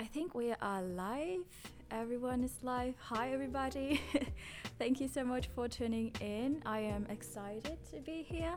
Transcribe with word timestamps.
I 0.00 0.04
think 0.04 0.34
we 0.34 0.54
are 0.62 0.80
live. 0.80 1.44
Everyone 1.90 2.42
is 2.42 2.54
live. 2.62 2.94
Hi, 3.00 3.34
everybody. 3.34 4.00
Thank 4.78 4.98
you 4.98 5.08
so 5.08 5.24
much 5.24 5.50
for 5.54 5.68
tuning 5.68 6.10
in. 6.22 6.62
I 6.64 6.78
am 6.78 7.04
excited 7.10 7.76
to 7.92 8.00
be 8.00 8.22
here, 8.22 8.54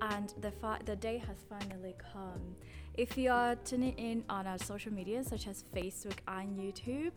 and 0.00 0.32
the 0.40 0.50
fi- 0.52 0.80
the 0.86 0.96
day 0.96 1.18
has 1.18 1.36
finally 1.50 1.96
come. 2.14 2.40
If 2.94 3.18
you 3.18 3.30
are 3.30 3.56
tuning 3.56 3.92
in 3.98 4.24
on 4.30 4.46
our 4.46 4.56
social 4.56 4.90
media, 4.90 5.22
such 5.22 5.46
as 5.46 5.64
Facebook 5.74 6.16
and 6.28 6.58
YouTube, 6.58 7.12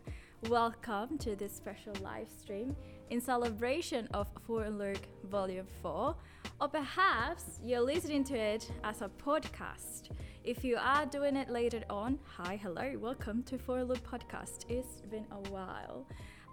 welcome 0.50 1.16
to 1.16 1.34
this 1.34 1.56
special 1.56 1.94
live 2.02 2.28
stream 2.28 2.76
in 3.08 3.18
celebration 3.18 4.08
of 4.12 4.28
Foreign 4.46 4.76
Look 4.76 5.00
Volume 5.30 5.66
4, 5.80 6.14
or 6.60 6.68
perhaps 6.68 7.60
you're 7.64 7.80
listening 7.80 8.24
to 8.24 8.36
it 8.36 8.70
as 8.84 9.02
a 9.02 9.08
podcast. 9.08 10.10
If 10.44 10.64
you 10.64 10.76
are 10.80 11.06
doing 11.06 11.36
it 11.36 11.50
later 11.50 11.82
on, 11.90 12.18
hi, 12.24 12.56
hello, 12.62 12.96
welcome 12.98 13.42
to 13.44 13.58
Foreign 13.58 13.86
Look 13.86 14.02
Podcast. 14.02 14.64
It's 14.68 15.00
been 15.10 15.26
a 15.30 15.50
while. 15.50 16.06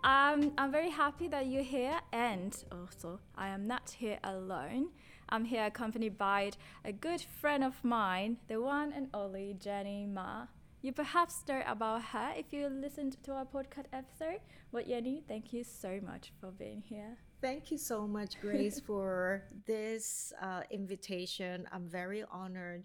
Um, 0.03 0.53
I'm 0.57 0.71
very 0.71 0.89
happy 0.89 1.27
that 1.29 1.47
you're 1.47 1.63
here, 1.63 1.99
and 2.13 2.55
also, 2.71 3.19
I 3.35 3.49
am 3.49 3.67
not 3.67 3.89
here 3.89 4.19
alone. 4.23 4.89
I'm 5.29 5.45
here 5.45 5.65
accompanied 5.65 6.17
by 6.17 6.51
a 6.85 6.91
good 6.91 7.21
friend 7.21 7.63
of 7.63 7.83
mine, 7.83 8.37
the 8.47 8.61
one 8.61 8.93
and 8.93 9.09
only 9.13 9.55
Jennie 9.59 10.05
Ma. 10.05 10.47
You 10.81 10.93
perhaps 10.93 11.43
know 11.47 11.61
about 11.65 12.03
her 12.03 12.33
if 12.37 12.53
you 12.53 12.67
listened 12.67 13.17
to 13.23 13.33
our 13.33 13.45
podcast 13.45 13.87
episode. 13.91 14.39
But 14.71 14.87
Jennie, 14.87 15.23
thank 15.27 15.51
you 15.51 15.63
so 15.63 15.99
much 16.05 16.31
for 16.39 16.51
being 16.51 16.83
here. 16.87 17.17
Thank 17.39 17.71
you 17.71 17.77
so 17.77 18.07
much, 18.07 18.39
Grace, 18.41 18.79
for 18.85 19.43
this 19.65 20.33
uh, 20.41 20.61
invitation. 20.71 21.67
I'm 21.71 21.87
very 21.87 22.23
honored 22.31 22.83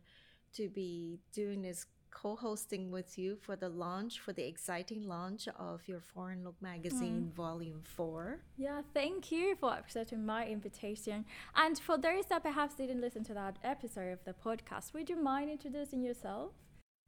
to 0.55 0.69
be 0.69 1.21
doing 1.33 1.63
this 1.63 1.87
co-hosting 2.13 2.91
with 2.91 3.19
you 3.19 3.37
for 3.41 3.57
the 3.57 3.69
launch 3.69 4.21
for 4.21 4.33
the 4.33 4.47
exciting 4.47 5.09
launch 5.09 5.49
of 5.59 5.81
your 5.89 6.01
foreign 6.01 6.45
look 6.45 6.55
magazine 6.61 7.31
mm. 7.31 7.35
volume 7.35 7.81
4 7.85 8.39
yeah 8.59 8.83
thank 8.93 9.33
you 9.33 9.57
for 9.59 9.73
accepting 9.73 10.25
my 10.25 10.47
invitation. 10.47 11.25
And 11.57 11.79
for 11.79 11.97
those 11.97 12.27
that 12.27 12.43
perhaps 12.43 12.75
didn't 12.75 13.01
listen 13.01 13.25
to 13.25 13.35
that 13.35 13.57
episode 13.65 14.13
of 14.13 14.25
the 14.25 14.35
podcast 14.35 14.93
would 14.93 15.09
you 15.09 15.17
mind 15.17 15.51
introducing 15.51 16.03
yourself? 16.03 16.53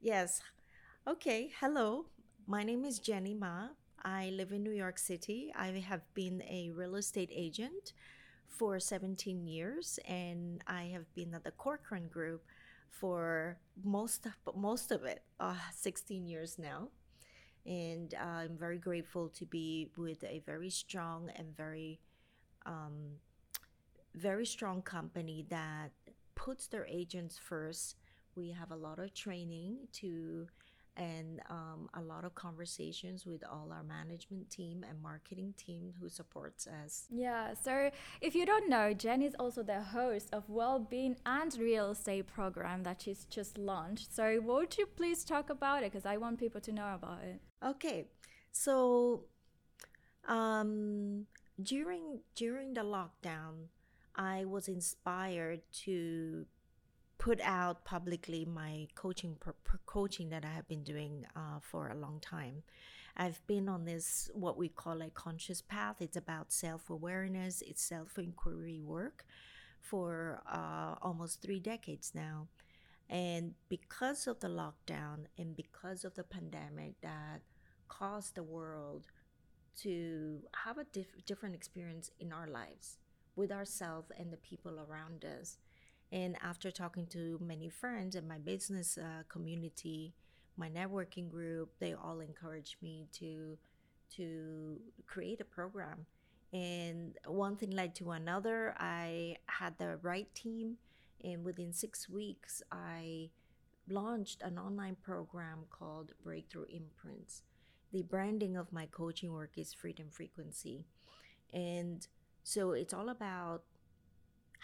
Yes. 0.01 0.41
Okay 1.07 1.51
hello. 1.59 2.05
My 2.47 2.63
name 2.63 2.83
is 2.83 2.99
jennie 2.99 3.35
ma 3.35 3.67
i 4.05 4.29
live 4.29 4.53
in 4.53 4.63
new 4.63 4.71
york 4.71 4.97
city 4.97 5.51
i 5.57 5.67
have 5.67 6.01
been 6.13 6.41
a 6.43 6.71
real 6.73 6.95
estate 6.95 7.31
agent 7.33 7.91
for 8.47 8.79
17 8.79 9.45
years 9.45 9.99
and 10.07 10.63
i 10.67 10.83
have 10.83 11.13
been 11.13 11.33
at 11.33 11.43
the 11.43 11.51
corcoran 11.51 12.07
group 12.07 12.41
for 12.99 13.57
most 13.83 14.25
of, 14.25 14.33
most 14.55 14.91
of 14.91 15.03
it, 15.03 15.21
uh, 15.39 15.55
16 15.73 16.25
years 16.25 16.57
now. 16.57 16.89
And 17.65 18.13
uh, 18.13 18.25
I'm 18.25 18.57
very 18.57 18.77
grateful 18.77 19.29
to 19.29 19.45
be 19.45 19.89
with 19.97 20.23
a 20.23 20.41
very 20.45 20.69
strong 20.69 21.29
and 21.35 21.55
very, 21.55 21.99
um, 22.65 23.17
very 24.13 24.45
strong 24.45 24.81
company 24.81 25.45
that 25.49 25.91
puts 26.35 26.67
their 26.67 26.85
agents 26.85 27.37
first. 27.37 27.95
We 28.35 28.51
have 28.51 28.71
a 28.71 28.75
lot 28.75 28.99
of 28.99 29.13
training 29.13 29.87
to 29.93 30.47
and 30.97 31.41
um, 31.49 31.89
a 31.93 32.01
lot 32.01 32.23
of 32.23 32.35
conversations 32.35 33.25
with 33.25 33.43
all 33.51 33.69
our 33.71 33.83
management 33.83 34.49
team 34.49 34.85
and 34.87 35.01
marketing 35.01 35.53
team 35.57 35.93
who 35.99 36.09
supports 36.09 36.67
us. 36.67 37.05
Yeah, 37.09 37.53
so 37.53 37.91
if 38.21 38.35
you 38.35 38.45
don't 38.45 38.69
know, 38.69 38.93
Jen 38.93 39.21
is 39.21 39.35
also 39.39 39.63
the 39.63 39.81
host 39.81 40.29
of 40.31 40.49
Well-being 40.49 41.17
and 41.25 41.55
Real 41.59 41.91
Estate 41.91 42.27
program 42.27 42.83
that 42.83 43.01
she's 43.01 43.25
just 43.25 43.57
launched. 43.57 44.15
So 44.15 44.39
would 44.41 44.77
you 44.77 44.85
please 44.85 45.23
talk 45.23 45.49
about 45.49 45.83
it 45.83 45.91
because 45.91 46.05
I 46.05 46.17
want 46.17 46.39
people 46.39 46.61
to 46.61 46.71
know 46.71 46.93
about 46.93 47.23
it. 47.23 47.41
Okay, 47.63 48.05
so 48.51 49.25
um, 50.27 51.25
during 51.61 52.19
during 52.35 52.73
the 52.73 52.81
lockdown, 52.81 53.69
I 54.15 54.45
was 54.45 54.67
inspired 54.67 55.61
to 55.83 56.45
put 57.17 57.39
out 57.41 57.85
publicly 57.85 58.45
my 58.45 58.87
coaching 58.95 59.35
per, 59.39 59.53
per 59.63 59.79
coaching 59.85 60.29
that 60.29 60.45
I 60.45 60.49
have 60.49 60.67
been 60.67 60.83
doing 60.83 61.25
uh, 61.35 61.59
for 61.61 61.89
a 61.89 61.95
long 61.95 62.19
time. 62.19 62.63
I've 63.17 63.45
been 63.47 63.69
on 63.69 63.85
this 63.85 64.29
what 64.33 64.57
we 64.57 64.67
call 64.67 65.01
a 65.01 65.09
conscious 65.09 65.61
path. 65.61 65.97
It's 66.01 66.17
about 66.17 66.51
self 66.51 66.89
awareness. 66.89 67.61
It's 67.61 67.81
self 67.81 68.17
inquiry 68.17 68.81
work 68.81 69.25
for 69.79 70.41
uh, 70.51 70.95
almost 71.01 71.41
three 71.41 71.59
decades 71.59 72.11
now. 72.13 72.47
And 73.09 73.53
because 73.69 74.27
of 74.27 74.39
the 74.39 74.47
lockdown 74.47 75.25
and 75.37 75.55
because 75.55 76.03
of 76.05 76.15
the 76.15 76.23
pandemic 76.23 76.99
that 77.01 77.41
caused 77.87 78.35
the 78.35 78.43
world 78.43 79.05
to 79.77 80.39
have 80.63 80.77
a 80.77 80.85
diff- 80.85 81.25
different 81.25 81.55
experience 81.55 82.09
in 82.19 82.33
our 82.33 82.47
lives 82.47 82.97
with 83.35 83.51
ourselves 83.51 84.11
and 84.17 84.31
the 84.33 84.37
people 84.37 84.79
around 84.79 85.23
us, 85.23 85.57
and 86.11 86.35
after 86.41 86.71
talking 86.71 87.07
to 87.07 87.39
many 87.41 87.69
friends 87.69 88.15
in 88.15 88.27
my 88.27 88.37
business 88.37 88.97
uh, 88.97 89.23
community, 89.27 90.13
my 90.57 90.69
networking 90.69 91.29
group, 91.29 91.71
they 91.79 91.93
all 91.93 92.19
encouraged 92.19 92.75
me 92.81 93.07
to 93.13 93.57
to 94.17 94.79
create 95.07 95.41
a 95.41 95.45
program. 95.45 96.05
And 96.53 97.17
one 97.25 97.57
thing 97.57 97.71
led 97.71 97.95
to 97.95 98.11
another. 98.11 98.75
I 98.77 99.37
had 99.47 99.77
the 99.77 99.97
right 100.01 100.33
team, 100.35 100.77
and 101.23 101.43
within 101.43 101.73
six 101.73 102.07
weeks, 102.07 102.61
I 102.71 103.31
launched 103.89 104.41
an 104.41 104.57
online 104.57 104.95
program 105.03 105.65
called 105.69 106.13
Breakthrough 106.23 106.65
Imprints. 106.69 107.41
The 107.91 108.03
branding 108.03 108.55
of 108.55 108.71
my 108.71 108.85
coaching 108.85 109.33
work 109.33 109.51
is 109.57 109.73
freedom 109.73 110.07
frequency. 110.09 110.85
And 111.53 112.07
so 112.43 112.71
it's 112.71 112.93
all 112.93 113.09
about 113.09 113.63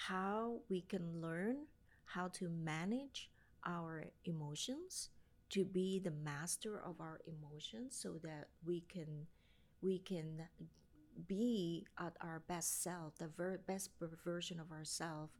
how 0.07 0.59
we 0.69 0.81
can 0.81 1.21
learn 1.21 1.57
how 2.05 2.27
to 2.27 2.49
manage 2.49 3.29
our 3.65 4.05
emotions 4.25 5.09
to 5.49 5.65
be 5.65 5.99
the 5.99 6.11
master 6.11 6.81
of 6.85 6.99
our 6.99 7.19
emotions 7.27 7.95
so 8.01 8.13
that 8.23 8.47
we 8.65 8.81
can 8.89 9.27
we 9.81 9.99
can 9.99 10.47
be 11.27 11.85
at 11.99 12.13
our 12.21 12.41
best 12.47 12.81
self 12.83 13.17
the 13.17 13.27
ver- 13.27 13.59
best 13.67 13.91
version 14.23 14.59
of 14.59 14.71
ourselves 14.71 15.31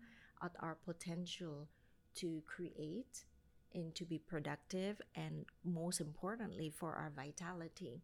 at 0.44 0.52
our 0.60 0.76
potential 0.86 1.68
to 2.16 2.44
create 2.46 3.26
and 3.74 3.96
to 3.96 4.04
be 4.06 4.20
productive 4.20 5.02
and 5.16 5.46
most 5.64 6.02
importantly 6.02 6.70
for 6.70 6.94
our 6.94 7.12
vitality. 7.16 8.02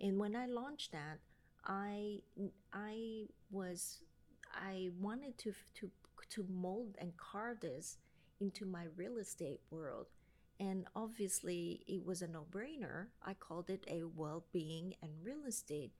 And 0.00 0.18
when 0.18 0.36
i 0.36 0.46
launched 0.46 0.92
that 0.92 1.18
i 1.66 2.20
i 2.72 3.24
was 3.50 4.00
I 4.54 4.90
wanted 5.00 5.38
to 5.38 5.52
to 5.76 5.90
to 6.30 6.46
mold 6.48 6.96
and 6.98 7.16
carve 7.16 7.60
this 7.60 7.98
into 8.40 8.66
my 8.66 8.84
real 8.96 9.16
estate 9.18 9.60
world. 9.70 10.06
And 10.60 10.86
obviously, 10.96 11.82
it 11.86 12.04
was 12.04 12.20
a 12.20 12.26
no 12.26 12.44
brainer. 12.50 13.06
I 13.24 13.34
called 13.34 13.70
it 13.70 13.84
a 13.88 14.04
well 14.04 14.44
being 14.52 14.94
and 15.02 15.12
real 15.22 15.44
estate. 15.46 15.92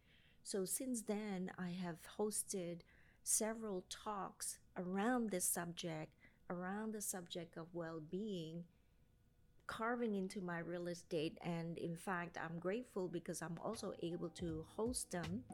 So, 0.43 0.65
since 0.65 1.03
then, 1.03 1.53
I 1.59 1.71
have 1.71 1.99
hosted 2.19 2.81
several 3.23 3.85
talks 3.89 4.59
around 4.77 5.31
this 5.31 5.45
subject, 5.45 6.13
around 6.51 6.93
the 6.93 7.03
subject 7.03 7.57
of 7.57 7.67
well 7.73 8.01
being, 8.11 8.65
carving 9.67 10.15
into 10.15 10.41
my 10.41 10.59
real 10.59 10.89
estate. 10.89 11.39
And 11.43 11.79
in 11.79 11.95
fact, 11.95 12.37
I'm 12.43 12.59
grateful 12.59 13.07
because 13.07 13.43
I'm 13.43 13.59
also 13.63 13.93
able 14.03 14.31
to 14.31 14.65
host 14.77 15.13
them, 15.13 15.45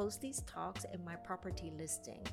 host 0.00 0.22
these 0.22 0.40
talks 0.46 0.86
in 0.94 1.04
my 1.04 1.14
property 1.14 1.70
listing. 1.76 2.24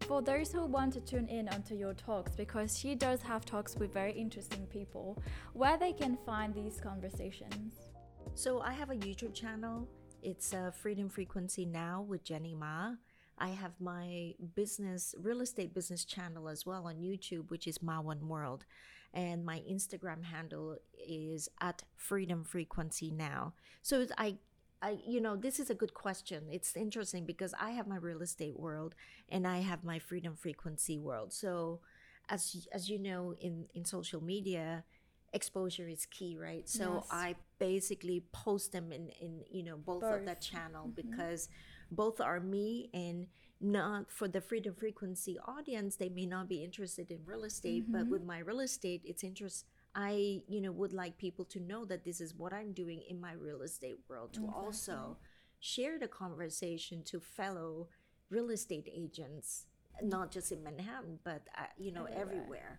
For 0.00 0.20
those 0.20 0.50
who 0.52 0.66
want 0.66 0.92
to 0.94 1.00
tune 1.00 1.28
in 1.28 1.48
onto 1.48 1.76
your 1.76 1.94
talks, 1.94 2.32
because 2.34 2.76
she 2.76 2.96
does 2.96 3.22
have 3.22 3.44
talks 3.44 3.76
with 3.76 3.92
very 3.92 4.14
interesting 4.14 4.66
people, 4.66 5.22
where 5.52 5.78
they 5.78 5.92
can 5.92 6.18
find 6.26 6.52
these 6.52 6.80
conversations. 6.80 7.74
So 8.34 8.60
I 8.60 8.72
have 8.72 8.90
a 8.90 8.96
YouTube 8.96 9.32
channel. 9.32 9.88
It's 10.24 10.52
uh, 10.52 10.72
Freedom 10.72 11.08
Frequency 11.08 11.64
Now 11.66 12.04
with 12.08 12.24
Jennie 12.24 12.56
Ma. 12.56 12.94
I 13.38 13.50
have 13.50 13.74
my 13.80 14.34
business, 14.56 15.14
real 15.18 15.40
estate 15.40 15.72
business 15.72 16.04
channel 16.04 16.48
as 16.48 16.66
well 16.66 16.86
on 16.86 16.96
YouTube, 16.96 17.50
which 17.50 17.68
is 17.68 17.80
Ma 17.80 18.00
One 18.00 18.26
World. 18.26 18.64
And 19.14 19.44
my 19.44 19.62
Instagram 19.70 20.24
handle 20.24 20.76
is 21.08 21.48
at 21.60 21.84
Freedom 21.96 22.44
Frequency 22.44 23.10
Now. 23.10 23.54
So 23.80 24.06
I 24.18 24.38
I, 24.82 24.98
you 25.06 25.22
know, 25.22 25.34
this 25.34 25.58
is 25.58 25.70
a 25.70 25.74
good 25.74 25.94
question. 25.94 26.44
It's 26.50 26.76
interesting 26.76 27.24
because 27.24 27.54
I 27.58 27.70
have 27.70 27.86
my 27.86 27.96
real 27.96 28.20
estate 28.20 28.60
world 28.60 28.94
and 29.30 29.46
I 29.46 29.60
have 29.60 29.82
my 29.82 29.98
freedom 29.98 30.36
frequency 30.36 30.98
world. 30.98 31.32
So, 31.32 31.80
as 32.28 32.66
as 32.70 32.90
you 32.90 32.98
know, 32.98 33.34
in 33.40 33.66
in 33.74 33.86
social 33.86 34.22
media, 34.22 34.84
exposure 35.32 35.88
is 35.88 36.06
key, 36.06 36.36
right? 36.36 36.68
So 36.68 36.96
yes. 36.96 37.08
I 37.10 37.34
basically 37.58 38.24
post 38.32 38.72
them 38.72 38.92
in 38.92 39.08
in 39.20 39.44
you 39.50 39.62
know 39.62 39.76
both, 39.76 40.02
both. 40.02 40.20
of 40.20 40.26
that 40.26 40.42
channel 40.42 40.86
mm-hmm. 40.86 41.10
because 41.10 41.48
both 41.90 42.20
are 42.20 42.40
me 42.40 42.90
and 42.92 43.26
not 43.64 44.10
for 44.10 44.28
the 44.28 44.40
freedom 44.40 44.74
frequency 44.74 45.38
audience 45.46 45.96
they 45.96 46.08
may 46.08 46.26
not 46.26 46.48
be 46.48 46.62
interested 46.62 47.10
in 47.10 47.18
real 47.24 47.44
estate 47.44 47.84
but 47.90 48.02
mm-hmm. 48.02 48.10
with 48.10 48.24
my 48.24 48.38
real 48.38 48.60
estate 48.60 49.00
it's 49.04 49.24
interest 49.24 49.64
i 49.94 50.40
you 50.46 50.60
know 50.60 50.70
would 50.70 50.92
like 50.92 51.16
people 51.16 51.44
to 51.44 51.60
know 51.60 51.84
that 51.84 52.04
this 52.04 52.20
is 52.20 52.34
what 52.34 52.52
i'm 52.52 52.72
doing 52.72 53.00
in 53.08 53.20
my 53.20 53.32
real 53.32 53.62
estate 53.62 53.98
world 54.08 54.32
to 54.32 54.46
also 54.54 55.16
share 55.60 55.98
the 55.98 56.08
conversation 56.08 57.02
to 57.02 57.18
fellow 57.18 57.88
real 58.30 58.50
estate 58.50 58.88
agents 58.94 59.66
not 60.02 60.30
just 60.30 60.50
in 60.52 60.62
manhattan 60.62 61.18
but 61.24 61.42
uh, 61.56 61.62
you 61.78 61.92
know 61.92 62.06
everywhere, 62.06 62.76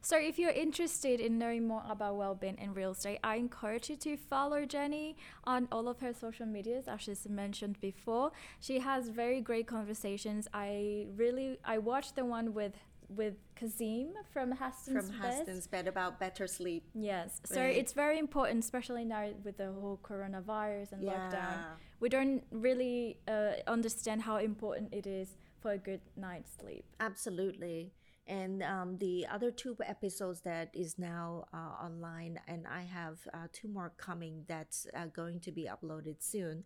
So, 0.00 0.16
if 0.18 0.38
you're 0.38 0.50
interested 0.66 1.20
in 1.20 1.38
knowing 1.38 1.66
more 1.66 1.82
about 1.88 2.16
well-being 2.16 2.58
in 2.58 2.72
real 2.74 2.92
estate, 2.92 3.18
I 3.22 3.36
encourage 3.36 3.90
you 3.90 3.96
to 3.96 4.16
follow 4.16 4.64
Jennie 4.64 5.16
on 5.44 5.68
all 5.70 5.88
of 5.88 6.00
her 6.00 6.12
social 6.14 6.46
medias, 6.46 6.88
as 6.88 7.00
she's 7.02 7.28
mentioned 7.28 7.80
before. 7.80 8.32
She 8.60 8.78
has 8.80 9.08
very 9.08 9.40
great 9.40 9.66
conversations. 9.66 10.48
I 10.54 11.06
really, 11.16 11.58
I 11.64 11.78
watched 11.78 12.16
the 12.16 12.24
one 12.24 12.54
with 12.54 12.72
with 13.16 13.34
Kazim 13.56 14.10
from 14.32 14.52
Hästens 14.52 14.92
from. 14.92 15.10
Hästens 15.20 15.68
bed 15.68 15.88
about 15.88 16.20
better 16.20 16.46
sleep 16.46 16.84
Yes, 16.94 17.40
so 17.44 17.60
Right. 17.60 17.76
it's 17.76 17.92
very 17.92 18.18
important, 18.20 18.62
especially 18.62 19.04
now 19.04 19.30
with 19.42 19.56
the 19.56 19.72
whole 19.72 19.98
coronavirus 20.02 20.92
and 20.92 21.02
lockdown. 21.02 21.64
We 21.98 22.08
don't 22.08 22.44
really 22.52 23.18
uh, 23.28 23.54
understand 23.66 24.22
how 24.22 24.36
important 24.36 24.94
it 24.94 25.06
is 25.06 25.36
for 25.60 25.72
a 25.72 25.78
good 25.78 26.00
night's 26.16 26.52
sleep. 26.60 26.84
Absolutely. 26.98 27.92
And 28.26 28.62
um, 28.62 28.98
the 28.98 29.26
other 29.26 29.50
two 29.50 29.76
episodes 29.84 30.42
that 30.42 30.70
is 30.72 30.98
now 30.98 31.46
uh, 31.52 31.84
online, 31.84 32.38
and 32.46 32.64
I 32.66 32.82
have 32.82 33.18
uh, 33.34 33.48
two 33.52 33.68
more 33.68 33.92
coming 33.96 34.44
that's 34.46 34.86
uh, 34.94 35.06
going 35.06 35.40
to 35.40 35.50
be 35.50 35.68
uploaded 35.68 36.16
soon. 36.20 36.64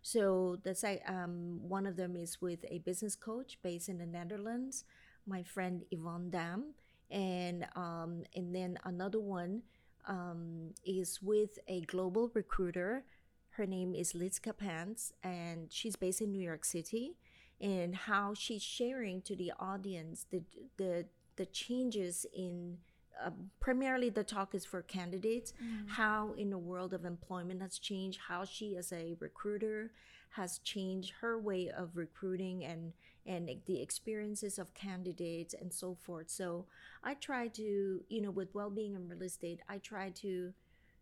So 0.00 0.58
the 0.62 1.00
um, 1.06 1.60
one 1.68 1.86
of 1.86 1.96
them 1.96 2.16
is 2.16 2.40
with 2.40 2.64
a 2.68 2.78
business 2.78 3.14
coach 3.14 3.58
based 3.62 3.88
in 3.88 3.98
the 3.98 4.06
Netherlands, 4.06 4.84
my 5.26 5.42
friend 5.42 5.84
Yvonne 5.90 6.30
Dam, 6.30 6.74
and 7.10 7.66
um, 7.76 8.24
and 8.34 8.54
then 8.54 8.78
another 8.84 9.20
one 9.20 9.62
um, 10.08 10.70
is 10.84 11.20
with 11.22 11.58
a 11.68 11.82
global 11.82 12.30
recruiter. 12.34 13.04
Her 13.50 13.66
name 13.66 13.94
is 13.94 14.14
Liz 14.14 14.40
Kapans, 14.40 15.12
and 15.22 15.70
she's 15.70 15.94
based 15.94 16.22
in 16.22 16.32
New 16.32 16.42
York 16.42 16.64
City 16.64 17.16
and 17.62 17.94
how 17.94 18.34
she's 18.34 18.62
sharing 18.62 19.22
to 19.22 19.34
the 19.36 19.52
audience 19.58 20.26
the 20.30 20.42
the 20.76 21.06
the 21.36 21.46
changes 21.46 22.26
in 22.34 22.76
uh, 23.24 23.30
primarily 23.60 24.10
the 24.10 24.24
talk 24.24 24.54
is 24.54 24.64
for 24.64 24.82
candidates 24.82 25.52
how 25.86 26.32
in 26.36 26.50
the 26.50 26.58
world 26.58 26.92
of 26.92 27.04
employment 27.04 27.62
has 27.62 27.78
changed 27.78 28.20
how 28.28 28.44
she 28.44 28.76
as 28.76 28.92
a 28.92 29.16
recruiter 29.20 29.92
has 30.32 30.58
changed 30.58 31.12
her 31.20 31.38
way 31.38 31.70
of 31.70 31.96
recruiting 31.96 32.64
and 32.64 32.92
and 33.26 33.48
the 33.66 33.80
experiences 33.80 34.58
of 34.58 34.74
candidates 34.74 35.54
and 35.54 35.72
so 35.72 35.94
forth. 35.94 36.28
So 36.30 36.66
i 37.04 37.14
try 37.14 37.48
to 37.48 38.02
you 38.08 38.20
know 38.20 38.30
with 38.30 38.54
well-being 38.54 38.96
and 38.96 39.08
real 39.08 39.22
estate 39.22 39.60
i 39.68 39.78
try 39.78 40.10
to 40.10 40.52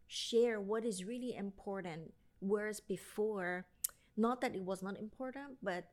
share 0.07 0.61
what 0.61 0.85
is 0.85 1.05
really 1.05 1.35
important. 1.37 2.12
Whereas 2.41 2.81
before 2.81 3.67
not 4.17 4.41
that 4.41 4.55
it 4.55 4.62
was 4.62 4.83
not 4.83 4.99
important 4.99 5.59
but 5.62 5.85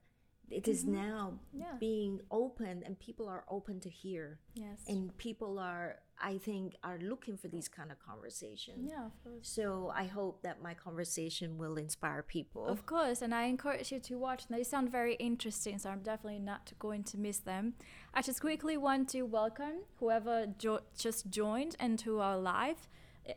it 0.49 0.67
is 0.67 0.83
mm-hmm. 0.83 0.95
now 0.95 1.39
Yeah. 1.53 1.75
being 1.79 2.21
open 2.31 2.83
and 2.85 2.97
people 2.99 3.27
are 3.27 3.43
open 3.49 3.79
to 3.81 3.89
hear 3.89 4.39
Yes. 4.55 4.79
and 4.87 5.15
people 5.17 5.59
are 5.59 5.99
i 6.19 6.37
think 6.39 6.75
are 6.83 6.97
looking 6.99 7.37
for 7.37 7.47
these 7.47 7.67
kind 7.67 7.91
of 7.91 7.99
conversations 7.99 8.89
yeah, 8.89 9.05
of 9.05 9.23
course. 9.23 9.47
so 9.57 9.91
i 9.93 10.05
hope 10.05 10.41
that 10.43 10.61
my 10.63 10.73
conversation 10.73 11.57
will 11.57 11.75
inspire 11.77 12.23
people 12.23 12.65
Of 12.65 12.85
course, 12.85 13.21
and 13.21 13.33
I 13.35 13.43
encourage 13.45 13.91
you 13.91 13.99
to 14.09 14.15
watch. 14.17 14.41
They 14.47 14.63
sound 14.63 14.91
very 14.91 15.15
interesting, 15.29 15.77
so 15.79 15.89
I'm 15.89 16.01
definitely 16.11 16.39
not 16.39 16.71
going 16.79 17.03
to 17.11 17.17
miss 17.17 17.39
them. 17.39 17.73
I 18.13 18.21
just 18.21 18.39
quickly 18.41 18.77
want 18.77 19.09
to 19.09 19.21
welcome 19.23 19.77
whoever 19.99 20.35
jo- 20.63 20.85
just 20.97 21.29
joined 21.29 21.75
into 21.87 22.19
our 22.19 22.37
live, 22.37 22.81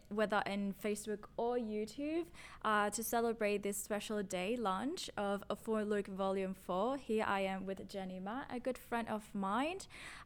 whether 0.08 0.42
in 0.46 0.74
Facebook 0.84 1.24
or 1.36 1.56
YouTube, 1.56 2.26
uh, 2.64 2.90
to 2.90 3.02
celebrate 3.02 3.62
this 3.62 3.76
special 3.76 4.22
day 4.22 4.56
launch 4.56 5.10
of 5.16 5.42
A 5.50 5.56
Four 5.56 5.84
Look 5.84 6.06
Volume 6.06 6.54
4. 6.54 6.96
Here 6.98 7.24
I 7.26 7.40
am 7.40 7.66
with 7.66 7.88
Jennie 7.88 8.20
Ma, 8.20 8.42
a 8.50 8.60
good 8.60 8.78
friend 8.78 9.08
of 9.08 9.28
mine. 9.34 9.78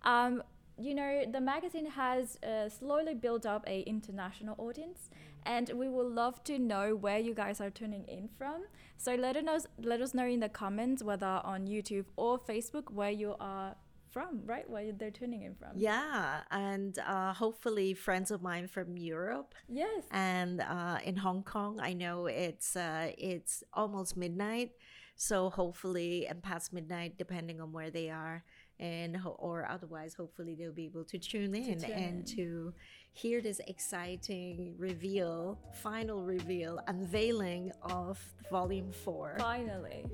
Um, 0.02 0.43
you 0.78 0.94
know 0.94 1.25
the 1.31 1.40
magazine 1.40 1.87
has 1.87 2.37
uh, 2.43 2.69
slowly 2.69 3.14
built 3.14 3.46
up 3.46 3.64
a 3.66 3.82
international 3.82 4.56
audience 4.58 5.11
and 5.46 5.70
we 5.75 5.88
would 5.88 6.06
love 6.06 6.43
to 6.44 6.58
know 6.58 6.96
where 6.96 7.19
you 7.19 7.34
guys 7.34 7.60
are 7.60 7.70
tuning 7.70 8.05
in 8.08 8.28
from 8.37 8.64
so 8.96 9.14
let 9.14 9.37
us 9.37 9.67
let 9.82 10.00
us 10.00 10.14
know 10.14 10.26
in 10.26 10.40
the 10.40 10.49
comments 10.49 11.02
whether 11.02 11.40
on 11.44 11.67
youtube 11.67 12.06
or 12.17 12.38
facebook 12.38 12.90
where 12.90 13.10
you 13.10 13.37
are 13.38 13.76
from 14.14 14.32
right? 14.46 14.66
Where 14.72 14.93
they're 14.93 15.11
tuning 15.20 15.43
in 15.49 15.55
from. 15.61 15.70
Yeah 15.75 16.40
and 16.50 16.99
uh, 17.14 17.32
hopefully 17.34 17.88
friends 17.94 18.31
of 18.31 18.40
mine 18.50 18.66
from 18.75 18.96
europe 18.96 19.50
yes. 19.69 20.02
and 20.11 20.61
uh, 20.76 20.99
in 21.05 21.16
hong 21.16 21.43
kong. 21.43 21.72
I 21.90 21.93
know 22.02 22.16
it's 22.26 22.70
uh, 22.76 23.11
it's 23.19 23.55
almost 23.81 24.16
midnight 24.16 24.70
so 25.16 25.50
hopefully 25.50 26.26
and 26.26 26.43
past 26.43 26.72
midnight 26.72 27.12
depending 27.19 27.61
on 27.61 27.72
where 27.72 27.90
they 27.90 28.11
are 28.11 28.43
and 28.81 29.16
ho- 29.16 29.37
or 29.38 29.56
otherwise 29.70 30.14
hopefully 30.14 30.55
they'll 30.56 30.72
be 30.72 30.87
able 30.87 31.05
to 31.05 31.19
tune 31.19 31.55
in 31.55 31.78
tune 31.78 31.93
and 31.93 32.19
in. 32.20 32.37
to 32.37 32.72
hear 33.12 33.40
this 33.40 33.60
exciting 33.69 34.75
reveal 34.76 35.58
final 35.82 36.25
reveal 36.25 36.81
unveiling 36.88 37.70
of 37.82 38.19
volume 38.50 38.90
4 38.90 39.37
finally 39.38 40.05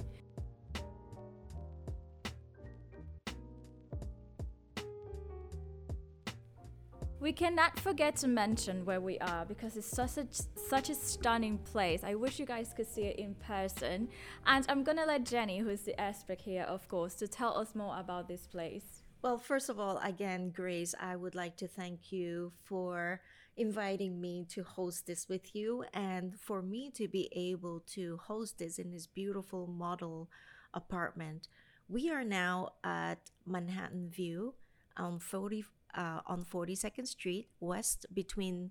We 7.20 7.32
cannot 7.32 7.78
forget 7.78 8.16
to 8.16 8.28
mention 8.28 8.86
where 8.86 9.02
we 9.02 9.18
are 9.18 9.44
because 9.44 9.76
it's 9.76 9.86
such 9.86 10.16
a, 10.16 10.26
such 10.54 10.88
a 10.88 10.94
stunning 10.94 11.58
place. 11.58 12.02
I 12.02 12.14
wish 12.14 12.38
you 12.38 12.46
guys 12.46 12.72
could 12.74 12.88
see 12.88 13.02
it 13.02 13.18
in 13.18 13.34
person. 13.34 14.08
And 14.46 14.64
I'm 14.70 14.82
gonna 14.82 15.04
let 15.04 15.26
Jennie, 15.26 15.58
who's 15.58 15.82
the 15.82 16.00
expert 16.00 16.40
here, 16.40 16.62
of 16.62 16.88
course, 16.88 17.12
to 17.16 17.28
tell 17.28 17.58
us 17.58 17.74
more 17.74 17.98
about 18.00 18.26
this 18.26 18.46
place. 18.46 19.02
Well, 19.20 19.36
first 19.36 19.68
of 19.68 19.78
all, 19.78 19.98
again, 19.98 20.48
Grace, 20.48 20.94
I 20.98 21.14
would 21.14 21.34
like 21.34 21.58
to 21.58 21.68
thank 21.68 22.10
you 22.10 22.52
for 22.64 23.20
inviting 23.58 24.18
me 24.18 24.46
to 24.52 24.62
host 24.62 25.06
this 25.06 25.28
with 25.28 25.54
you 25.54 25.84
and 25.92 26.40
for 26.40 26.62
me 26.62 26.90
to 26.92 27.06
be 27.06 27.28
able 27.32 27.80
to 27.92 28.16
host 28.16 28.58
this 28.58 28.78
in 28.78 28.90
this 28.92 29.06
beautiful 29.06 29.66
model 29.66 30.30
apartment. 30.72 31.48
We 31.86 32.10
are 32.10 32.24
now 32.24 32.70
at 32.82 33.30
Manhattan 33.44 34.08
View 34.08 34.54
on 34.96 35.18
40 35.18 35.66
uh, 35.94 36.20
on 36.26 36.44
42nd 36.44 37.06
Street 37.06 37.48
West 37.60 38.06
between 38.12 38.70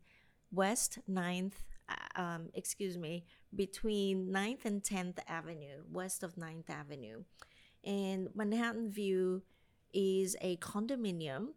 West 0.51 0.99
9th 1.09 1.53
uh, 1.89 2.21
um, 2.21 2.49
excuse 2.53 2.97
me, 2.97 3.25
between 3.55 4.27
9th 4.27 4.65
and 4.65 4.83
10th 4.83 5.19
Avenue, 5.27 5.83
west 5.91 6.23
of 6.23 6.35
9th 6.35 6.69
Avenue. 6.69 7.23
And 7.83 8.29
Manhattan 8.35 8.91
View 8.91 9.41
is 9.93 10.35
a 10.41 10.57
condominium. 10.57 11.49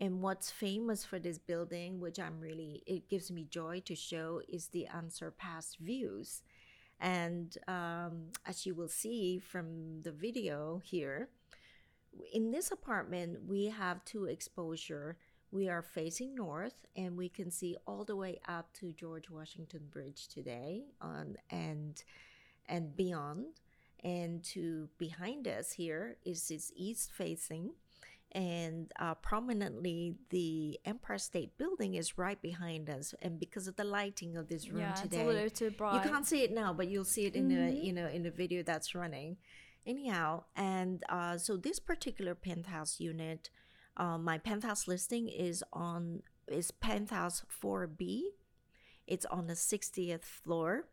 And 0.00 0.22
what's 0.22 0.50
famous 0.50 1.04
for 1.04 1.18
this 1.18 1.38
building, 1.38 2.00
which 2.00 2.18
I'm 2.18 2.40
really, 2.40 2.82
it 2.86 3.08
gives 3.08 3.30
me 3.30 3.46
joy 3.48 3.80
to 3.84 3.94
show, 3.94 4.42
is 4.48 4.68
the 4.68 4.88
unsurpassed 4.88 5.78
views. 5.78 6.42
And 7.00 7.56
um, 7.68 8.30
as 8.46 8.66
you 8.66 8.74
will 8.74 8.88
see 8.88 9.38
from 9.38 10.02
the 10.02 10.12
video 10.12 10.80
here, 10.84 11.28
in 12.32 12.50
this 12.50 12.70
apartment, 12.70 13.40
we 13.46 13.66
have 13.66 14.04
two 14.04 14.26
exposure. 14.26 15.16
We 15.50 15.68
are 15.68 15.82
facing 15.82 16.34
north, 16.34 16.86
and 16.96 17.16
we 17.16 17.28
can 17.28 17.50
see 17.50 17.76
all 17.86 18.04
the 18.04 18.16
way 18.16 18.40
up 18.48 18.72
to 18.74 18.92
George 18.92 19.30
Washington 19.30 19.82
Bridge 19.90 20.28
today, 20.28 20.84
on 21.00 21.36
and 21.50 22.02
and 22.68 22.96
beyond. 22.96 23.60
And 24.02 24.44
to 24.44 24.88
behind 24.98 25.48
us 25.48 25.72
here 25.72 26.16
is 26.24 26.48
this 26.48 26.72
east 26.76 27.10
facing, 27.12 27.70
and 28.32 28.92
uh, 28.98 29.14
prominently 29.14 30.16
the 30.30 30.78
Empire 30.84 31.18
State 31.18 31.56
Building 31.56 31.94
is 31.94 32.18
right 32.18 32.40
behind 32.42 32.90
us. 32.90 33.14
And 33.22 33.38
because 33.38 33.68
of 33.68 33.76
the 33.76 33.84
lighting 33.84 34.36
of 34.36 34.48
this 34.48 34.68
room 34.68 34.80
yeah, 34.80 34.92
today, 34.92 35.18
it's 35.18 35.24
a 35.24 35.32
little 35.32 35.50
too 35.50 35.70
bright. 35.70 36.04
you 36.04 36.10
can't 36.10 36.26
see 36.26 36.42
it 36.42 36.52
now, 36.52 36.72
but 36.72 36.88
you'll 36.88 37.04
see 37.04 37.26
it 37.26 37.36
in 37.36 37.48
the 37.48 37.72
you 37.72 37.92
know 37.92 38.08
in 38.08 38.22
the 38.22 38.30
video 38.30 38.62
that's 38.62 38.94
running. 38.94 39.36
Anyhow, 39.86 40.44
and 40.56 41.04
uh, 41.08 41.36
so 41.36 41.56
this 41.56 41.78
particular 41.78 42.34
penthouse 42.34 43.00
unit, 43.00 43.50
uh, 43.96 44.18
my 44.18 44.38
penthouse 44.38 44.88
listing 44.88 45.28
is 45.28 45.62
on 45.72 46.22
is 46.48 46.70
penthouse 46.70 47.44
four 47.48 47.86
B. 47.86 48.30
It's 49.06 49.26
on 49.26 49.46
the 49.46 49.54
60th 49.54 50.24
floor. 50.24 50.88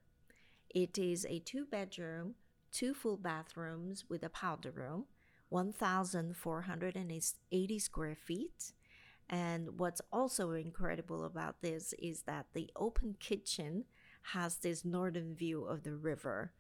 It 0.69 0.97
is 0.97 1.25
a 1.29 1.39
two 1.39 1.65
bedroom, 1.65 2.35
two 2.71 2.93
full 2.93 3.17
bathrooms 3.17 4.05
with 4.09 4.23
a 4.23 4.29
powder 4.29 4.71
room, 4.71 5.05
1,480 5.49 7.79
square 7.79 8.15
feet. 8.15 8.71
And 9.29 9.79
what's 9.79 10.01
also 10.11 10.51
incredible 10.51 11.23
about 11.23 11.61
this 11.61 11.93
is 11.99 12.23
that 12.23 12.47
the 12.53 12.69
open 12.75 13.15
kitchen 13.19 13.85
has 14.33 14.57
this 14.57 14.83
northern 14.83 15.35
view 15.35 15.63
of 15.63 15.83
the 15.83 15.95
river. 15.95 16.51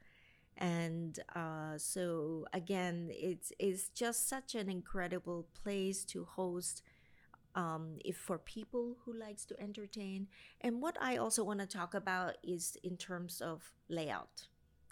And 0.57 1.19
uh, 1.35 1.77
so 1.77 2.45
again 2.53 3.09
it's 3.11 3.51
it's 3.59 3.89
just 3.89 4.27
such 4.29 4.55
an 4.55 4.69
incredible 4.69 5.47
place 5.63 6.03
to 6.05 6.25
host 6.25 6.83
um, 7.55 7.97
if 8.05 8.15
for 8.17 8.37
people 8.37 8.95
who 9.03 9.13
likes 9.13 9.45
to 9.45 9.59
entertain. 9.59 10.27
And 10.61 10.81
what 10.81 10.97
i 11.01 11.17
also 11.17 11.43
want 11.43 11.59
to 11.59 11.65
talk 11.67 11.93
about 11.93 12.37
is 12.43 12.77
in 12.83 12.97
terms 12.97 13.41
of 13.41 13.73
layout 13.89 14.47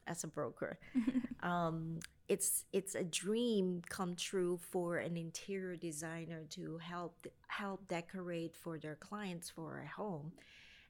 as 0.08 0.24
a 0.24 0.28
broker. 0.28 0.80
Um, 1.42 2.00
it's 2.28 2.66
it's 2.74 2.96
a 2.96 3.04
dream 3.04 3.82
come 3.88 4.16
true 4.16 4.60
for 4.72 4.98
an 4.98 5.16
interior 5.16 5.78
designer 5.78 6.44
to 6.50 6.78
help 6.78 7.28
help 7.48 7.88
decorate 7.88 8.56
for 8.56 8.78
their 8.78 8.96
clients 8.96 9.50
for 9.50 9.80
a 9.80 9.88
home. 9.88 10.34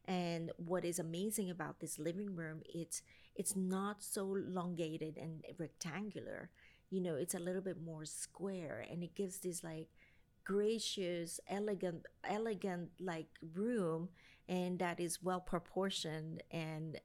And 0.05 0.51
what 0.57 0.85
is 0.85 0.97
amazing 0.97 1.51
about 1.51 1.79
this 1.79 1.99
living 1.99 2.35
room 2.35 2.61
it's 2.65 3.03
it's 3.39 3.55
not 3.55 4.03
so 4.03 4.35
elongated 4.35 5.17
and 5.17 5.45
rectangular. 5.57 6.51
You 6.91 7.01
know 7.01 7.15
it's 7.15 7.35
a 7.35 7.39
little 7.39 7.61
bit 7.61 7.81
more 7.81 8.05
square 8.05 8.85
and 8.91 9.03
it 9.03 9.15
gives 9.15 9.39
this 9.39 9.63
like 9.63 9.87
gracious 10.43 11.39
elegant 11.47 12.05
elegant 12.23 12.89
like 12.99 13.27
room 13.55 14.09
and 14.49 14.79
that 14.79 14.99
is 14.99 15.23
well 15.23 15.39
proportioned 15.39 16.43
and 16.51 16.99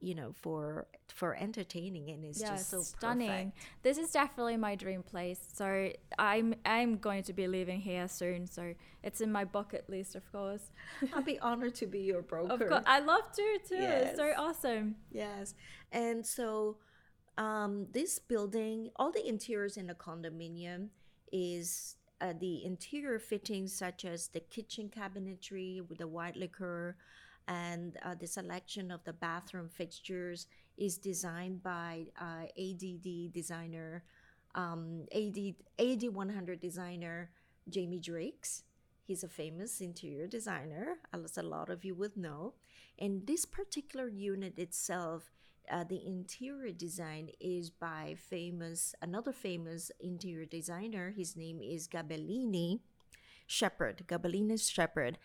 you 0.00 0.14
know 0.14 0.32
for 0.40 0.86
for 1.12 1.34
entertaining 1.34 2.10
and 2.10 2.24
it's 2.24 2.40
just 2.40 2.70
so 2.70 2.82
stunning 2.82 3.28
perfect. 3.52 3.58
this 3.82 3.98
is 3.98 4.10
definitely 4.10 4.56
my 4.56 4.74
dream 4.76 5.02
place 5.02 5.40
so 5.52 5.90
i'm 6.18 6.54
i'm 6.64 6.96
going 6.98 7.22
to 7.22 7.32
be 7.32 7.48
living 7.48 7.80
here 7.80 8.06
soon 8.06 8.46
so 8.46 8.72
it's 9.02 9.20
in 9.20 9.32
my 9.32 9.44
bucket 9.44 9.84
list 9.90 10.14
of 10.14 10.30
course 10.30 10.70
i'll 11.14 11.22
be 11.22 11.38
honored 11.40 11.74
to 11.74 11.86
be 11.86 11.98
your 12.00 12.22
broker 12.22 12.52
of 12.52 12.60
course 12.60 12.84
i 12.86 13.00
love 13.00 13.32
to 13.32 13.58
too 13.68 13.74
Yes. 13.74 14.10
it's 14.10 14.18
so 14.18 14.32
awesome 14.38 14.94
Yes. 15.10 15.54
And 15.90 16.24
so 16.24 16.76
um, 17.38 17.86
this 17.92 18.18
building, 18.18 18.90
all 18.96 19.10
the 19.12 19.26
interiors 19.26 19.76
in 19.76 19.86
the 19.86 19.94
condominium 19.94 20.88
is 21.32 21.96
uh, 22.20 22.32
the 22.38 22.64
interior 22.64 23.18
fittings 23.18 23.72
such 23.72 24.04
as 24.04 24.28
the 24.28 24.40
kitchen 24.40 24.90
cabinetry 24.90 25.80
with 25.88 25.98
the 25.98 26.06
white 26.08 26.36
lacquer 26.36 26.96
and 27.48 27.96
uh, 28.04 28.14
the 28.14 28.26
selection 28.26 28.90
of 28.90 29.02
the 29.04 29.12
bathroom 29.12 29.68
fixtures 29.68 30.46
is 30.76 30.98
designed 30.98 31.62
by 31.62 32.06
uh, 32.20 32.44
ADD 32.56 33.32
designer, 33.32 34.04
um, 34.54 35.06
AD, 35.12 35.54
AD100 35.78 36.60
designer 36.60 37.30
Jamie 37.68 37.98
Drakes. 37.98 38.62
He's 39.02 39.24
a 39.24 39.28
famous 39.28 39.80
interior 39.80 40.26
designer, 40.26 40.98
as 41.14 41.38
a 41.38 41.42
lot 41.42 41.70
of 41.70 41.84
you 41.84 41.94
would 41.94 42.16
know. 42.16 42.52
And 42.98 43.26
this 43.26 43.46
particular 43.46 44.06
unit 44.06 44.58
itself, 44.58 45.32
uh, 45.70 45.84
the 45.84 46.06
interior 46.06 46.72
design 46.72 47.30
is 47.40 47.70
by 47.70 48.16
famous 48.18 48.94
another 49.00 49.32
famous 49.32 49.90
interior 50.00 50.44
designer. 50.44 51.14
His 51.16 51.36
name 51.36 51.62
is 51.62 51.88
Gabellini 51.88 52.80
Sheppard, 53.46 54.04
Gabellini 54.06 54.60
Sheppard, 54.60 55.16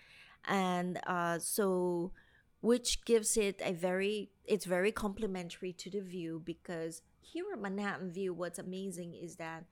and 0.48 1.00
uh, 1.08 1.40
so 1.40 2.12
which 2.62 3.04
gives 3.04 3.36
it 3.36 3.62
a 3.64 3.74
very 3.74 4.30
it's 4.46 4.66
very 4.66 4.92
complementary 4.92 5.74
to 5.74 5.90
the 5.90 6.02
view 6.02 6.42
because 6.44 7.02
here 7.20 7.46
at 7.52 7.60
Manhattan 7.60 8.12
View, 8.12 8.34
what's 8.34 8.60
amazing 8.60 9.16
is 9.16 9.38
that 9.38 9.66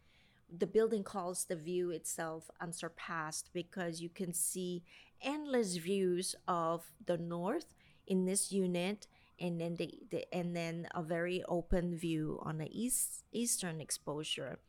the 0.50 0.68
building 0.68 1.04
calls 1.04 1.46
the 1.46 1.56
view 1.56 1.92
itself 1.92 2.50
unsurpassed 2.60 3.50
because 3.54 4.02
you 4.02 4.10
can 4.10 4.34
see 4.34 4.84
endless 5.22 5.78
views 5.78 6.36
of 6.48 6.92
the 7.06 7.18
north 7.18 7.74
in 8.08 8.26
this 8.26 8.52
unit 8.52 9.08
and 9.40 9.62
then 9.62 9.76
the, 9.76 9.94
the 10.10 10.34
and 10.34 10.56
then 10.56 10.88
a 10.94 11.02
very 11.02 11.44
open 11.48 11.96
view 11.96 12.40
on 12.42 12.58
the 12.58 12.70
east 12.78 13.24
eastern 13.32 13.80
exposure. 13.80 14.60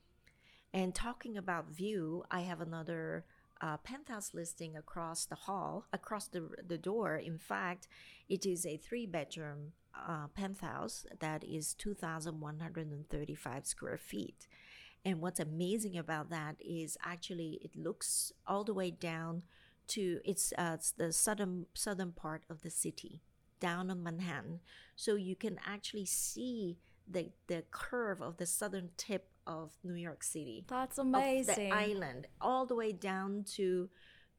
And 0.75 0.95
talking 0.95 1.37
about 1.37 1.71
view 1.71 2.25
i 2.31 2.41
have 2.41 2.61
another 2.61 3.25
uh, 3.63 3.77
penthouse 3.79 4.35
listing 4.35 4.77
across 4.77 5.25
the 5.25 5.35
hall 5.35 5.87
across 5.93 6.27
the, 6.27 6.51
the 6.67 6.79
door 6.79 7.17
in 7.17 7.39
fact 7.39 7.89
it 8.29 8.45
is 8.45 8.67
a 8.67 8.77
three 8.77 9.07
bedroom 9.07 9.73
uh, 9.95 10.27
penthouse 10.35 11.07
that 11.21 11.45
is 11.45 11.75
2135 11.75 13.67
square 13.67 13.99
feet 13.99 14.49
and 15.05 15.21
what's 15.21 15.41
amazing 15.41 15.97
about 15.97 16.31
that 16.31 16.57
is 16.61 16.97
actually 17.05 17.61
it 17.63 17.77
looks 17.77 18.33
all 18.47 18.65
the 18.65 18.75
way 18.75 18.91
down 18.91 19.43
to 19.89 20.21
it's, 20.25 20.53
uh, 20.57 20.73
it's 20.75 20.93
the 20.93 21.13
southern 21.13 21.67
southern 21.75 22.13
part 22.13 22.45
of 22.49 22.63
the 22.63 22.71
city, 22.71 23.21
down 23.61 23.91
on 23.91 24.03
Manhattan. 24.03 24.61
So 24.97 25.15
you 25.17 25.37
can 25.37 25.59
actually 25.67 26.07
see 26.07 26.79
the 27.09 27.31
the 27.49 27.65
curve 27.71 28.23
of 28.23 28.37
the 28.37 28.47
southern 28.47 28.91
tip 28.97 29.29
of 29.47 29.73
New 29.85 29.95
York 29.95 30.23
City, 30.23 30.65
that's 30.69 30.99
amazing 30.99 31.71
the 31.71 31.75
island, 31.75 32.27
all 32.41 32.67
the 32.67 32.75
way 32.75 32.93
down 32.93 33.45
to 33.57 33.89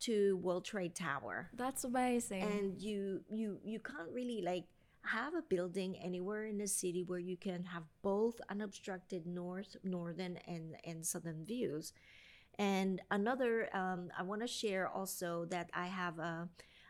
to 0.02 0.38
World 0.38 0.66
Trade 0.66 0.96
Tower. 0.96 1.50
That's 1.56 1.84
amazing. 1.84 2.44
And 2.44 2.82
you 2.82 3.22
you 3.30 3.60
you 3.64 3.80
can't 3.80 4.12
really 4.12 4.42
like 4.42 4.66
have 5.06 5.34
a 5.34 5.42
building 5.42 5.98
anywhere 6.02 6.46
in 6.46 6.58
the 6.58 6.68
city 6.68 7.04
where 7.04 7.20
you 7.20 7.36
can 7.38 7.64
have 7.66 7.84
both 8.02 8.40
unobstructed 8.50 9.26
north 9.26 9.76
northern 9.84 10.38
and 10.48 10.76
and 10.84 11.06
southern 11.06 11.46
views. 11.46 11.94
And 12.60 13.02
another 13.10 13.70
um, 13.76 14.10
i 14.18 14.22
want 14.24 14.42
to 14.42 14.48
share 14.48 14.88
also 14.88 15.46
that 15.46 15.70
i 15.74 15.88
have 15.88 16.20
a 16.20 16.48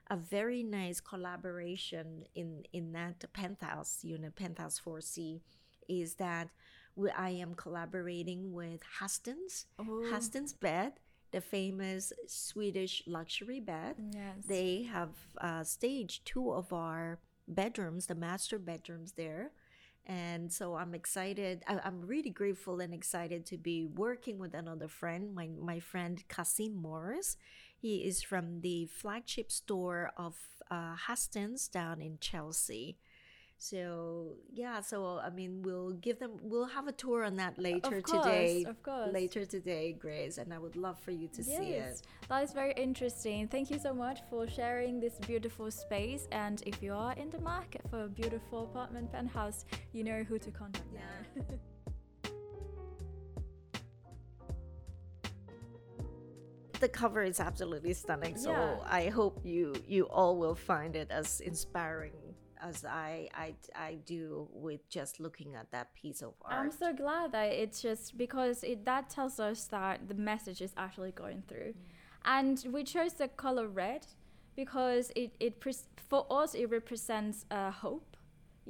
a 0.07 0.17
very 0.17 0.61
nice 0.63 0.99
collaboration 0.99 2.25
in 2.35 2.63
in 2.73 2.91
that 2.91 3.23
penthouse 3.31 4.03
unit 4.03 4.35
penthouse 4.35 4.79
4c 4.85 5.39
is 5.87 6.15
that 6.15 6.49
we, 6.95 7.09
i 7.11 7.29
am 7.29 7.53
collaborating 7.55 8.53
with 8.53 8.81
Hästens 8.99 9.65
Oh. 9.79 10.03
Hästens 10.11 10.57
bed 10.59 10.93
the 11.31 11.41
famous 11.41 12.13
swedish 12.27 13.03
luxury 13.07 13.59
bed 13.59 13.95
yes 14.11 14.45
they 14.47 14.83
have 14.83 15.09
uh, 15.39 15.63
staged 15.63 16.25
two 16.25 16.51
of 16.51 16.71
our 16.71 17.19
bedrooms, 17.47 18.07
the 18.07 18.15
master 18.15 18.57
bedrooms 18.57 19.13
there. 19.13 19.51
And 20.05 20.51
so 20.51 20.75
I'm 20.75 20.93
excited. 20.93 21.63
I, 21.67 21.79
I'm 21.83 22.01
really 22.01 22.29
grateful 22.29 22.79
and 22.81 22.93
excited 22.93 23.45
to 23.47 23.57
be 23.57 23.85
working 23.85 24.37
with 24.37 24.53
another 24.53 24.87
friend, 24.87 25.33
my, 25.33 25.49
my 25.61 25.79
friend 25.79 26.21
Kasim 26.27 26.75
Morris. 26.75 27.37
He 27.77 27.97
is 27.97 28.21
from 28.21 28.61
the 28.61 28.85
flagship 28.87 29.51
store 29.51 30.11
of 30.17 30.35
uh, 30.69 30.95
Hästens 31.07 31.71
down 31.71 32.01
in 32.01 32.17
Chelsea. 32.19 32.97
So 33.63 34.33
yeah, 34.53 34.81
so 34.81 35.21
I 35.23 35.29
mean, 35.29 35.61
we'll 35.61 35.91
give 35.91 36.19
them. 36.19 36.31
We'll 36.41 36.65
have 36.65 36.89
a 36.89 36.91
tour 36.91 37.23
on 37.23 37.37
that 37.37 37.57
later 37.57 37.99
of 37.99 38.03
course, 38.03 38.25
today. 38.25 38.65
of 38.67 38.83
course 38.83 39.13
Later 39.13 39.45
today, 39.45 39.93
Grace, 39.97 40.37
and 40.37 40.53
I 40.53 40.59
would 40.59 40.75
love 40.75 40.99
for 40.99 41.11
you 41.11 41.29
to 41.29 41.41
see 41.41 41.71
it. 41.85 42.01
That 42.27 42.43
is 42.43 42.51
very 42.51 42.73
interesting. 42.73 43.47
Thank 43.47 43.71
you 43.71 43.79
so 43.79 43.93
much 43.93 44.19
for 44.29 44.49
sharing 44.49 44.99
this 44.99 45.13
beautiful 45.25 45.71
space. 45.71 46.27
And 46.33 46.61
if 46.65 46.83
you 46.83 46.93
are 46.93 47.13
in 47.13 47.29
the 47.29 47.39
market 47.39 47.83
for 47.89 48.03
a 48.03 48.09
beautiful 48.09 48.65
apartment 48.65 49.13
penthouse, 49.13 49.63
you 49.93 50.03
know 50.03 50.23
who 50.23 50.37
to 50.39 50.51
contact 50.51 50.91
now. 50.93 51.43
the 56.83 56.89
cover 56.89 57.23
is 57.31 57.39
absolutely 57.39 57.93
stunning. 58.03 58.35
So 58.45 58.51
Yeah. 58.51 58.99
I 58.99 59.03
hope 59.19 59.35
you 59.55 59.65
you 59.95 60.03
all 60.17 60.33
will 60.43 60.59
find 60.71 60.91
it 61.01 61.09
as 61.19 61.27
inspiring 61.51 62.17
as 62.69 62.77
I 63.07 63.11
I 63.45 63.47
I 63.89 63.91
do 64.15 64.23
with 64.65 64.81
just 64.97 65.13
looking 65.25 65.49
at 65.61 65.67
that 65.75 65.87
piece 66.01 66.19
of 66.27 66.31
art. 66.41 66.59
I'm 66.59 66.73
so 66.85 66.89
glad 67.03 67.25
that 67.37 67.49
it's 67.63 67.79
just 67.87 68.05
because 68.25 68.57
it 68.71 68.79
that 68.91 69.03
tells 69.17 69.35
us 69.49 69.59
that 69.75 69.95
the 70.11 70.17
message 70.31 70.59
is 70.67 70.73
actually 70.85 71.13
going 71.23 71.41
through, 71.49 71.71
and 72.35 72.55
we 72.75 72.81
chose 72.95 73.13
the 73.23 73.29
color 73.45 73.67
red 73.85 74.03
because 74.61 75.05
it 75.21 75.29
it 75.47 75.53
pres- 75.63 75.89
for 76.11 76.21
us 76.41 76.49
it 76.61 76.67
represents 76.79 77.37
uh, 77.57 77.71
hope, 77.85 78.09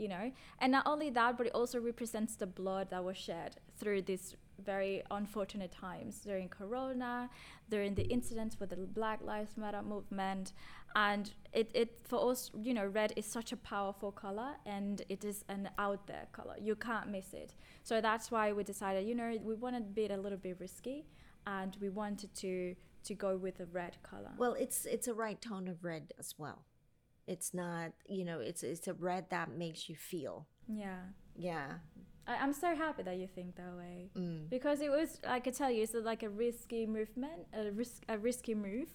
you 0.02 0.08
know, 0.14 0.26
and 0.62 0.70
not 0.78 0.86
only 0.94 1.10
that, 1.20 1.32
but 1.38 1.46
it 1.50 1.54
also 1.62 1.78
represents 1.92 2.34
the 2.44 2.50
blood 2.62 2.86
that 2.94 3.04
was 3.10 3.18
shed 3.18 3.52
through 3.80 4.02
these 4.10 4.36
very 4.64 5.04
unfortunate 5.12 5.72
times 5.72 6.20
during 6.20 6.50
Corona, 6.50 7.30
during 7.70 7.96
the 7.96 8.04
incidents 8.04 8.60
with 8.60 8.70
the 8.70 8.76
Black 8.76 9.22
Lives 9.24 9.58
Matter 9.58 9.82
movement, 9.82 10.54
and 10.96 11.32
it, 11.54 11.72
it 11.74 12.00
for 12.04 12.32
us 12.32 12.52
you 12.62 12.74
know 12.74 12.86
red 12.86 13.14
is 13.16 13.26
such 13.26 13.52
a 13.52 13.58
powerful 13.58 14.12
color 14.12 14.52
and 14.66 15.02
it 15.10 15.24
is 15.24 15.44
an 15.50 15.70
out 15.78 16.06
there 16.08 16.28
color 16.32 16.56
you 16.62 16.76
can't 16.76 17.10
miss 17.10 17.34
it 17.34 17.56
so 17.84 18.00
that's 18.00 18.30
why 18.30 18.54
we 18.54 18.64
decided 18.64 19.08
you 19.08 19.16
know 19.16 19.36
we 19.42 19.56
wanted 19.56 19.80
to 19.86 19.92
be 19.92 20.06
a 20.06 20.18
little 20.18 20.38
bit 20.38 20.56
risky 20.60 21.06
and 21.48 21.78
we 21.82 21.90
wanted 21.90 22.34
to 22.36 22.76
to 23.04 23.14
go 23.14 23.36
with 23.36 23.58
the 23.58 23.66
red 23.66 23.98
color 24.04 24.32
well, 24.38 24.54
it's 24.54 24.86
it's 24.86 25.08
a 25.08 25.14
right 25.14 25.42
tone 25.42 25.68
of 25.68 25.84
red 25.84 26.14
as 26.20 26.36
well. 26.38 26.64
It's 27.28 27.54
not 27.54 27.92
you 28.08 28.24
know 28.24 28.40
it's 28.40 28.64
it's 28.64 28.88
a 28.88 28.94
red 28.94 29.30
that 29.30 29.52
makes 29.58 29.90
you 29.90 29.96
feel. 29.96 30.48
yeah 30.68 31.00
Yeah. 31.36 31.80
I, 32.28 32.36
i'm 32.42 32.54
so 32.54 32.76
happy 32.76 33.04
that 33.04 33.18
you 33.18 33.28
think 33.28 33.56
that 33.56 33.74
way 33.78 34.10
Mm. 34.16 34.50
because 34.50 34.82
it 34.82 34.92
was 34.92 35.20
i 35.28 35.40
could 35.40 35.56
tell 35.56 35.72
you 35.72 35.84
it's 35.84 35.94
like 35.94 36.24
a 36.24 36.30
risky 36.30 36.86
movement 36.86 37.48
a 37.54 37.72
risk 37.72 38.04
a 38.10 38.18
risky 38.18 38.56
move 38.56 38.90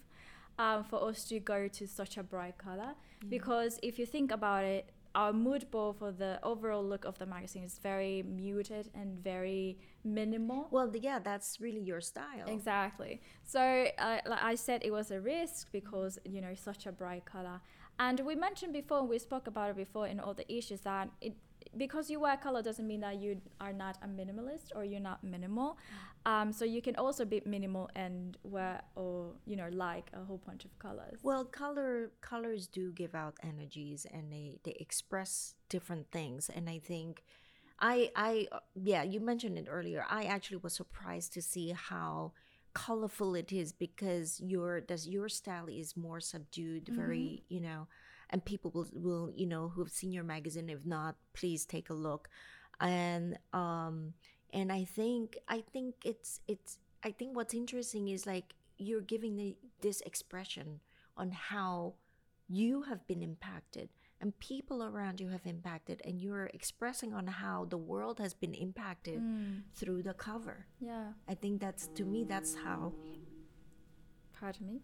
um, 0.57 0.83
for 0.83 1.01
us 1.09 1.23
to 1.25 1.39
go 1.39 1.67
to 1.67 1.87
such 1.87 2.17
a 2.17 2.23
bright 2.23 2.57
color 2.57 2.93
because 3.29 3.79
if 3.81 3.97
you 3.99 4.05
think 4.05 4.31
about 4.31 4.63
it 4.65 4.91
our 5.15 5.33
mood 5.33 5.69
board 5.71 5.95
for 5.97 6.11
the 6.11 6.39
overall 6.43 6.83
look 6.85 7.03
of 7.05 7.17
the 7.17 7.25
magazine 7.25 7.63
is 7.63 7.79
very 7.79 8.21
muted 8.23 8.89
and 8.93 9.17
very 9.23 9.79
minimal. 10.03 10.67
Well, 10.69 10.91
yeah, 10.95 11.17
that's 11.17 11.59
really 11.59 11.79
your 11.79 11.99
style. 11.99 12.45
Exactly. 12.47 13.19
So, 13.43 13.87
uh, 13.97 14.19
like 14.27 14.43
I 14.43 14.53
said, 14.53 14.81
it 14.85 14.91
was 14.91 15.09
a 15.09 15.19
risk 15.19 15.71
because 15.71 16.19
you 16.25 16.41
know 16.41 16.53
such 16.53 16.85
a 16.85 16.91
bright 16.91 17.25
color, 17.25 17.59
and 17.97 18.19
we 18.19 18.35
mentioned 18.35 18.71
before, 18.71 19.01
we 19.03 19.17
spoke 19.17 19.47
about 19.47 19.71
it 19.71 19.75
before 19.77 20.05
in 20.07 20.19
all 20.19 20.35
the 20.35 20.49
issues 20.53 20.81
that 20.81 21.09
it 21.21 21.33
because 21.77 22.09
you 22.09 22.19
wear 22.19 22.37
color 22.37 22.61
doesn't 22.61 22.87
mean 22.87 23.01
that 23.01 23.17
you 23.21 23.41
are 23.61 23.73
not 23.73 23.97
a 24.01 24.07
minimalist 24.07 24.71
or 24.75 24.83
you're 24.83 24.99
not 24.99 25.23
minimal. 25.23 25.77
Um, 26.25 26.51
so 26.51 26.65
you 26.65 26.81
can 26.81 26.95
also 26.95 27.25
be 27.25 27.41
minimal 27.45 27.89
and 27.95 28.37
wear 28.43 28.81
or 28.95 29.33
you 29.45 29.55
know 29.55 29.69
like 29.71 30.09
a 30.13 30.23
whole 30.23 30.41
bunch 30.45 30.65
of 30.65 30.77
colors. 30.79 31.19
Well, 31.23 31.45
color 31.45 32.11
colors 32.21 32.67
do 32.67 32.91
give 32.91 33.15
out 33.15 33.35
energies 33.43 34.05
and 34.11 34.31
they 34.31 34.59
they 34.63 34.75
express 34.79 35.55
different 35.69 36.11
things, 36.11 36.49
and 36.49 36.69
I 36.69 36.79
think. 36.79 37.23
I, 37.81 38.11
I, 38.13 38.47
yeah, 38.75 39.03
you 39.03 39.21
mentioned 39.21 39.57
it 39.57 39.67
earlier. 39.69 40.05
I 40.09 40.25
actually 40.25 40.57
was 40.57 40.73
surprised 40.73 41.31
to 41.35 41.41
see 41.41 41.71
how 41.71 42.33
colorful 42.73 43.35
it 43.35 43.51
is 43.51 43.71
because 43.71 44.39
your 44.41 44.81
does 44.81 45.07
your 45.07 45.29
style 45.29 45.67
is 45.69 45.95
more 45.95 46.19
subdued, 46.19 46.89
very, 46.89 47.43
you 47.49 47.61
know, 47.61 47.87
and 48.29 48.43
people 48.45 48.71
will, 48.71 48.87
will 48.93 49.31
you 49.35 49.45
know 49.45 49.69
who've 49.69 49.89
seen 49.91 50.11
your 50.11 50.23
magazine 50.23 50.69
if 50.69 50.85
not 50.85 51.15
please 51.33 51.65
take 51.65 51.89
a 51.89 51.93
look 51.93 52.29
and 52.79 53.37
um 53.53 54.13
and 54.53 54.71
i 54.71 54.83
think 54.83 55.37
i 55.47 55.61
think 55.73 55.95
it's 56.05 56.39
it's 56.47 56.77
i 57.03 57.11
think 57.11 57.35
what's 57.35 57.53
interesting 57.53 58.07
is 58.07 58.25
like 58.25 58.53
you're 58.77 59.01
giving 59.01 59.35
the, 59.35 59.57
this 59.81 59.99
expression 60.01 60.79
on 61.17 61.31
how 61.31 61.93
you 62.47 62.83
have 62.83 63.05
been 63.07 63.21
impacted 63.21 63.89
and 64.21 64.37
people 64.39 64.83
around 64.83 65.19
you 65.19 65.29
have 65.29 65.45
impacted 65.45 66.01
and 66.05 66.19
you're 66.21 66.49
expressing 66.53 67.13
on 67.13 67.27
how 67.27 67.65
the 67.69 67.77
world 67.77 68.19
has 68.19 68.33
been 68.33 68.53
impacted 68.53 69.21
through 69.75 70.01
the 70.03 70.13
cover 70.13 70.65
Yeah. 70.79 71.07
i 71.27 71.33
think 71.35 71.59
that's 71.61 71.87
to 71.95 72.05
me 72.05 72.23
that's 72.23 72.55
how 72.55 72.93
Pardon 74.39 74.67
me. 74.67 74.79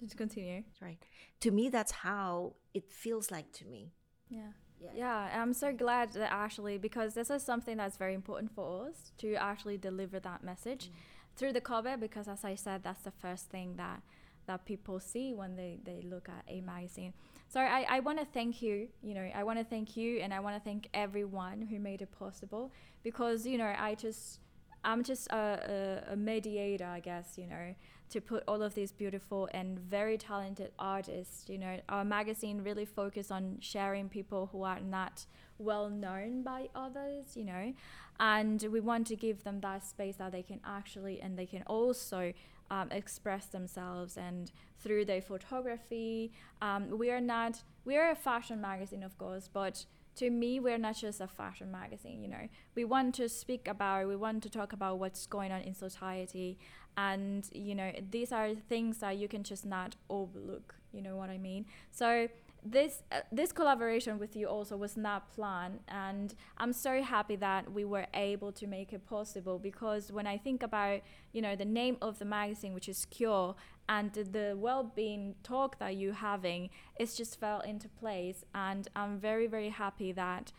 Just 0.00 0.16
continue. 0.16 0.62
right 0.80 0.98
to 1.40 1.50
me 1.50 1.68
that's 1.68 1.92
how 1.92 2.54
it 2.72 2.90
feels 2.90 3.30
like 3.30 3.52
to 3.52 3.64
me 3.66 3.92
Yeah. 4.28 4.52
Yeah. 4.80 4.90
Yeah, 4.94 5.40
I'm 5.42 5.54
so 5.54 5.72
glad 5.72 6.12
that 6.12 6.30
actually 6.30 6.76
because 6.78 7.14
this 7.14 7.30
is 7.30 7.42
something 7.42 7.76
that's 7.78 7.96
very 7.96 8.12
important 8.12 8.54
for 8.54 8.88
us 8.88 9.12
to 9.18 9.34
actually 9.36 9.78
deliver 9.78 10.20
that 10.20 10.42
message 10.44 10.88
mm. 10.88 11.36
through 11.36 11.54
the 11.54 11.60
cover 11.60 11.96
because 11.96 12.28
as 12.28 12.44
I 12.44 12.54
said 12.54 12.82
that's 12.82 13.02
the 13.02 13.12
first 13.12 13.48
thing 13.48 13.76
that 13.76 14.02
that 14.46 14.64
people 14.64 15.00
see 15.00 15.32
when 15.32 15.56
they, 15.56 15.78
they 15.84 16.02
look 16.02 16.28
at 16.28 16.44
a 16.48 16.60
magazine. 16.60 17.12
So 17.48 17.60
I, 17.60 17.86
I 17.88 18.00
want 18.00 18.18
to 18.18 18.24
thank 18.24 18.62
you, 18.62 18.88
you 19.02 19.14
know, 19.14 19.30
I 19.34 19.44
want 19.44 19.58
to 19.58 19.64
thank 19.64 19.96
you 19.96 20.18
and 20.18 20.32
I 20.34 20.40
want 20.40 20.56
to 20.56 20.62
thank 20.62 20.88
everyone 20.92 21.62
who 21.62 21.78
made 21.78 22.02
it 22.02 22.12
possible 22.12 22.72
because, 23.02 23.46
you 23.46 23.58
know, 23.58 23.72
I 23.78 23.94
just, 23.94 24.40
I'm 24.84 25.02
just 25.02 25.28
a, 25.28 26.02
a, 26.08 26.12
a 26.12 26.16
mediator, 26.16 26.86
I 26.86 27.00
guess, 27.00 27.34
you 27.36 27.46
know, 27.46 27.74
to 28.10 28.20
put 28.20 28.44
all 28.46 28.62
of 28.62 28.74
these 28.74 28.92
beautiful 28.92 29.48
and 29.52 29.78
very 29.78 30.18
talented 30.18 30.70
artists, 30.78 31.48
you 31.48 31.58
know, 31.58 31.80
our 31.88 32.04
magazine 32.04 32.62
really 32.62 32.84
focus 32.84 33.30
on 33.30 33.58
sharing 33.60 34.08
people 34.08 34.48
who 34.52 34.62
are 34.62 34.80
not 34.80 35.26
well 35.58 35.88
known 35.88 36.42
by 36.42 36.68
others, 36.74 37.36
you 37.36 37.44
know, 37.44 37.72
and 38.20 38.66
we 38.70 38.80
want 38.80 39.06
to 39.08 39.16
give 39.16 39.42
them 39.44 39.60
that 39.60 39.84
space 39.84 40.16
that 40.16 40.32
they 40.32 40.42
can 40.42 40.60
actually 40.64 41.20
and 41.20 41.38
they 41.38 41.46
can 41.46 41.62
also 41.66 42.32
um, 42.70 42.90
express 42.90 43.46
themselves 43.46 44.16
and 44.16 44.52
through 44.78 45.04
their 45.04 45.20
photography. 45.22 46.32
Um, 46.62 46.98
we 46.98 47.10
are 47.10 47.20
not 47.20 47.62
we 47.84 47.96
are 47.96 48.10
a 48.10 48.16
fashion 48.16 48.60
magazine, 48.60 49.02
of 49.02 49.18
course, 49.18 49.48
but 49.52 49.86
to 50.16 50.30
me, 50.30 50.60
we're 50.60 50.78
not 50.78 50.96
just 50.96 51.20
a 51.20 51.26
fashion 51.26 51.70
magazine. 51.70 52.22
You 52.22 52.28
know, 52.28 52.48
we 52.74 52.84
want 52.84 53.14
to 53.16 53.28
speak 53.28 53.68
about, 53.68 54.08
we 54.08 54.16
want 54.16 54.42
to 54.44 54.50
talk 54.50 54.72
about 54.72 54.98
what's 54.98 55.26
going 55.26 55.52
on 55.52 55.62
in 55.62 55.74
society, 55.74 56.58
and 56.96 57.48
you 57.52 57.74
know, 57.74 57.92
these 58.10 58.32
are 58.32 58.54
things 58.54 58.98
that 58.98 59.16
you 59.18 59.28
can 59.28 59.42
just 59.42 59.66
not 59.66 59.96
overlook. 60.08 60.74
You 60.92 61.02
know 61.02 61.16
what 61.16 61.30
I 61.30 61.38
mean? 61.38 61.66
So 61.90 62.28
this 62.64 63.02
uh, 63.12 63.20
this 63.30 63.52
collaboration 63.52 64.18
with 64.18 64.34
you 64.34 64.46
also 64.46 64.76
was 64.76 64.96
not 64.96 65.30
planned 65.34 65.80
and 65.88 66.34
i'm 66.56 66.72
so 66.72 67.02
happy 67.02 67.36
that 67.36 67.70
we 67.70 67.84
were 67.84 68.06
able 68.14 68.50
to 68.50 68.66
make 68.66 68.92
it 68.92 69.04
possible 69.06 69.58
because 69.58 70.10
when 70.10 70.26
i 70.26 70.38
think 70.38 70.62
about 70.62 71.00
you 71.32 71.42
know 71.42 71.54
the 71.54 71.64
name 71.64 71.98
of 72.00 72.18
the 72.18 72.24
magazine 72.24 72.72
which 72.72 72.88
is 72.88 73.04
cure 73.10 73.54
and 73.88 74.12
the 74.12 74.54
well-being 74.56 75.34
talk 75.42 75.78
that 75.78 75.96
you're 75.96 76.14
having 76.14 76.70
it's 76.96 77.16
just 77.16 77.38
fell 77.38 77.60
into 77.60 77.88
place 77.88 78.44
and 78.54 78.88
i'm 78.96 79.18
very 79.18 79.46
very 79.46 79.68
happy 79.68 80.12
that 80.12 80.52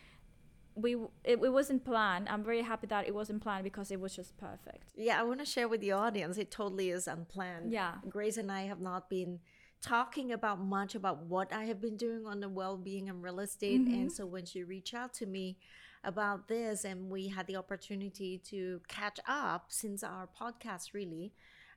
we 0.76 0.96
it, 1.24 1.40
it 1.42 1.54
wasn't 1.54 1.84
planned 1.86 2.28
i'm 2.30 2.44
very 2.44 2.62
happy 2.62 2.86
that 2.88 3.08
it 3.08 3.16
wasn't 3.16 3.42
planned 3.42 3.64
because 3.64 3.92
it 3.92 4.00
was 4.00 4.16
just 4.16 4.38
perfect 4.38 4.86
Yeah, 4.98 5.20
I 5.20 5.24
want 5.24 5.40
to 5.40 5.46
share 5.46 5.68
with 5.68 5.82
the 5.82 5.92
audience. 5.92 6.38
It 6.38 6.52
totally 6.52 6.90
is 6.90 7.08
unplanned. 7.08 7.72
Yeah. 7.72 7.96
Grace 8.10 8.38
and 8.38 8.52
I 8.52 8.62
have 8.62 8.80
not 8.80 9.10
been 9.10 9.40
talking 9.82 10.32
about 10.32 10.60
much 10.60 10.96
about 10.96 11.26
what 11.26 11.54
I 11.54 11.66
have 11.66 11.82
been 11.82 11.98
doing 11.98 12.26
on 12.26 12.40
the 12.40 12.50
well-being 12.50 13.10
and 13.10 13.22
real 13.22 13.40
estate. 13.40 13.82
And 13.82 13.88
mm-hmm. 13.88 14.08
so 14.10 14.26
when 14.26 14.46
she 14.46 14.64
reached 14.64 14.94
out 14.94 15.14
to 15.16 15.26
me 15.26 15.58
about 16.04 16.48
this, 16.48 16.86
and 16.86 17.10
we 17.10 17.28
had 17.28 17.46
the 17.48 17.58
opportunity 17.58 18.42
to 18.50 18.82
catch 18.88 19.20
up 19.28 19.66
since 19.70 20.04
our 20.04 20.28
podcast, 20.42 20.94
really, 20.94 21.34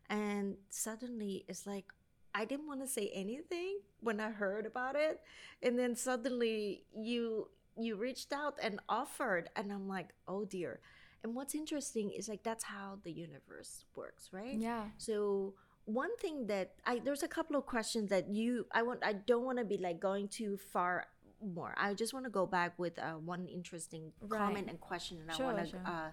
and 0.09 0.57
suddenly 0.71 1.45
it's 1.49 1.67
like 1.67 1.87
I 2.35 2.45
didn't 2.45 2.67
want 2.67 2.81
to 2.83 2.87
say 2.87 3.11
anything 3.15 3.79
when 4.01 4.21
I 4.21 4.31
heard 4.31 4.67
about 4.67 4.97
it, 4.97 5.21
and 5.63 5.79
then 5.79 5.97
suddenly 5.97 6.85
you 6.95 7.49
you 7.77 7.97
reached 7.97 8.33
out 8.33 8.59
and 8.63 8.81
offered, 8.89 9.51
and 9.57 9.73
I'm 9.73 9.89
like, 9.89 10.09
oh 10.27 10.45
dear. 10.45 10.81
And 11.25 11.35
what's 11.35 11.55
interesting 11.55 12.11
is 12.13 12.29
like 12.29 12.43
that's 12.45 12.65
how 12.65 12.99
the 13.03 13.11
universe 13.11 13.85
works, 13.97 14.31
right? 14.33 14.57
yeah 14.59 14.85
So 14.99 15.55
one 15.85 16.17
thing 16.19 16.47
that 16.47 16.75
I 16.87 17.01
there's 17.01 17.23
a 17.25 17.29
couple 17.29 17.57
of 17.57 17.67
questions 17.67 18.11
that 18.11 18.29
you 18.29 18.67
I 18.73 18.83
want 18.83 19.01
I 19.05 19.15
don't 19.15 19.45
want 19.45 19.59
to 19.59 19.65
be 19.65 19.79
like 19.79 19.99
going 20.01 20.29
too 20.29 20.57
far 20.59 21.07
more. 21.43 21.75
I 21.77 21.95
just 21.95 22.13
want 22.15 22.25
to 22.27 22.31
go 22.31 22.47
back 22.47 22.79
with 22.79 22.99
uh, 22.99 23.15
one 23.15 23.47
interesting 23.49 24.13
Right. 24.21 24.39
comment 24.39 24.69
and 24.71 24.81
question, 24.81 25.19
and 25.23 25.33
Sure, 25.33 25.47
I 25.47 25.53
want 25.55 25.65
to 25.65 25.71
sure. 25.71 25.83
uh, 25.87 26.11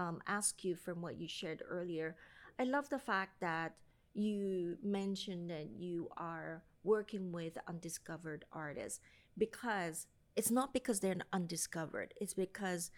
um, 0.00 0.22
ask 0.26 0.64
you 0.64 0.76
from 0.76 1.02
what 1.02 1.20
you 1.20 1.28
shared 1.28 1.62
earlier. 1.68 2.16
I 2.58 2.64
love 2.64 2.88
the 2.88 2.98
fact 2.98 3.40
that 3.40 3.74
you 4.14 4.78
mentioned 4.82 5.50
that 5.50 5.68
you 5.78 6.08
are 6.16 6.62
working 6.82 7.30
with 7.32 7.56
undiscovered 7.68 8.44
artists 8.52 9.00
because 9.36 10.06
it's 10.34 10.50
not 10.50 10.72
because 10.72 11.00
they're 11.00 11.16
undiscovered. 11.32 12.14
It's 12.20 12.34
because 12.34 12.90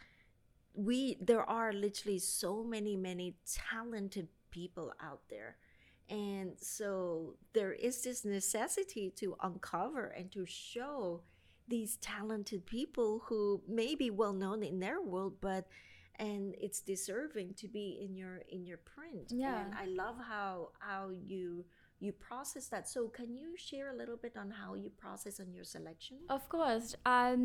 we 0.75 1.19
there 1.21 1.43
are 1.43 1.73
literally 1.73 2.19
so 2.19 2.63
many 2.63 2.97
many 2.97 3.35
talented 3.71 4.29
people 4.51 4.93
out 5.03 5.21
there 5.29 5.57
and 6.09 6.53
so 6.61 7.35
there 7.53 7.73
is 7.73 8.03
this 8.03 8.25
necessity 8.25 9.11
to 9.17 9.37
uncover 9.43 10.07
and 10.07 10.31
to 10.33 10.47
show 10.47 11.23
these 11.69 11.97
talented 11.97 12.67
people 12.67 13.23
who 13.27 13.61
may 13.69 13.95
be 13.95 14.11
well 14.11 14.33
known 14.33 14.63
in 14.63 14.79
their 14.79 15.01
world 15.01 15.35
but 15.41 15.67
and 16.29 16.55
it's 16.65 16.81
deserving 16.95 17.49
to 17.63 17.67
be 17.79 17.87
in 18.05 18.11
your 18.23 18.37
in 18.57 18.63
your 18.71 18.81
print 18.95 19.27
Yeah. 19.45 19.61
and 19.65 19.71
i 19.85 19.87
love 20.05 20.17
how 20.35 20.53
how 20.89 21.03
you 21.33 21.45
you 22.05 22.13
process 22.13 22.65
that 22.73 22.85
so 22.95 23.01
can 23.19 23.31
you 23.41 23.49
share 23.69 23.87
a 23.95 23.97
little 24.01 24.17
bit 24.25 24.35
on 24.43 24.49
how 24.61 24.71
you 24.83 24.91
process 25.05 25.35
on 25.45 25.49
your 25.57 25.65
selection 25.77 26.19
Of 26.37 26.43
course. 26.49 26.89
Um, 27.17 27.41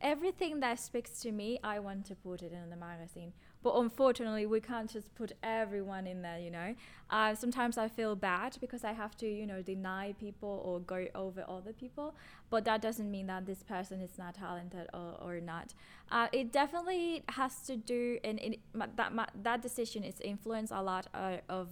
everything 0.00 0.52
that 0.64 0.76
speaks 0.80 1.12
to 1.24 1.30
me, 1.40 1.48
I 1.62 1.76
want 1.86 2.00
to 2.10 2.14
put 2.16 2.38
it 2.42 2.52
in 2.52 2.70
the 2.74 2.80
magazine. 2.90 3.32
But 3.62 3.76
unfortunately, 3.76 4.46
we 4.46 4.60
can't 4.60 4.90
just 4.90 5.14
put 5.14 5.32
everyone 5.42 6.06
in 6.06 6.22
there, 6.22 6.38
you 6.38 6.50
know. 6.50 6.74
Uh, 7.10 7.34
sometimes 7.34 7.76
I 7.76 7.88
feel 7.88 8.16
bad 8.16 8.56
because 8.60 8.84
I 8.84 8.92
have 8.92 9.16
to, 9.18 9.26
you 9.26 9.46
know, 9.46 9.60
deny 9.60 10.14
people 10.18 10.62
or 10.64 10.80
go 10.80 11.06
over 11.14 11.44
other 11.46 11.72
people. 11.72 12.14
But 12.48 12.64
that 12.64 12.80
doesn't 12.80 13.10
mean 13.10 13.26
that 13.26 13.44
this 13.44 13.62
person 13.62 14.00
is 14.00 14.16
not 14.16 14.34
talented 14.36 14.88
or, 14.94 15.16
or 15.20 15.40
not. 15.40 15.74
Uh, 16.10 16.28
it 16.32 16.52
definitely 16.52 17.22
has 17.28 17.60
to 17.66 17.76
do, 17.76 18.18
and 18.24 18.38
it, 18.40 18.60
that, 18.96 19.30
that 19.42 19.62
decision 19.62 20.04
is 20.04 20.20
influenced 20.20 20.72
a 20.72 20.82
lot 20.82 21.06
uh, 21.12 21.36
of 21.48 21.68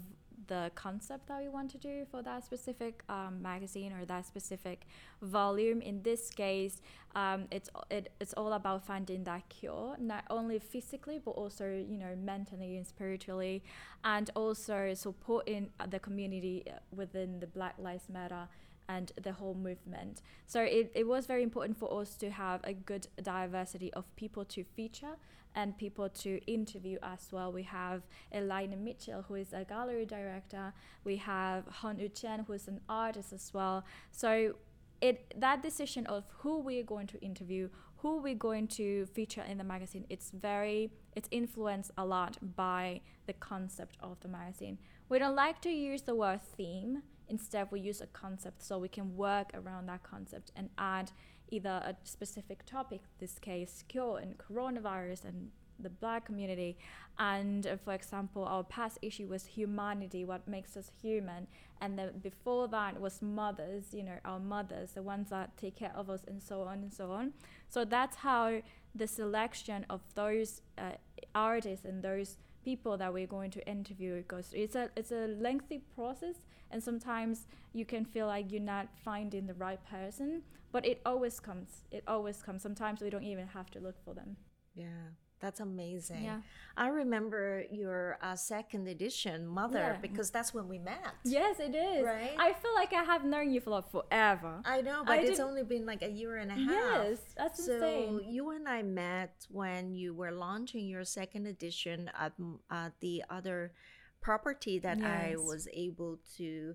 the 0.49 0.71
concept 0.75 1.29
that 1.29 1.41
we 1.41 1.49
want 1.49 1.71
to 1.71 1.79
do 1.79 2.07
for 2.11 2.23
that 2.23 2.45
specific 2.45 3.03
um, 3.09 3.41
magazine 3.41 3.93
or 3.93 4.05
that 4.07 4.27
specific 4.27 4.87
volume. 5.23 5.81
In 5.81 6.03
this 6.03 6.31
case, 6.31 6.81
um, 7.19 7.47
it's 7.51 7.69
it, 7.91 8.13
it's 8.21 8.33
all 8.35 8.53
about 8.53 8.87
finding 8.87 9.25
that 9.25 9.49
cure, 9.49 9.97
not 9.99 10.25
only 10.31 10.59
physically 10.61 11.19
but 11.25 11.33
also 11.33 11.65
you 11.65 11.99
know 11.99 12.15
mentally 12.33 12.77
and 12.77 12.87
spiritually, 12.87 13.63
and 14.05 14.31
also 14.37 14.95
supporting 14.95 15.71
the 15.91 15.99
community 15.99 16.65
uh, 16.69 16.79
within 16.95 17.41
the 17.41 17.47
Black 17.49 17.75
Lives 17.79 18.09
Matter 18.09 18.47
and 18.89 19.11
the 19.21 19.33
whole 19.33 19.55
movement. 19.55 20.23
So 20.47 20.63
it, 20.63 20.93
it 20.95 21.07
was 21.07 21.27
very 21.27 21.43
important 21.43 21.77
for 21.77 22.01
us 22.01 22.15
to 22.17 22.31
have 22.31 22.61
a 22.65 22.73
good 22.73 23.09
diversity 23.23 23.93
of 23.95 24.05
people 24.17 24.45
to 24.47 24.65
feature 24.65 25.17
and 25.55 25.77
people 25.77 26.09
to 26.09 26.41
interview 26.47 26.99
as 27.03 27.29
well. 27.33 27.53
We 27.53 27.65
have 27.65 28.03
Elina 28.33 28.77
Mitchell, 28.77 29.25
who 29.27 29.35
is 29.35 29.53
a 29.53 29.65
gallery 29.65 30.07
director. 30.07 30.73
We 31.05 31.17
have 31.17 31.65
Han 31.67 31.99
Yu 31.99 32.09
Chen, 32.09 32.45
who 32.47 32.53
is 32.53 32.69
an 32.69 32.81
artist 32.89 33.33
as 33.33 33.53
well. 33.53 33.85
So 34.11 34.55
it 35.01 35.35
that 35.37 35.63
decision 35.63 36.07
of 36.07 36.25
who 36.39 36.59
we're 36.61 36.85
going 36.85 37.07
to 37.09 37.21
interview, 37.21 37.69
who 37.99 38.21
we're 38.21 38.35
going 38.35 38.67
to 38.69 39.07
feature 39.07 39.43
in 39.43 39.59
the 39.59 39.65
magazine, 39.65 40.05
it's 40.09 40.31
very 40.31 40.91
it's 41.15 41.29
influenced 41.31 41.91
a 41.97 42.05
lot 42.05 42.37
by 42.57 43.01
the 43.27 43.33
concept 43.35 43.97
of 44.01 44.21
the 44.21 44.29
magazine. 44.29 44.79
We 45.09 45.19
don't 45.19 45.37
like 45.37 45.61
to 45.63 45.71
use 45.71 46.03
the 46.03 46.15
word 46.15 46.41
theme. 46.43 47.03
Instead, 47.29 47.69
we 47.71 47.81
use 47.81 48.01
a 48.01 48.07
concept 48.07 48.63
so 48.63 48.79
we 48.79 48.89
can 48.89 49.17
work 49.17 49.51
around 49.55 49.87
that 49.87 50.03
concept 50.03 50.51
and 50.57 50.71
add 50.79 51.11
either 51.51 51.83
a 51.85 51.97
specific 52.05 52.65
topic, 52.65 53.03
this 53.19 53.39
case 53.39 53.85
cure 53.89 54.19
and 54.19 54.37
coronavirus 54.39 55.25
and 55.25 55.51
the 55.81 55.91
black 55.91 56.27
community. 56.27 56.79
And 57.19 57.67
uh, 57.67 57.77
for 57.77 57.95
example 57.95 58.45
our 58.45 58.65
past 58.65 58.99
issue 59.03 59.27
was 59.27 59.47
humanity 59.47 60.25
what 60.25 60.47
makes 60.47 60.77
us 60.77 60.91
human. 61.03 61.47
And 61.81 61.99
then 61.99 62.19
before 62.23 62.69
that 62.69 63.01
was 63.01 63.23
mothers 63.23 63.87
you 63.93 64.03
know 64.03 64.19
our 64.25 64.41
mothers 64.41 64.93
the 64.93 65.03
ones 65.03 65.31
that 65.31 65.57
take 65.57 65.77
care 65.77 65.93
of 65.95 66.11
us 66.11 66.23
and 66.27 66.43
so 66.43 66.63
on 66.63 66.79
and 66.79 66.93
so 66.93 67.11
on. 67.11 67.33
So 67.69 67.85
that's 67.85 68.17
how 68.17 68.63
the 68.95 69.07
selection 69.07 69.87
of 69.91 70.01
those 70.15 70.63
uh, 70.77 70.93
artists 71.35 71.85
and 71.85 72.03
those 72.03 72.39
people 72.65 72.97
that 72.97 73.13
we're 73.13 73.27
going 73.27 73.51
to 73.51 73.67
interview 73.67 74.23
goes 74.23 74.51
it's 74.53 74.75
a 74.75 74.91
it's 74.97 75.13
a 75.13 75.29
lengthy 75.41 75.79
process 75.95 76.35
and 76.71 76.83
sometimes 76.83 77.47
you 77.73 77.85
can 77.85 78.05
feel 78.05 78.27
like 78.27 78.51
you're 78.51 78.61
not 78.61 78.89
finding 79.05 79.47
the 79.47 79.55
right 79.55 79.81
person 79.89 80.43
but 80.73 80.85
it 80.85 81.01
always 81.07 81.41
comes 81.41 81.85
it 81.91 82.05
always 82.07 82.43
comes. 82.43 82.63
Sometimes 82.63 83.01
we 83.01 83.11
don't 83.11 83.25
even 83.25 83.47
have 83.49 83.71
to 83.71 83.81
look 83.81 83.97
for 84.05 84.15
them. 84.15 84.37
Yeah 84.75 85.15
that's 85.41 85.61
amazing. 85.61 86.25
Yeah. 86.25 86.41
I 86.77 86.89
remember 86.89 87.65
your 87.71 88.19
uh, 88.23 88.35
second 88.37 88.87
edition, 88.89 89.47
Mother, 89.47 89.79
Yeah. 89.79 89.97
because 90.01 90.31
that's 90.31 90.53
when 90.55 90.69
we 90.69 90.79
met. 90.79 91.15
Yes, 91.25 91.59
it 91.61 91.75
is. 91.75 92.05
Right? 92.05 92.35
I 92.39 92.53
feel 92.53 92.75
like 92.75 92.93
I 92.93 93.03
have 93.05 93.25
known 93.25 93.51
you 93.51 93.61
for 93.61 93.71
like 93.71 93.91
forever. 93.91 94.61
I 94.65 94.81
know, 94.81 95.03
but 95.07 95.19
I 95.19 95.23
it's 95.23 95.39
did- 95.39 95.41
only 95.41 95.63
been 95.63 95.87
like 95.87 96.03
a 96.03 96.09
year 96.11 96.37
and 96.37 96.51
a 96.51 96.55
half. 96.55 97.05
Yes, 97.05 97.19
that's 97.37 97.65
so 97.65 97.73
insane. 97.75 98.33
you 98.33 98.51
and 98.51 98.69
I 98.69 98.83
met 98.83 99.47
when 99.51 99.95
you 99.95 100.15
were 100.15 100.33
launching 100.33 100.87
your 100.89 101.05
second 101.05 101.47
edition 101.47 102.11
at, 102.19 102.33
m- 102.39 102.61
at 102.71 102.93
the 103.01 103.25
other 103.31 103.73
property 104.21 104.79
that 104.81 104.99
I 105.03 105.35
was 105.37 105.69
able 105.73 106.19
to 106.37 106.75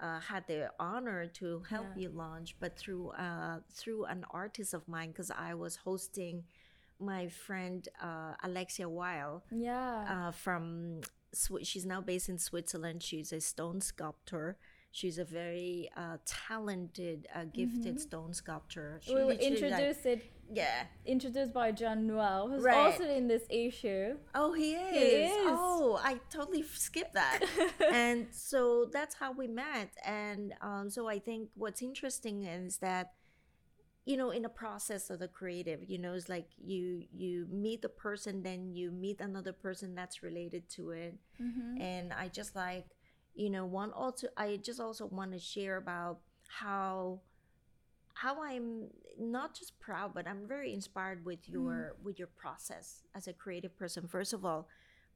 uh, 0.00 0.18
had 0.20 0.46
the 0.46 0.70
honor 0.80 1.26
to 1.26 1.62
help 1.68 1.86
Yeah. 1.94 2.02
you 2.02 2.08
launch, 2.10 2.56
but 2.58 2.76
through 2.78 3.10
uh, 3.10 3.58
through 3.72 4.06
an 4.06 4.24
artist 4.30 4.72
of 4.74 4.88
mine 4.88 5.08
because 5.10 5.30
I 5.30 5.54
was 5.54 5.76
hosting 5.76 6.44
my 7.00 7.28
friend 7.28 7.88
uh, 8.02 8.34
Alexia 8.42 8.88
Weil 8.88 9.42
Yeah. 9.50 10.28
uh, 10.28 10.30
from 10.32 11.00
she's 11.62 11.86
now 11.86 12.00
based 12.00 12.28
in 12.28 12.38
Switzerland. 12.38 13.02
She's 13.02 13.32
a 13.32 13.40
stone 13.40 13.80
sculptor. 13.80 14.56
She's 14.92 15.18
a 15.18 15.24
very 15.24 15.88
uh, 15.96 16.16
talented, 16.26 17.28
uh, 17.32 17.44
gifted 17.44 18.00
stone 18.00 18.34
sculptor. 18.34 19.00
She 19.04 19.14
Mm-hmm. 19.14 19.26
we 19.26 19.32
literally, 19.34 19.50
like- 19.60 19.62
introduced 19.80 20.06
it 20.06 20.22
yeah. 20.52 20.82
introduced 21.06 21.52
by 21.52 21.70
John 21.70 22.08
Noel, 22.08 22.48
who's 22.48 22.64
Right. 22.64 22.76
also 22.76 23.04
in 23.04 23.28
this 23.28 23.44
issue. 23.48 24.18
Oh, 24.34 24.52
he 24.52 24.74
is. 24.74 24.90
He 24.96 24.98
is. 25.26 25.32
Oh, 25.46 26.00
I 26.02 26.18
totally 26.28 26.64
skipped 26.64 27.14
that. 27.14 27.38
and 27.92 28.26
so 28.32 28.86
that's 28.92 29.14
how 29.14 29.30
we 29.30 29.46
met. 29.46 29.90
And 30.04 30.54
um, 30.60 30.90
so 30.90 31.06
I 31.06 31.20
think 31.20 31.50
what's 31.54 31.82
interesting 31.82 32.42
is 32.46 32.78
that, 32.78 33.12
you 34.10 34.16
know, 34.16 34.30
in 34.30 34.42
the 34.42 34.48
process 34.48 35.08
of 35.08 35.20
the 35.20 35.28
creative, 35.28 35.88
you 35.88 35.96
know, 35.96 36.14
it's 36.14 36.28
like 36.28 36.48
you 36.58 37.04
you 37.12 37.46
meet 37.48 37.80
the 37.80 37.88
person, 37.88 38.42
then 38.42 38.74
you 38.74 38.90
meet 38.90 39.20
another 39.20 39.52
person 39.52 39.94
that's 39.94 40.20
related 40.20 40.68
to 40.70 40.90
it. 40.90 41.14
Mm-hmm. 41.40 41.80
And 41.80 42.12
I 42.12 42.26
just 42.26 42.56
like, 42.56 42.86
you 43.34 43.50
know, 43.50 43.64
want 43.64 43.92
also 43.92 44.26
I 44.36 44.58
just 44.60 44.80
also 44.80 45.06
want 45.06 45.30
to 45.30 45.38
share 45.38 45.76
about 45.76 46.18
how 46.48 47.20
how 48.14 48.42
I'm 48.42 48.88
not 49.16 49.54
just 49.54 49.78
proud, 49.78 50.12
but 50.12 50.26
I'm 50.26 50.48
very 50.48 50.74
inspired 50.74 51.24
with 51.24 51.48
your 51.48 51.94
with 52.02 52.18
your 52.18 52.30
process 52.42 53.04
as 53.14 53.28
a 53.28 53.32
creative 53.32 53.78
person. 53.78 54.08
First 54.08 54.32
of 54.32 54.44
all, 54.44 54.66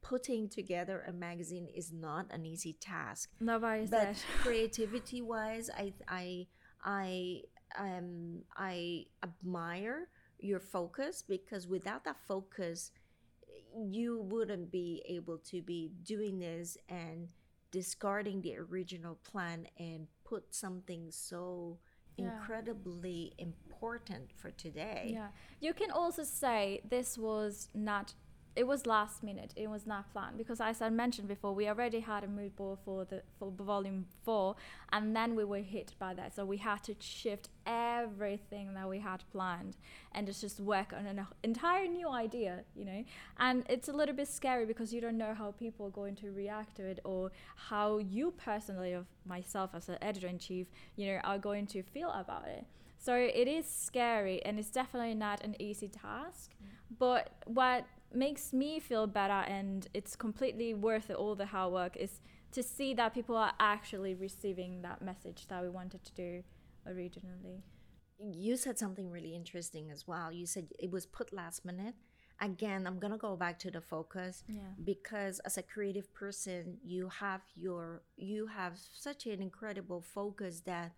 putting 0.01 0.47
together 0.47 1.03
a 1.05 1.11
magazine 1.11 1.67
is 1.75 1.91
not 1.91 2.27
an 2.31 2.45
easy 2.45 2.77
task. 2.79 3.29
Nobody 3.41 3.87
But 3.87 4.15
said. 4.15 4.17
creativity 4.39 5.21
wise, 5.21 5.69
I 5.69 5.91
I 6.07 6.47
I 6.85 7.41
um 7.77 8.41
I 8.57 9.05
admire 9.23 10.09
your 10.39 10.59
focus 10.59 11.23
because 11.27 11.67
without 11.67 12.03
that 12.05 12.17
focus, 12.27 12.91
you 13.89 14.21
wouldn't 14.21 14.71
be 14.71 15.03
able 15.07 15.37
to 15.39 15.61
be 15.61 15.91
doing 16.03 16.39
this 16.39 16.77
and 16.89 17.27
discarding 17.71 18.41
the 18.41 18.55
original 18.57 19.15
plan 19.23 19.67
and 19.79 20.07
put 20.23 20.53
something 20.53 21.11
so 21.11 21.77
Yeah. 22.17 22.27
incredibly 22.27 23.33
important 23.37 24.31
for 24.33 24.51
today. 24.51 25.11
Yeah. 25.13 25.29
You 25.59 25.73
can 25.73 25.91
also 25.91 26.23
say 26.23 26.81
this 26.89 27.17
was 27.17 27.69
not 27.73 28.13
it 28.55 28.65
was 28.65 28.85
last 28.85 29.21
minute. 29.21 29.53
It 29.55 29.69
was 29.69 29.85
not 29.85 30.11
planned 30.13 30.37
because 30.37 30.61
as 30.61 30.81
I 30.81 30.89
mentioned 30.89 31.27
before, 31.27 31.53
we 31.53 31.67
already 31.67 31.99
had 31.99 32.23
a 32.23 32.27
mood 32.27 32.55
board 32.55 32.79
for 32.85 33.03
the 33.03 33.21
for 33.37 33.51
volume 33.51 34.05
four 34.23 34.55
and 34.91 35.15
then 35.15 35.35
we 35.35 35.43
were 35.43 35.59
hit 35.59 35.93
by 35.99 36.13
that. 36.13 36.35
So 36.35 36.45
we 36.45 36.57
had 36.57 36.83
to 36.85 36.95
shift 36.99 37.49
everything 37.65 38.73
that 38.75 38.87
we 38.87 38.99
had 38.99 39.23
planned 39.31 39.75
and 40.13 40.25
just 40.25 40.39
just 40.39 40.59
work 40.59 40.93
on 40.93 41.05
an 41.05 41.27
entire 41.43 41.87
new 41.87 42.07
idea, 42.07 42.61
you 42.75 42.85
know. 42.85 43.03
And 43.37 43.65
it's 43.67 43.89
a 43.89 43.93
little 43.93 44.15
bit 44.15 44.29
scary 44.29 44.65
because 44.65 44.93
you 44.93 45.01
don't 45.01 45.17
know 45.17 45.33
how 45.33 45.51
people 45.51 45.87
are 45.87 45.97
going 46.01 46.15
to 46.17 46.31
react 46.31 46.77
to 46.77 46.85
it 46.85 46.99
or 47.03 47.31
how 47.55 47.97
you 47.97 48.31
personally 48.31 48.93
of 48.93 49.05
myself 49.25 49.71
as 49.73 49.89
an 49.89 49.97
editor 50.01 50.27
in 50.27 50.39
chief, 50.39 50.67
you 50.95 51.07
know, 51.07 51.19
are 51.25 51.37
going 51.37 51.67
to 51.67 51.83
feel 51.83 52.09
about 52.11 52.47
it. 52.47 52.65
So 52.97 53.15
it 53.15 53.47
is 53.47 53.67
scary 53.67 54.43
and 54.43 54.57
it's 54.57 54.71
definitely 54.71 55.13
not 55.13 55.43
an 55.43 55.55
easy 55.59 55.89
task. 55.89 56.51
Mm. 56.53 56.97
But 56.97 57.29
what 57.45 57.85
makes 58.15 58.53
me 58.53 58.79
feel 58.79 59.07
better 59.07 59.41
and 59.47 59.87
it's 59.93 60.15
completely 60.15 60.73
worth 60.73 61.09
it, 61.09 61.15
all 61.15 61.35
the 61.35 61.45
hard 61.45 61.73
work 61.73 61.95
is 61.97 62.19
to 62.51 62.63
see 62.63 62.93
that 62.93 63.13
people 63.13 63.35
are 63.35 63.53
actually 63.59 64.15
receiving 64.15 64.81
that 64.81 65.01
message 65.01 65.47
that 65.47 65.61
we 65.61 65.69
wanted 65.69 66.03
to 66.05 66.13
do 66.13 66.43
originally. 66.87 67.63
you 68.19 68.55
said 68.55 68.77
something 68.77 69.09
really 69.11 69.35
interesting 69.35 69.91
as 69.91 70.07
well. 70.07 70.31
You 70.31 70.45
said 70.45 70.67
it 70.79 70.89
was 70.91 71.05
put 71.05 71.33
last 71.33 71.65
minute. 71.65 71.95
Again, 72.39 72.87
I'm 72.87 72.99
gonna 72.99 73.17
go 73.17 73.35
back 73.35 73.59
to 73.59 73.71
the 73.71 73.81
focus 73.81 74.43
Yeah. 74.47 74.61
because 74.83 75.39
as 75.39 75.57
a 75.57 75.63
creative 75.63 76.13
person, 76.13 76.77
you 76.83 77.09
have 77.09 77.41
your 77.55 78.03
you 78.15 78.47
have 78.47 78.73
such 78.93 79.25
an 79.25 79.41
incredible 79.41 80.01
focus 80.01 80.61
that 80.61 80.93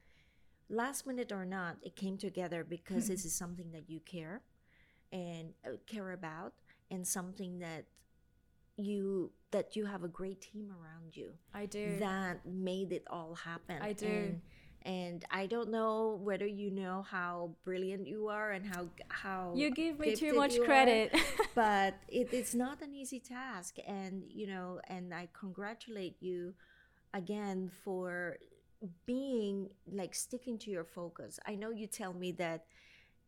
last 0.69 1.07
minute 1.07 1.31
or 1.31 1.45
not, 1.45 1.77
it 1.81 1.95
came 1.95 2.17
together 2.17 2.63
because 2.63 3.07
this 3.07 3.25
is 3.29 3.33
something 3.35 3.71
that 3.71 3.89
you 3.89 3.99
care 4.01 4.41
and 5.11 5.53
uh, 5.65 5.77
care 5.87 6.11
about 6.11 6.53
and 6.91 7.07
something 7.07 7.59
that 7.59 7.85
you 8.77 9.31
that 9.51 9.75
you 9.75 9.85
have 9.85 10.03
a 10.03 10.07
great 10.07 10.41
team 10.41 10.69
around 10.71 11.15
you 11.15 11.31
I 11.53 11.65
do. 11.65 11.97
that 11.99 12.45
made 12.45 12.91
it 12.91 13.05
all 13.09 13.35
happen. 13.35 13.81
I 13.81 13.93
do. 13.93 14.05
And, 14.05 14.41
and 14.83 15.25
I 15.31 15.47
don't 15.47 15.69
know 15.69 16.19
whether 16.23 16.45
you 16.45 16.71
know 16.71 17.05
how 17.09 17.51
brilliant 17.63 18.07
you 18.07 18.27
are 18.27 18.51
and 18.51 18.65
how 18.65 18.87
how 19.09 19.53
you 19.55 19.71
give 19.71 19.99
me 19.99 20.15
too 20.15 20.33
much 20.33 20.55
you 20.55 20.63
are, 20.63 20.65
credit. 20.65 21.15
but 21.55 21.95
it, 22.07 22.29
it's 22.31 22.53
not 22.53 22.81
an 22.81 22.93
easy 22.93 23.19
task. 23.19 23.77
And 23.87 24.23
you 24.29 24.47
know, 24.47 24.79
and 24.87 25.13
I 25.13 25.27
congratulate 25.33 26.17
you 26.21 26.53
again 27.13 27.71
for 27.83 28.37
being 29.05 29.69
like 29.91 30.13
sticking 30.13 30.57
to 30.59 30.71
your 30.71 30.85
focus. 30.85 31.39
I 31.45 31.55
know 31.55 31.71
you 31.71 31.87
tell 31.87 32.13
me 32.13 32.31
that 32.33 32.65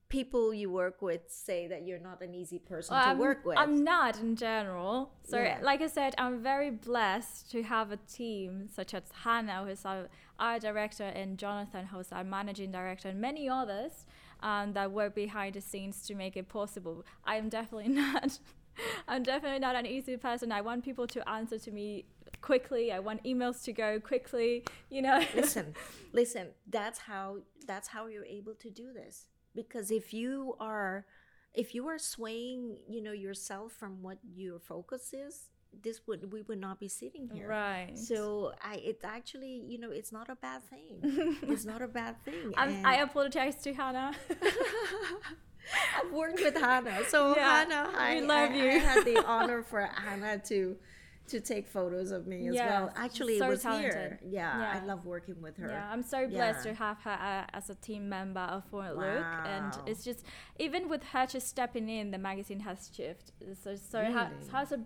people 0.09 0.53
you 0.53 0.69
work 0.71 1.01
with 1.01 1.21
say 1.27 1.67
that 1.67 1.85
you're 1.85 1.99
not 1.99 2.21
an 2.21 2.33
easy 2.33 2.57
person 2.59 2.95
Well, 2.95 3.03
to 3.03 3.09
I'm, 3.11 3.17
work 3.19 3.45
with. 3.45 3.57
I'm 3.57 3.83
not 3.83 4.19
in 4.19 4.35
general. 4.35 5.11
So, 5.23 5.37
Yeah. 5.39 5.59
like 5.61 5.81
I 5.81 5.87
said, 5.87 6.15
I'm 6.17 6.41
very 6.41 6.71
blessed 6.71 7.49
to 7.51 7.61
have 7.63 7.91
a 7.91 7.97
team 7.97 8.67
such 8.67 8.93
as 8.93 9.03
Hannah, 9.23 9.63
who's 9.65 9.85
our 9.85 10.09
art 10.39 10.61
director, 10.63 11.03
and 11.03 11.37
Jonathan, 11.37 11.85
who's 11.85 12.11
our 12.11 12.23
managing 12.23 12.71
director, 12.71 13.09
and 13.09 13.21
many 13.21 13.47
others 13.47 14.05
um, 14.41 14.73
that 14.73 14.91
work 14.91 15.13
behind 15.15 15.53
the 15.55 15.61
scenes 15.61 16.05
to 16.07 16.15
make 16.15 16.35
it 16.35 16.49
possible. 16.49 17.05
I'm 17.23 17.47
definitely 17.49 17.89
not. 18.03 18.39
I'm 19.07 19.23
definitely 19.23 19.59
not 19.59 19.75
an 19.75 19.85
easy 19.85 20.17
person. 20.17 20.51
I 20.51 20.61
want 20.61 20.83
people 20.83 21.05
to 21.07 21.29
answer 21.29 21.59
to 21.59 21.71
me 21.71 22.05
quickly. 22.41 22.91
I 22.91 22.99
want 22.99 23.23
emails 23.25 23.63
to 23.65 23.73
go 23.73 23.99
quickly. 23.99 24.63
You 24.89 25.01
know. 25.01 25.21
listen 25.35 25.75
listen 26.13 26.47
that's 26.67 26.99
how 26.99 27.37
that's 27.67 27.89
how 27.89 28.07
you're 28.07 28.25
able 28.25 28.53
to 28.55 28.69
do 28.69 28.93
this 28.93 29.25
because 29.61 29.87
if 30.01 30.13
you 30.13 30.55
are 30.59 31.05
if 31.63 31.67
you 31.75 31.83
are 31.91 31.99
swaying 32.13 32.61
you 32.93 33.01
know 33.05 33.11
yourself 33.25 33.71
from 33.81 33.91
what 34.05 34.17
your 34.35 34.59
focus 34.59 35.13
is 35.13 35.35
this 35.85 35.97
would 36.07 36.21
we 36.33 36.41
would 36.47 36.59
not 36.67 36.79
be 36.79 36.87
sitting 37.01 37.25
here 37.33 37.47
Right. 37.47 37.93
so 38.09 38.17
i 38.71 38.75
it's 38.89 39.03
actually 39.17 39.55
you 39.71 39.77
know 39.81 39.91
it's 39.99 40.11
not 40.19 40.27
a 40.35 40.37
bad 40.47 40.61
thing 40.73 40.93
it's 41.53 41.65
not 41.71 41.81
a 41.81 41.87
bad 41.87 42.13
thing 42.25 42.53
and 42.61 42.69
I 42.87 42.95
apologize 43.07 43.55
to 43.65 43.69
Hannah. 43.73 44.11
i've 45.97 46.11
worked 46.11 46.39
with 46.41 46.57
hannah 46.57 47.01
so 47.07 47.19
Yeah, 47.35 47.63
hannah 47.65 47.89
we 47.91 47.97
I, 47.99 48.19
love 48.21 48.49
I- 48.51 48.55
you. 48.55 48.69
I 48.69 48.77
had 48.91 49.05
the 49.05 49.23
honor 49.25 49.61
for 49.63 49.81
hannah 49.81 50.39
to 50.51 50.59
to 51.29 51.39
take 51.39 51.67
photos 51.67 52.11
of 52.11 52.27
me 52.27 52.47
as 52.47 52.55
Yeah, 52.55 52.67
well. 52.67 52.93
Actually, 52.95 53.37
so 53.39 53.45
it 53.45 53.49
was 53.49 53.61
talented. 53.63 53.93
here. 53.93 54.19
Yeah, 54.27 54.73
I 54.75 54.85
love 54.85 55.05
working 55.05 55.41
with 55.41 55.55
her. 55.57 55.67
Yeah, 55.69 55.89
I'm 55.91 56.03
so 56.03 56.27
blessed 56.27 56.65
Yeah. 56.65 56.71
to 56.73 56.77
have 56.77 56.97
her 57.03 57.11
uh, 57.11 57.57
as 57.57 57.69
a 57.69 57.75
team 57.75 58.09
member 58.09 58.41
of 58.41 58.63
Foreign 58.65 58.95
Look, 58.95 59.25
and 59.45 59.71
it's 59.85 60.03
just 60.03 60.23
even 60.59 60.89
with 60.89 61.03
her 61.13 61.25
just 61.25 61.47
stepping 61.47 61.87
in, 61.89 62.11
the 62.11 62.17
magazine 62.17 62.61
has 62.61 62.89
shifted. 62.95 63.57
So 63.63 63.75
so 63.75 63.99
it 64.01 64.11
has, 64.11 64.29
has 64.51 64.71
a 64.71 64.79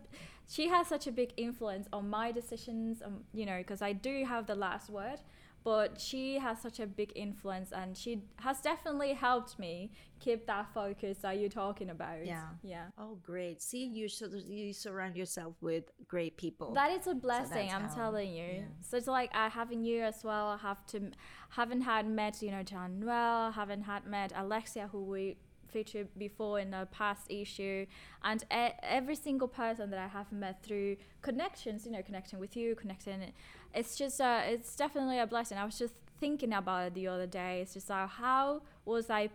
she 0.48 0.68
has 0.68 0.88
such 0.88 1.08
a 1.08 1.12
big 1.12 1.32
influence 1.38 1.88
on 1.94 2.10
my 2.10 2.32
decisions. 2.32 3.02
Um, 3.02 3.22
you 3.34 3.46
know, 3.46 3.58
because 3.58 3.82
I 3.82 3.94
do 3.94 4.26
have 4.26 4.46
the 4.46 4.56
last 4.56 4.90
word, 4.90 5.20
but 5.64 6.00
she 6.00 6.38
has 6.40 6.62
such 6.62 6.80
a 6.80 6.88
big 6.88 7.12
influence, 7.16 7.72
and 7.72 7.96
she 7.98 8.24
has 8.38 8.60
definitely 8.62 9.14
helped 9.14 9.58
me 9.58 9.92
keep 10.20 10.46
that 10.48 10.74
focus 10.74 11.20
that 11.20 11.40
you're 11.40 11.50
talking 11.50 11.90
about. 11.90 12.26
Yeah. 12.26 12.48
yeah. 12.64 12.86
Oh, 12.98 13.18
great! 13.24 13.62
See, 13.62 13.86
you 13.86 14.08
sur- 14.10 14.28
you 14.46 14.74
surround 14.74 15.16
yourself 15.16 15.56
with 15.62 15.86
great 16.08 16.36
people. 16.38 16.74
That 16.74 16.92
is 16.92 17.08
a 17.08 17.16
blessing, 17.16 17.68
that's 17.70 17.74
I'm 17.74 17.88
how- 17.90 17.96
telling 17.96 18.34
you. 18.34 18.46
yeah. 18.58 18.64
So 18.82 18.98
it's 18.98 19.08
like 19.08 19.32
I 19.34 19.48
having 19.50 19.84
you 19.84 20.04
as 20.04 20.24
well. 20.24 20.48
I 20.48 20.58
have 20.58 20.86
to, 20.88 21.12
haven't 21.50 21.82
had 21.82 22.08
met 22.08 22.42
you 22.42 22.52
know 22.52 22.64
Januel, 22.64 23.52
haven't 23.52 23.84
had 23.84 24.06
met 24.06 24.32
Alexia, 24.36 24.90
who 24.92 25.04
we 25.04 25.38
featured 25.72 26.08
before 26.20 26.60
in 26.60 26.72
a 26.72 26.86
past 26.86 27.26
issue, 27.32 27.86
and 28.24 28.44
e- 28.54 28.76
every 28.84 29.16
single 29.16 29.48
person 29.48 29.90
that 29.90 29.98
I 30.00 30.08
have 30.08 30.32
met 30.32 30.62
through 30.62 30.98
connections, 31.24 31.86
you 31.86 31.92
know, 31.92 32.04
connecting 32.04 32.38
with 32.40 32.56
you, 32.56 32.76
connecting. 32.76 33.34
It's 33.74 33.96
just, 33.96 34.22
uh, 34.22 34.42
it's 34.46 34.76
definitely 34.76 35.20
a 35.20 35.28
blessing. 35.28 35.58
I 35.58 35.66
was 35.66 35.78
just 35.78 35.94
thinking 36.20 36.54
about 36.54 36.88
it 36.88 36.94
the 36.94 37.08
other 37.08 37.28
day. 37.28 37.62
It's 37.62 37.74
just 37.74 37.90
like 37.90 38.10
how 38.10 38.62
was 38.86 39.10
I 39.10 39.30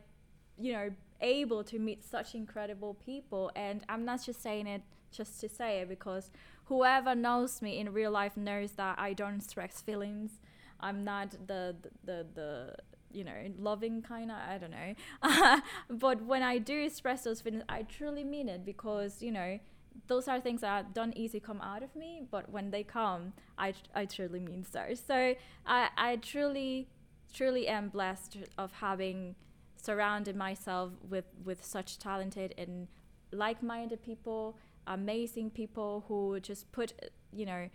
you 0.61 0.73
know 0.73 0.91
able 1.21 1.65
to 1.65 1.79
meet 1.79 2.05
such 2.05 2.35
incredible 2.35 2.95
people 2.95 3.51
and 3.57 3.83
i'm 3.89 4.05
not 4.05 4.25
just 4.25 4.43
saying 4.43 4.67
it 4.67 4.83
just 5.11 5.41
to 5.41 5.49
say 5.49 5.81
it 5.81 5.89
because 5.89 6.31
whoever 6.67 7.15
knows 7.15 7.61
me 7.63 7.79
in 7.79 7.93
real 7.93 8.11
life 8.11 8.37
knows 8.37 8.73
that 8.73 8.99
i 8.99 9.13
don't 9.13 9.41
stress 9.41 9.81
feelings 9.81 10.41
i'm 10.81 11.05
not 11.05 11.33
the 11.47 11.75
the 11.83 11.91
the, 12.05 12.27
the 12.35 12.75
you 13.11 13.25
know 13.25 13.51
loving 13.59 14.03
kind 14.03 14.31
of 14.31 14.37
i 14.37 14.59
don't 14.59 14.71
know 14.71 15.61
but 15.91 16.23
when 16.23 16.43
i 16.43 16.59
do 16.59 16.79
express 16.83 17.25
those 17.25 17.41
feelings 17.41 17.65
i 17.69 17.83
truly 17.83 18.23
mean 18.23 18.49
it 18.49 18.65
because 18.65 19.23
you 19.23 19.33
know 19.33 19.59
those 20.07 20.29
are 20.29 20.41
things 20.41 20.61
that 20.61 20.95
don't 20.95 21.17
easily 21.17 21.41
come 21.41 21.61
out 21.61 21.83
of 21.83 21.95
me 21.97 22.23
but 22.31 22.51
when 22.51 22.71
they 22.71 22.83
come 22.83 23.33
i, 23.59 23.75
I 23.95 24.05
truly 24.05 24.41
mean 24.41 24.65
so 24.65 24.83
so 24.95 25.35
I, 25.67 25.89
I 25.97 26.17
truly 26.17 26.89
truly 27.33 27.69
am 27.69 27.89
blessed 27.89 28.39
of 28.57 28.73
having 28.73 29.35
surrounded 29.77 30.37
myself 30.37 30.93
with 31.09 31.27
with 31.45 31.65
such 31.65 31.99
talented 31.99 32.55
and 32.57 32.89
like-minded 33.33 34.03
people 34.03 34.57
amazing 34.87 35.51
people 35.51 36.05
who 36.09 36.41
just 36.41 36.71
put 36.73 36.93
you 37.33 37.45
know 37.45 37.69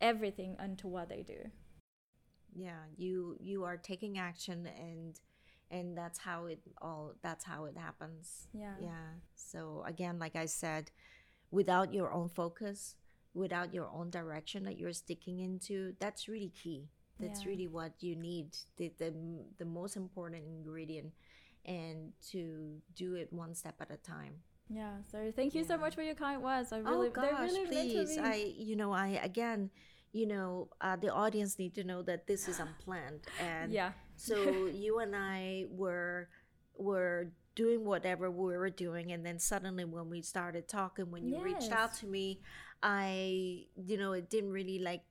everything 0.00 0.56
into 0.62 0.86
what 0.86 1.08
they 1.08 1.22
do 1.22 1.50
yeah, 2.54 2.84
you 2.96 3.36
you 3.40 3.64
are 3.64 3.76
taking 3.76 4.18
action, 4.18 4.68
and 4.78 5.18
and 5.70 5.96
that's 5.96 6.18
how 6.18 6.46
it 6.46 6.60
all. 6.80 7.14
That's 7.22 7.44
how 7.44 7.64
it 7.64 7.76
happens. 7.76 8.48
yeah 8.52 8.74
Yeah. 8.80 9.18
So 9.34 9.82
again, 9.86 10.18
like 10.18 10.36
I 10.36 10.46
said, 10.46 10.90
without 11.58 11.88
your 11.94 12.10
own 12.18 12.28
focus, 12.28 12.96
without 13.34 13.68
your 13.76 13.88
own 13.98 14.10
direction 14.10 14.64
that 14.66 14.76
you're 14.78 14.92
sticking 15.04 15.38
into, 15.38 15.94
that's 16.02 16.28
really 16.28 16.50
key. 16.62 16.80
That's 17.20 17.44
Yeah. 17.44 17.50
really 17.50 17.68
what 17.68 17.92
you 18.06 18.14
need. 18.16 18.46
The, 18.78 18.86
the 18.98 19.10
the 19.60 19.64
most 19.78 19.94
important 19.96 20.42
ingredient, 20.56 21.12
and 21.64 22.12
to 22.32 22.42
do 22.94 23.14
it 23.14 23.32
one 23.32 23.54
step 23.54 23.76
at 23.80 23.90
a 23.90 23.96
time. 23.98 24.42
yeah 24.68 24.96
so 25.12 25.18
thank 25.38 25.54
you 25.54 25.64
so 25.64 25.76
much 25.76 25.94
for 25.94 26.02
your 26.02 26.14
kind 26.16 26.40
words 26.42 26.72
i 26.72 26.78
really 26.80 27.08
oh 27.08 27.10
gosh, 27.10 27.50
really 27.52 27.66
please! 27.68 28.16
I 28.18 28.34
you 28.56 28.76
know 28.80 28.92
I 28.92 29.20
again, 29.22 29.70
you 30.12 30.26
know, 30.26 30.68
uh, 30.80 30.96
the 30.96 31.10
audience 31.12 31.58
need 31.58 31.74
to 31.74 31.84
know 31.84 32.00
that 32.02 32.26
this 32.26 32.48
is 32.48 32.58
unplanned 32.66 33.28
and 33.36 33.72
yeah 33.72 33.92
so 34.16 34.66
you 34.84 34.98
and 35.00 35.14
I 35.14 35.66
were 35.70 36.28
were 36.76 37.30
doing 37.54 37.84
whatever 37.84 38.30
we 38.30 38.56
were 38.56 38.70
doing 38.70 39.12
and 39.12 39.24
then 39.24 39.38
suddenly 39.38 39.84
when 39.84 40.08
we 40.10 40.20
started 40.22 40.66
talking 40.68 41.10
when 41.10 41.26
you 41.26 41.40
reached 41.42 41.72
out 41.72 41.94
to 41.94 42.06
me 42.06 42.40
I 42.82 43.66
you 43.76 43.96
know 43.96 44.12
it 44.12 44.28
didn't 44.30 44.50
really 44.50 44.78
like 44.78 45.02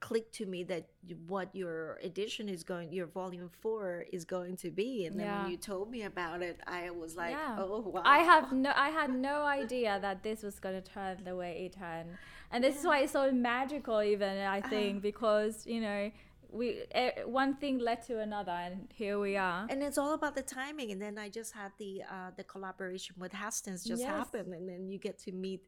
click 0.00 0.32
to 0.32 0.46
me 0.46 0.64
that 0.64 0.86
what 1.28 1.54
your 1.54 1.98
edition 2.02 2.48
is 2.48 2.64
going 2.64 2.92
your 2.92 3.06
volume 3.06 3.48
4 3.60 4.06
is 4.12 4.24
going 4.24 4.56
to 4.56 4.70
be 4.70 5.06
and 5.06 5.18
then 5.18 5.26
Yeah. 5.26 5.42
when 5.42 5.50
you 5.52 5.56
told 5.56 5.90
me 5.90 6.02
about 6.02 6.42
it 6.42 6.60
I 6.66 6.90
was 6.90 7.14
like 7.16 7.32
Yeah. 7.32 7.56
oh 7.58 7.80
wow 7.86 8.02
I 8.04 8.18
have 8.18 8.52
no 8.52 8.72
I 8.74 8.88
had 8.88 9.10
no 9.14 9.42
idea 9.44 9.98
that 10.00 10.24
this 10.24 10.42
was 10.42 10.58
gonna 10.58 10.80
turn 10.80 11.18
the 11.24 11.36
way 11.36 11.66
it 11.66 11.78
turned. 11.78 12.16
And 12.50 12.64
this 12.64 12.76
is 12.78 12.84
why 12.84 12.98
it's 13.00 13.12
so 13.12 13.30
magical 13.32 14.02
even 14.02 14.38
I 14.38 14.58
Uh-huh. 14.58 14.68
think 14.70 15.02
because, 15.02 15.66
you 15.66 15.80
know, 15.80 16.10
we 16.52 16.82
eh, 16.92 17.10
one 17.24 17.52
thing 17.56 17.78
led 17.78 18.00
to 18.08 18.20
another 18.20 18.52
and 18.52 18.88
here 18.92 19.18
we 19.18 19.36
are. 19.36 19.66
and 19.70 19.82
it's 19.82 19.96
all 19.96 20.12
about 20.12 20.34
the 20.34 20.42
timing 20.42 20.88
and 20.92 21.00
then 21.00 21.16
i 21.18 21.28
just 21.28 21.52
had 21.60 21.72
the 21.78 22.02
uh 22.14 22.30
the 22.36 22.44
collaboration 22.44 23.14
with 23.18 23.32
Hästens 23.32 23.80
just 23.86 24.02
Yes. 24.02 24.10
happen 24.18 24.52
and 24.52 24.68
then 24.68 24.82
you 24.92 24.98
get 24.98 25.16
to 25.26 25.32
meet 25.32 25.62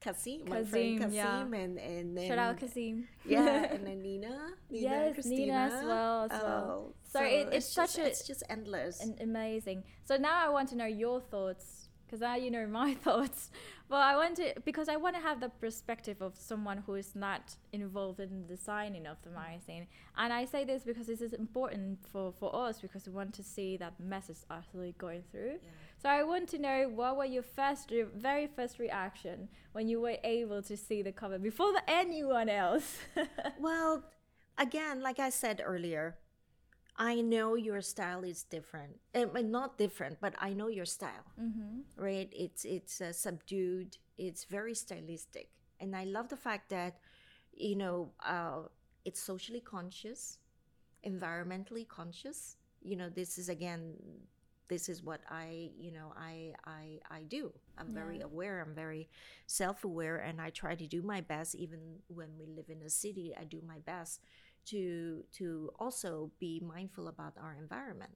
Kasim, 0.00 0.40
my 0.48 0.62
friend 0.64 1.00
Kazim, 1.00 1.12
yeah. 1.12 1.24
Kasim 1.26 1.54
and 1.54 1.78
and 1.78 2.16
then 2.16 2.28
Shout 2.28 2.38
out 2.38 2.56
Kazim. 2.62 2.94
yeah 3.34 3.72
and 3.74 3.86
then 3.86 4.00
Nina, 4.00 4.36
Nina 4.70 4.88
Yes, 4.90 5.14
Christina. 5.14 5.40
Nina 5.40 5.54
as 5.78 5.84
well, 5.84 6.16
as 6.24 6.30
well. 6.42 6.64
Oh, 6.70 6.94
So 7.12 7.18
it- 7.22 7.48
it's 7.52 7.74
just, 7.74 7.94
such 7.94 8.02
a- 8.04 8.06
it's 8.08 8.22
just 8.26 8.42
endless 8.48 9.00
and 9.02 9.20
amazing. 9.20 9.82
So 10.04 10.16
now 10.16 10.36
I 10.46 10.48
want 10.56 10.68
to 10.70 10.76
know 10.76 10.86
your 11.04 11.20
thoughts 11.20 11.88
because 12.12 12.20
now 12.20 12.36
you 12.36 12.50
know 12.50 12.66
my 12.82 12.94
thoughts. 12.94 13.50
But 13.88 14.02
I 14.02 14.16
want 14.16 14.36
to 14.36 14.54
because 14.64 14.88
I 14.88 14.96
want 14.96 15.16
to 15.16 15.22
have 15.22 15.40
the 15.40 15.48
perspective 15.48 16.20
of 16.20 16.36
someone 16.36 16.82
who 16.86 16.94
is 16.94 17.14
not 17.14 17.56
involved 17.72 18.20
in 18.20 18.42
the 18.42 18.54
designing 18.56 19.06
of 19.06 19.16
the 19.22 19.30
mm. 19.30 19.34
magazine. 19.34 19.86
And 20.16 20.32
I 20.32 20.44
say 20.44 20.64
this 20.64 20.82
because 20.82 21.06
this 21.06 21.22
is 21.22 21.32
important 21.32 21.98
for 22.12 22.32
for 22.38 22.54
us 22.54 22.80
because 22.80 23.06
we 23.06 23.12
want 23.12 23.32
to 23.34 23.42
see 23.42 23.76
that 23.78 23.98
message 23.98 24.38
actually 24.50 24.94
going 24.98 25.22
through. 25.30 25.52
Yeah. 25.62 25.70
So 26.02 26.08
I 26.08 26.22
want 26.22 26.48
to 26.50 26.58
know 26.58 26.90
what 26.94 27.16
were 27.16 27.24
your 27.24 27.42
first, 27.42 27.90
your 27.90 28.06
very 28.06 28.46
first 28.46 28.78
reaction 28.78 29.48
when 29.72 29.88
you 29.88 30.00
were 30.00 30.16
able 30.24 30.62
to 30.62 30.76
see 30.76 31.00
the 31.02 31.12
cover 31.12 31.38
before 31.38 31.72
the, 31.72 31.82
anyone 31.88 32.48
else. 32.48 32.98
well 33.58 34.04
again 34.58 35.00
like 35.00 35.18
i 35.18 35.30
said 35.30 35.62
earlier 35.64 36.14
i 37.10 37.20
know 37.20 37.48
your 37.56 37.80
style 37.82 38.22
is 38.22 38.44
different 38.44 38.94
but 39.12 39.44
not 39.44 39.76
different 39.76 40.16
but 40.20 40.34
i 40.38 40.50
know 40.52 40.68
your 40.68 40.86
style. 40.86 41.26
Mm-hmm. 41.40 41.80
right? 41.96 42.30
It's 42.44 42.64
it's 42.64 43.00
uh, 43.00 43.12
subdued 43.12 43.96
it's 44.18 44.44
very 44.44 44.74
stylistic 44.74 45.48
and 45.80 45.96
i 45.96 46.04
love 46.04 46.28
the 46.28 46.36
fact 46.36 46.70
that 46.70 46.92
you 47.68 47.76
know 47.82 48.12
uh, 48.34 48.60
it's 49.04 49.20
socially 49.20 49.60
conscious 49.60 50.38
environmentally 51.04 51.86
conscious. 51.88 52.56
You 52.80 52.96
know 52.96 53.08
this 53.08 53.38
is 53.38 53.48
again 53.48 53.94
this 54.68 54.88
is 54.88 55.02
what 55.02 55.20
i 55.28 55.70
you 55.78 55.92
know 55.92 56.08
i 56.16 56.54
i 56.64 56.84
i 57.10 57.22
do. 57.36 57.52
I'm 57.78 57.92
very 57.92 58.20
aware 58.20 58.60
i'm 58.62 58.74
very 58.74 59.08
self-aware 59.46 60.18
and 60.18 60.40
i 60.40 60.50
try 60.50 60.74
to 60.74 60.86
do 60.86 61.02
my 61.02 61.20
best 61.20 61.54
even 61.54 61.80
when 62.08 62.28
we 62.38 62.46
live 62.46 62.68
in 62.68 62.80
a 62.82 62.90
city 62.90 63.34
i 63.40 63.44
do 63.44 63.60
my 63.66 63.78
best 63.92 64.20
to 64.66 65.24
to 65.32 65.70
also 65.78 66.30
be 66.38 66.60
mindful 66.64 67.08
about 67.08 67.34
our 67.40 67.56
environment. 67.60 68.12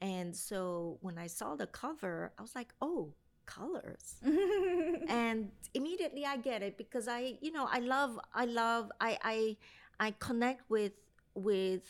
And 0.00 0.34
so 0.34 0.98
when 1.02 1.18
i 1.18 1.26
saw 1.26 1.56
the 1.56 1.66
cover 1.66 2.32
i 2.38 2.42
was 2.42 2.54
like 2.54 2.72
oh 2.80 3.12
colors. 3.46 4.16
And 5.08 5.50
immediately 5.74 6.24
i 6.24 6.36
get 6.36 6.62
it 6.62 6.78
because 6.78 7.08
i 7.08 7.36
you 7.40 7.52
know 7.52 7.66
i 7.70 7.80
love 7.80 8.18
i 8.34 8.44
love 8.44 8.90
i 9.00 9.18
i 9.22 9.56
i 9.98 10.10
connect 10.18 10.68
with 10.70 10.92
with 11.34 11.82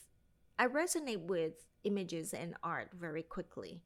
i 0.59 0.67
resonate 0.67 1.21
with 1.27 1.53
images 1.85 2.33
and 2.35 2.55
art 2.63 2.91
very 2.99 3.23
quickly. 3.23 3.83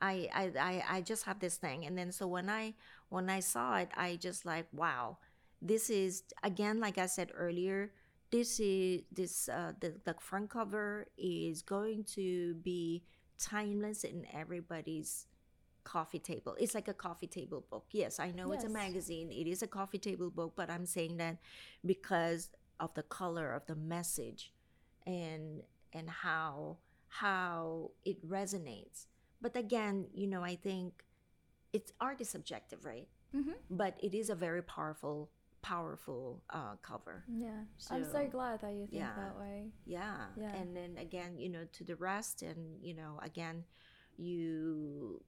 I, 0.00 0.28
I 0.34 0.44
i 0.58 0.84
i 0.96 1.00
just 1.00 1.24
have 1.24 1.40
this 1.40 1.56
thing. 1.56 1.86
And 1.86 1.96
then 1.98 2.12
so 2.12 2.26
when 2.26 2.48
i 2.50 2.74
when 3.08 3.30
i 3.30 3.40
saw 3.40 3.76
it 3.76 3.90
i 3.96 4.16
just 4.16 4.44
like 4.46 4.66
wow 4.72 5.18
this 5.60 5.90
is 5.90 6.24
again 6.42 6.80
like 6.80 6.98
i 6.98 7.06
said 7.06 7.30
earlier 7.34 7.92
this 8.32 8.58
is 8.58 9.02
this 9.12 9.48
uh 9.48 9.72
the, 9.80 9.94
the 10.04 10.14
front 10.18 10.50
cover 10.50 11.06
is 11.16 11.62
going 11.62 12.02
to 12.02 12.54
be 12.54 13.04
timeless 13.38 14.04
in 14.04 14.26
everybody's 14.32 15.26
coffee 15.84 16.18
table. 16.18 16.56
It's 16.58 16.74
like 16.74 16.88
a 16.88 16.94
coffee 16.94 17.26
table 17.26 17.64
book. 17.70 17.86
Yes, 17.90 18.18
I 18.20 18.30
know 18.30 18.52
it's 18.52 18.64
a 18.64 18.68
magazine. 18.68 19.30
It 19.30 19.46
is 19.46 19.62
a 19.62 19.66
coffee 19.66 19.98
table 19.98 20.30
book, 20.30 20.52
but 20.56 20.70
I'm 20.70 20.86
saying 20.86 21.16
that 21.18 21.38
because 21.84 22.50
of 22.80 22.94
the 22.94 23.02
color 23.02 23.52
of 23.52 23.66
the 23.66 23.74
message 23.74 24.52
and 25.06 25.62
and 25.92 26.08
how 26.08 26.78
how 27.08 27.90
it 28.04 28.26
resonates. 28.26 29.06
But 29.40 29.56
again, 29.56 30.06
you 30.14 30.26
know, 30.28 30.42
I 30.42 30.56
think 30.56 31.04
it's 31.72 31.92
art 32.00 32.20
is 32.20 32.28
subjective, 32.28 32.84
right? 32.84 33.08
mm-hmm. 33.34 33.52
But 33.70 33.96
it 34.02 34.14
is 34.14 34.30
a 34.30 34.34
very 34.34 34.62
powerful 34.62 35.30
powerful 35.62 36.42
uh, 36.50 36.76
cover. 36.82 37.24
Yeah, 37.28 37.64
I'm 37.90 38.04
so 38.04 38.12
So, 38.12 38.26
glad 38.30 38.60
that 38.62 38.72
you 38.72 38.86
think 38.86 38.92
yeah. 39.02 39.14
that 39.16 39.38
way. 39.38 39.72
Yeah. 39.86 40.26
Yeah. 40.36 40.54
And 40.54 40.76
then 40.76 40.96
again, 40.98 41.38
you 41.38 41.48
know, 41.48 41.64
to 41.72 41.84
the 41.84 41.96
rest, 41.96 42.42
and 42.42 42.82
you 42.82 42.94
know, 42.94 43.18
again, 43.22 43.64
you 44.16 45.22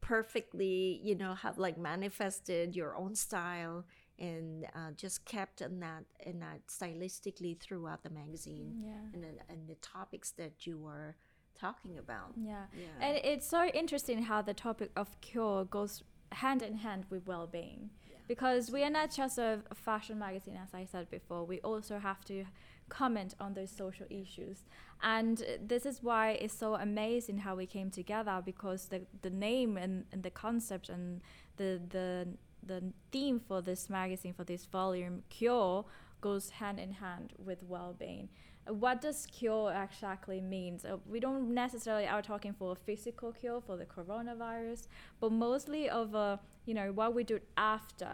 perfectly, 0.00 1.00
you 1.02 1.14
know, 1.14 1.34
have 1.34 1.58
like 1.58 1.78
manifested 1.78 2.76
your 2.76 2.94
own 2.96 3.14
style 3.14 3.84
and 4.18 4.64
uh, 4.74 4.90
just 4.96 5.24
kept 5.24 5.60
in 5.60 5.80
that 5.80 6.04
in 6.24 6.40
that 6.40 6.66
stylistically 6.68 7.58
throughout 7.58 8.02
the 8.02 8.10
magazine 8.10 8.82
Yeah. 8.84 8.92
and 9.12 9.24
the- 9.24 9.42
and 9.52 9.66
the 9.68 9.74
topics 9.76 10.30
that 10.32 10.66
you 10.66 10.78
were 10.78 11.16
talking 11.58 11.98
about. 11.98 12.32
Yeah. 12.36 12.66
Yeah. 12.76 12.86
And 13.00 13.16
it's 13.24 13.46
so 13.46 13.64
interesting 13.66 14.22
how 14.24 14.42
the 14.42 14.54
topic 14.54 14.90
of 14.96 15.20
cure 15.20 15.64
goes 15.64 16.02
hand 16.32 16.62
in 16.62 16.74
hand 16.78 17.06
with 17.10 17.26
well 17.26 17.46
being. 17.46 17.90
Because 18.26 18.70
we 18.70 18.82
are 18.82 18.90
not 18.90 19.10
just 19.10 19.38
a 19.38 19.60
fashion 19.74 20.18
magazine, 20.18 20.58
as 20.62 20.72
I 20.74 20.86
said 20.86 21.10
before, 21.10 21.44
we 21.44 21.60
also 21.60 21.98
have 21.98 22.24
to 22.26 22.44
comment 22.88 23.34
on 23.40 23.54
those 23.54 23.70
social 23.70 24.06
issues. 24.10 24.64
And 25.02 25.42
this 25.60 25.84
is 25.84 26.02
why 26.02 26.32
it's 26.32 26.54
so 26.54 26.74
amazing 26.74 27.38
how 27.38 27.56
we 27.56 27.66
came 27.66 27.90
together 27.90 28.42
because 28.44 28.86
the, 28.86 29.02
the 29.22 29.30
name 29.30 29.76
and, 29.76 30.04
and 30.12 30.22
the 30.22 30.30
concept 30.30 30.88
and 30.88 31.20
the, 31.56 31.80
the, 31.88 32.28
the 32.62 32.82
theme 33.12 33.40
for 33.40 33.60
this 33.60 33.90
magazine, 33.90 34.32
for 34.32 34.44
this 34.44 34.64
volume, 34.64 35.22
Cure, 35.28 35.84
goes 36.20 36.50
hand 36.50 36.80
in 36.80 36.92
hand 36.92 37.34
with 37.38 37.62
well 37.62 37.94
being 37.98 38.28
what 38.68 39.00
does 39.00 39.26
cure 39.26 39.72
exactly 39.72 40.40
mean? 40.40 40.78
So 40.78 40.94
uh, 40.94 40.96
we 41.06 41.20
don't 41.20 41.52
necessarily 41.52 42.06
are 42.06 42.22
talking 42.22 42.54
for 42.54 42.72
a 42.72 42.74
physical 42.74 43.32
cure 43.32 43.60
for 43.60 43.76
the 43.76 43.84
coronavirus, 43.84 44.88
but 45.20 45.32
mostly 45.32 45.88
of 45.88 46.14
a 46.14 46.40
you 46.66 46.74
know 46.74 46.92
what 46.92 47.14
we 47.14 47.24
do 47.24 47.40
after 47.56 48.08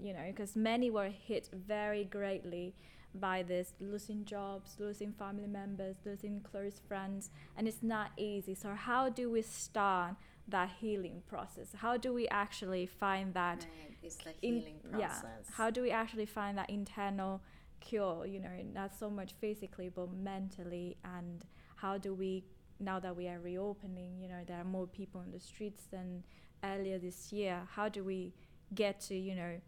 you 0.00 0.12
know 0.12 0.24
because 0.26 0.56
many 0.56 0.90
were 0.90 1.08
hit 1.08 1.48
very 1.52 2.04
greatly 2.04 2.74
by 3.14 3.42
this 3.42 3.74
losing 3.80 4.24
jobs, 4.24 4.76
losing 4.78 5.12
family 5.12 5.46
members, 5.46 5.96
losing 6.04 6.40
close 6.40 6.80
friends, 6.88 7.30
and 7.56 7.68
it's 7.68 7.82
not 7.82 8.10
easy. 8.16 8.54
So 8.54 8.74
how 8.74 9.08
do 9.08 9.30
we 9.30 9.42
start 9.42 10.16
that 10.48 10.70
healing 10.80 11.22
process? 11.28 11.68
How 11.76 11.96
do 11.96 12.12
we 12.12 12.26
actually 12.28 12.86
find 12.86 13.34
that? 13.34 13.66
Right. 13.68 13.96
It's 14.02 14.16
the 14.16 14.32
in- 14.42 14.60
healing 14.60 14.80
process. 14.90 15.24
Yeah. 15.48 15.54
How 15.54 15.70
do 15.70 15.82
we 15.82 15.90
actually 15.90 16.26
find 16.26 16.56
that 16.58 16.70
internal 16.70 17.42
cure? 17.82 18.26
You 18.26 18.40
know, 18.40 18.56
not 18.72 18.94
so 18.94 19.10
much 19.10 19.32
physically, 19.40 19.90
but 19.94 20.08
mentally. 20.12 20.96
And 21.04 21.44
how 21.76 21.98
do 21.98 22.14
we, 22.14 22.44
now 22.80 22.98
that 23.00 23.14
we 23.14 23.28
are 23.28 23.40
reopening, 23.40 24.18
you 24.22 24.28
know, 24.28 24.42
there 24.46 24.58
are 24.58 24.64
more 24.64 24.86
people 24.86 25.20
on 25.20 25.30
the 25.30 25.40
streets 25.40 25.84
than 25.90 26.24
earlier 26.64 26.98
this 26.98 27.32
year. 27.32 27.62
How 27.76 27.88
do 27.88 28.04
we 28.04 28.32
get 28.74 29.00
to, 29.08 29.14
you 29.14 29.34
know, 29.34 29.60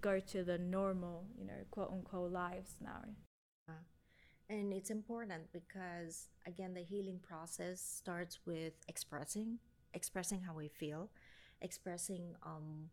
go 0.00 0.20
to 0.20 0.44
the 0.44 0.58
normal, 0.58 1.24
you 1.38 1.46
know, 1.46 1.60
quote 1.70 1.90
unquote 1.90 2.32
lives 2.32 2.74
now? 2.82 3.02
And 4.50 4.72
it's 4.72 4.90
important 4.90 5.44
because, 5.52 6.26
again, 6.44 6.74
the 6.74 6.80
healing 6.82 7.20
process 7.22 7.80
starts 7.80 8.40
with 8.44 8.72
expressing, 8.88 9.60
expressing 9.94 10.40
how 10.40 10.54
we 10.54 10.66
feel, 10.66 11.08
expressing, 11.62 12.34
um, 12.44 12.90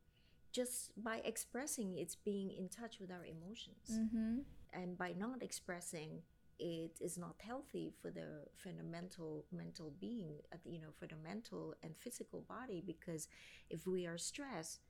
just 0.54 0.92
by 1.04 1.20
expressing, 1.26 1.98
it's 1.98 2.16
being 2.16 2.52
in 2.52 2.70
touch 2.70 3.00
with 3.00 3.12
our 3.12 3.26
emotions. 3.26 3.90
Mm-hmm. 3.92 4.42
And 4.78 4.98
by 4.98 5.14
not 5.14 5.44
expressing, 5.44 6.24
it 6.60 6.98
is 7.02 7.18
not 7.18 7.36
healthy 7.40 7.94
for 8.02 8.12
the 8.12 8.46
fundamental 8.56 9.46
mental 9.52 9.94
being, 10.00 10.36
you 10.66 10.80
know, 10.82 10.94
for 11.00 11.08
the 11.08 11.18
mental 11.24 11.76
and 11.84 11.96
physical 11.98 12.42
body. 12.48 12.84
Because 12.86 13.28
if 13.70 13.88
we 13.88 14.06
are 14.08 14.18
stressed, 14.20 14.82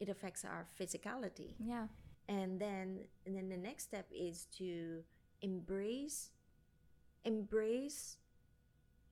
it 0.00 0.08
affects 0.08 0.44
our 0.44 0.66
physicality 0.78 1.54
Yeah. 1.58 1.88
and 2.28 2.60
then 2.60 3.06
and 3.26 3.36
then 3.36 3.48
the 3.48 3.56
next 3.56 3.84
step 3.84 4.06
is 4.12 4.46
to 4.58 5.04
embrace 5.42 6.30
embrace 7.24 8.18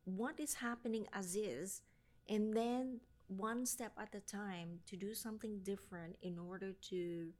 what 0.05 0.41
is 0.41 0.55
happening 0.55 1.07
as 1.13 1.37
is 1.37 1.83
and 2.29 2.55
then 2.57 3.01
one 3.29 3.65
step 3.67 3.93
at 3.99 4.15
a 4.15 4.21
time 4.21 4.81
to 4.87 4.97
do 4.97 5.15
something 5.15 5.61
different 5.63 6.17
in 6.23 6.39
order 6.39 6.73
to 6.91 7.33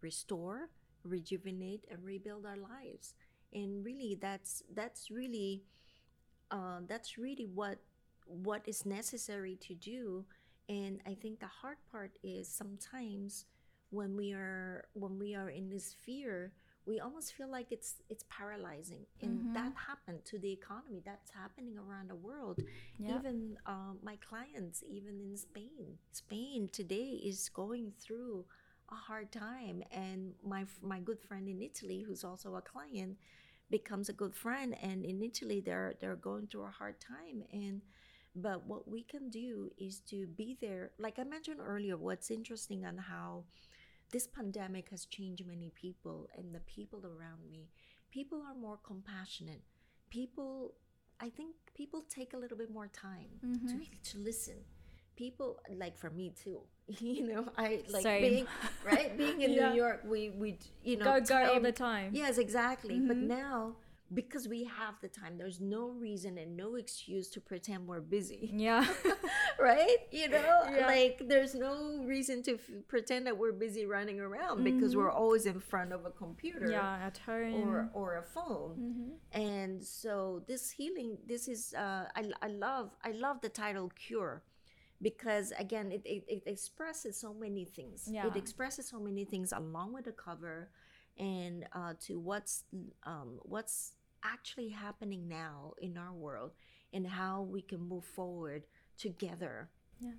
restore 0.00 0.68
rejuvenate 1.08 1.84
and 1.90 2.04
rebuild 2.04 2.46
our 2.46 2.56
lives. 2.58 3.14
And 3.52 3.84
really 3.84 4.18
that's 4.20 4.62
that's 4.74 5.10
really 5.10 5.64
uh, 6.50 6.80
that's 6.88 7.18
really 7.18 7.46
what 7.46 7.78
what 8.26 8.62
is 8.66 8.84
necessary 8.86 9.56
to 9.68 9.74
do. 9.74 10.24
And 10.68 11.00
i 11.06 11.14
think 11.14 11.40
the 11.40 11.46
hard 11.62 11.78
part 11.90 12.12
is 12.22 12.48
sometimes 12.48 13.46
when 13.90 14.16
we 14.16 14.32
are 14.34 14.84
when 14.92 15.18
we 15.18 15.34
are 15.34 15.48
in 15.50 15.70
this 15.70 15.94
fear 16.04 16.52
we 16.86 17.00
almost 17.00 17.34
feel 17.34 17.50
like 17.50 17.70
it's 17.72 17.96
it's 18.08 18.24
paralyzing. 18.30 19.04
And 19.22 19.44
Mhm. 19.44 19.54
that 19.54 19.72
happened 19.88 20.24
to 20.26 20.38
the 20.38 20.52
economy. 20.52 21.02
That's 21.04 21.30
happening 21.30 21.78
around 21.78 22.08
the 22.10 22.16
world. 22.16 22.60
Yeah. 22.98 23.18
even 23.18 23.58
um, 23.66 23.98
my 24.02 24.16
clients 24.16 24.82
even 24.88 25.20
in 25.20 25.36
spain. 25.36 25.98
Spain 26.12 26.68
today 26.72 27.20
is 27.24 27.48
going 27.50 27.92
through 28.00 28.44
a 28.90 28.94
hard 28.94 29.30
time. 29.32 29.82
And 29.90 30.34
my 30.42 30.64
my 30.82 31.00
good 31.00 31.20
friend 31.20 31.48
in 31.48 31.60
italy 31.62 32.02
who's 32.06 32.24
also 32.24 32.56
a 32.56 32.62
client 32.62 33.16
becomes 33.70 34.08
a 34.08 34.12
good 34.12 34.34
friend. 34.34 34.74
And 34.82 35.04
in 35.04 35.22
italy 35.22 35.60
they're 35.60 35.94
they're 36.00 36.16
going 36.16 36.46
through 36.46 36.64
a 36.64 36.70
hard 36.80 36.96
time. 37.00 37.42
And 37.52 37.82
but 38.34 38.66
what 38.66 38.86
we 38.88 39.02
can 39.02 39.30
do 39.30 39.70
is 39.78 40.00
to 40.10 40.26
be 40.26 40.56
there. 40.60 40.90
Like 40.98 41.18
i 41.18 41.24
mentioned 41.24 41.60
earlier 41.60 41.96
what's 41.96 42.30
interesting 42.30 42.84
on 42.84 42.96
how 42.98 43.44
this 44.10 44.26
pandemic 44.26 44.88
has 44.90 45.04
changed 45.04 45.44
many 45.46 45.70
people 45.74 46.28
and 46.36 46.54
the 46.54 46.60
people 46.60 47.02
around 47.04 47.42
me. 47.50 47.68
People 48.10 48.40
are 48.48 48.54
more 48.54 48.78
compassionate. 48.82 49.62
People 50.10 50.74
i 51.20 51.28
think 51.28 51.52
people 51.74 52.04
take 52.08 52.32
a 52.32 52.36
little 52.36 52.56
bit 52.56 52.70
more 52.70 52.86
time 52.86 53.30
Mhm. 53.44 53.68
to, 53.70 54.10
to 54.12 54.18
listen 54.18 54.58
people 55.22 55.48
like 55.82 55.96
for 56.02 56.10
me 56.20 56.26
too 56.44 56.58
you 57.18 57.22
know 57.30 57.42
i 57.58 57.68
like 57.96 58.02
Same. 58.10 58.22
being 58.26 58.46
right 58.90 59.10
being 59.22 59.38
in 59.46 59.50
Yeah. 59.58 59.70
new 59.70 59.76
york 59.84 59.98
we 60.12 60.20
we 60.42 60.48
you 60.88 60.96
know 60.98 61.04
go, 61.10 61.14
go 61.34 61.38
all 61.54 61.60
the 61.70 61.76
time. 61.88 62.08
Yes, 62.22 62.34
exactly. 62.46 62.96
But 63.10 63.18
Mhm. 63.18 63.26
now, 63.42 63.58
because 64.20 64.44
we 64.54 64.60
have 64.80 64.94
the 65.04 65.10
time, 65.20 65.32
there's 65.42 65.60
no 65.60 65.82
reason 66.06 66.32
and 66.42 66.50
no 66.64 66.68
excuse 66.82 67.26
to 67.34 67.40
pretend 67.50 67.78
we're 67.90 68.06
busy, 68.18 68.42
Yeah. 68.66 68.82
right? 69.70 70.00
You 70.20 70.28
know, 70.36 70.56
Yeah. 70.64 70.86
like 70.94 71.16
there's 71.32 71.54
no 71.54 71.72
reason 72.14 72.36
to 72.46 72.52
f- 72.54 72.70
pretend 72.94 73.26
that 73.26 73.36
we're 73.42 73.52
busy 73.66 73.84
running 73.96 74.18
around 74.28 74.64
because 74.70 74.92
Mhm. 74.94 74.98
we're 75.00 75.10
always 75.22 75.44
in 75.52 75.60
front 75.72 75.90
of 75.96 76.00
a 76.10 76.12
computer 76.24 76.70
yeah, 76.70 77.06
at 77.08 77.16
home. 77.28 77.54
or 77.68 77.90
or 78.00 78.08
a 78.24 78.26
phone. 78.36 78.72
Mhm. 78.88 79.10
And 79.48 79.84
so 80.00 80.42
this 80.50 80.62
healing, 80.78 81.10
this 81.32 81.42
is 81.54 81.60
uh, 81.84 82.04
I 82.20 82.22
I 82.46 82.48
love 82.66 82.86
I 83.08 83.10
love 83.26 83.36
the 83.46 83.52
title 83.64 83.88
cure. 84.06 84.34
Because 85.00 85.52
again, 85.58 85.92
it, 85.92 86.02
it, 86.04 86.24
it 86.28 86.42
expresses 86.46 87.16
so 87.16 87.32
many 87.32 87.64
things. 87.64 88.08
Yeah. 88.10 88.26
It 88.26 88.36
expresses 88.36 88.88
so 88.88 88.98
many 88.98 89.24
things 89.24 89.52
along 89.52 89.92
with 89.92 90.06
the 90.06 90.12
cover, 90.12 90.70
and 91.16 91.66
uh, 91.72 91.94
to 92.06 92.18
what's 92.18 92.64
um, 93.04 93.38
what's 93.42 93.92
actually 94.24 94.70
happening 94.70 95.28
now 95.28 95.74
in 95.80 95.96
our 95.96 96.12
world, 96.12 96.52
and 96.92 97.06
how 97.06 97.42
we 97.42 97.62
can 97.62 97.80
move 97.80 98.04
forward 98.04 98.64
together. 98.98 99.70
Yeah. 100.00 100.12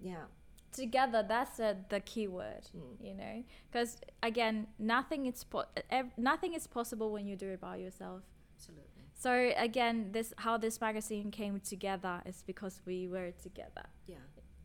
Yeah. 0.00 0.24
together 0.72 1.24
that's 1.26 1.56
the, 1.56 1.76
the 1.88 2.00
key 2.00 2.28
word 2.28 2.64
Mm. 2.76 2.96
you 3.00 3.14
know 3.14 3.44
because 3.70 3.96
again 4.22 4.66
nothing 4.78 5.24
is 5.26 5.42
po- 5.44 5.64
ev- 5.90 6.12
nothing 6.18 6.52
is 6.52 6.66
possible 6.66 7.10
when 7.12 7.26
you 7.26 7.34
do 7.36 7.48
it 7.48 7.60
by 7.60 7.76
yourself 7.76 8.22
Absolutely. 8.54 8.95
So 9.18 9.52
again 9.56 10.10
this 10.12 10.32
how 10.38 10.56
this 10.58 10.80
magazine 10.80 11.30
came 11.30 11.58
together 11.60 12.22
is 12.26 12.42
because 12.46 12.80
we 12.86 13.08
were 13.08 13.30
together 13.42 13.84
Yeah. 14.06 14.16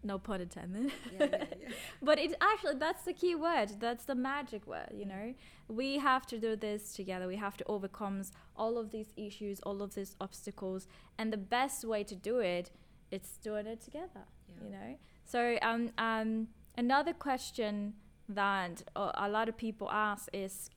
no 0.04 0.18
pun 0.20 0.42
intended 0.42 0.92
Yeah. 1.14 1.28
Yeah. 1.32 1.46
yeah. 1.62 1.70
but 2.02 2.20
it 2.20 2.34
actually 2.42 2.76
that's 2.86 3.04
the 3.10 3.14
key 3.14 3.36
word 3.36 3.70
that's 3.80 4.06
the 4.06 4.16
magic 4.16 4.68
word 4.68 4.90
you 4.94 5.06
know 5.06 5.34
we 5.68 6.00
have 6.00 6.26
to 6.28 6.38
do 6.40 6.56
this 6.56 6.94
together 6.94 7.28
we 7.28 7.38
have 7.38 7.56
to 7.58 7.66
overcome 7.76 8.22
all 8.62 8.78
of 8.78 8.92
these 8.92 9.12
issues 9.16 9.60
all 9.62 9.82
of 9.82 9.96
these 9.96 10.16
obstacles 10.20 10.88
and 11.18 11.32
the 11.32 11.38
best 11.38 11.86
way 11.86 12.04
to 12.04 12.16
do 12.16 12.40
it, 12.40 12.72
it 13.10 13.24
is 13.24 13.38
doing 13.48 13.66
it 13.74 13.80
together 13.82 14.26
Yeah. 14.50 14.64
you 14.66 14.70
know 14.76 14.90
so 15.24 15.58
um, 15.62 15.92
um 15.98 16.48
another 16.78 17.14
question 17.14 17.94
that 18.28 18.84
uh, 18.96 19.12
a 19.16 19.30
lot 19.30 19.48
of 19.50 19.56
people 19.58 19.88
ask 19.92 20.28
is 20.34 20.70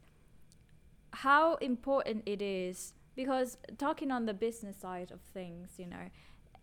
how 1.13 1.55
important 1.57 2.23
it 2.27 2.43
is 2.43 2.93
because 3.15 3.59
talking 3.79 4.11
on 4.11 4.27
the 4.27 4.35
business 4.35 4.77
side 4.77 5.11
of 5.11 5.21
things 5.33 5.71
you 5.79 5.87
know 5.87 6.11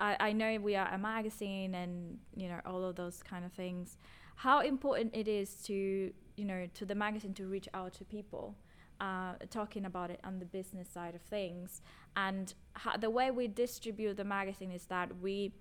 I, 0.01 0.17
I 0.19 0.33
know 0.33 0.57
we 0.59 0.75
are 0.75 0.91
a 0.91 0.97
magazine 0.97 1.75
and 1.75 2.17
you 2.35 2.49
know 2.49 2.59
all 2.65 2.83
of 2.83 2.95
those 2.95 3.21
kind 3.23 3.45
of 3.45 3.53
things. 3.53 3.97
How 4.35 4.61
important 4.61 5.15
it 5.15 5.27
is 5.27 5.53
to 5.67 6.11
you 6.35 6.45
know 6.45 6.67
to 6.73 6.85
the 6.85 6.95
magazine 6.95 7.33
to 7.35 7.47
reach 7.47 7.69
out 7.73 7.93
to 7.93 8.03
people 8.03 8.55
uh, 8.99 9.33
talking 9.49 9.85
about 9.85 10.09
it 10.09 10.19
on 10.23 10.39
the 10.39 10.45
business 10.45 10.89
side 10.89 11.15
of 11.15 11.21
things. 11.21 11.81
And 12.15 12.53
the 12.99 13.09
way 13.09 13.31
we 13.31 13.47
distribute 13.47 14.17
the 14.17 14.23
magazine 14.23 14.71
is 14.71 14.85
that 14.85 15.09
we 15.21 15.53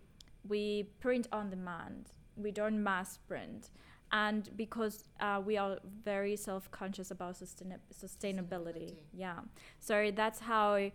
we 0.49 0.84
print 1.01 1.28
on 1.32 1.51
demand. 1.51 2.12
We 2.36 2.51
don't 2.51 2.82
mass 2.82 3.18
print 3.28 3.70
and 4.13 4.51
because 4.57 5.05
uh, 5.21 5.41
we 5.45 5.57
are 5.57 5.79
very 6.05 6.37
self-conscious 6.37 7.11
about 7.11 7.37
sustain- 7.37 7.79
sustainability. 7.93 8.95
Sustainability. 8.95 8.97
yeah. 9.13 9.39
So 9.79 10.11
that's 10.15 10.41
how 10.41 10.91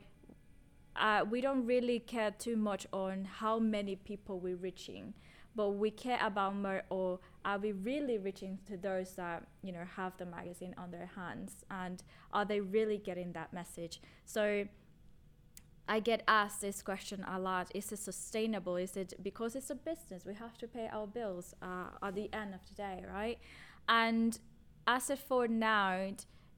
uh, 0.96 1.26
we 1.30 1.42
don't 1.42 1.66
really 1.66 2.00
care 2.00 2.32
too 2.32 2.56
much 2.56 2.88
on 2.94 3.26
how 3.26 3.60
many 3.60 3.96
people 3.96 4.40
we're 4.40 4.56
reaching 4.56 5.14
but 5.56 5.70
we 5.72 5.90
care 5.90 6.20
about 6.22 6.56
more 6.56 6.84
or 6.90 7.20
are 7.46 7.58
we 7.58 7.72
really 7.72 8.18
reaching 8.18 8.60
to 8.68 8.78
those 8.78 9.12
that 9.16 9.48
you 9.64 9.72
know 9.72 9.86
have 9.96 10.16
the 10.18 10.26
magazine 10.26 10.76
on 10.78 10.92
their 10.92 11.10
hands? 11.16 11.64
And 11.72 12.04
are 12.34 12.46
they 12.46 12.60
really 12.60 12.98
getting 12.98 13.32
that 13.34 13.54
message? 13.54 14.02
So 14.26 14.66
I 15.88 16.00
get 16.00 16.24
asked 16.28 16.62
this 16.62 16.82
question 16.82 17.24
a 17.28 17.40
lot. 17.40 17.72
Is 17.76 17.92
it 17.92 18.00
sustainable? 18.00 18.76
Is 18.76 18.98
it 18.98 19.14
because 19.22 19.56
it's 19.56 19.70
a 19.70 19.76
business? 19.76 20.26
We 20.26 20.34
have 20.34 20.58
to 20.60 20.68
pay 20.68 20.90
our 20.92 21.06
bills 21.06 21.54
uh, 21.62 21.90
at 22.02 22.16
the 22.16 22.34
end 22.34 22.56
of 22.56 22.62
the 22.68 22.74
day, 22.74 23.04
right? 23.12 23.38
And 23.88 24.38
as 24.88 25.10
of 25.10 25.20
for 25.20 25.48
now, 25.48 26.12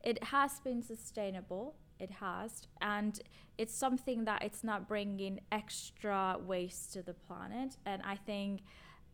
it, 0.03 0.23
has 0.23 0.59
been 0.61 0.81
sustainable. 0.81 1.75
It 1.99 2.11
has, 2.11 2.67
and 2.81 3.19
it's 3.57 3.73
something 3.73 4.25
that 4.25 4.43
it's 4.43 4.63
not 4.63 4.87
bringing 4.87 5.41
extra 5.51 6.37
waste 6.39 6.93
to 6.93 7.01
the 7.01 7.13
planet. 7.13 7.75
And 7.85 8.01
I 8.03 8.15
think 8.15 8.61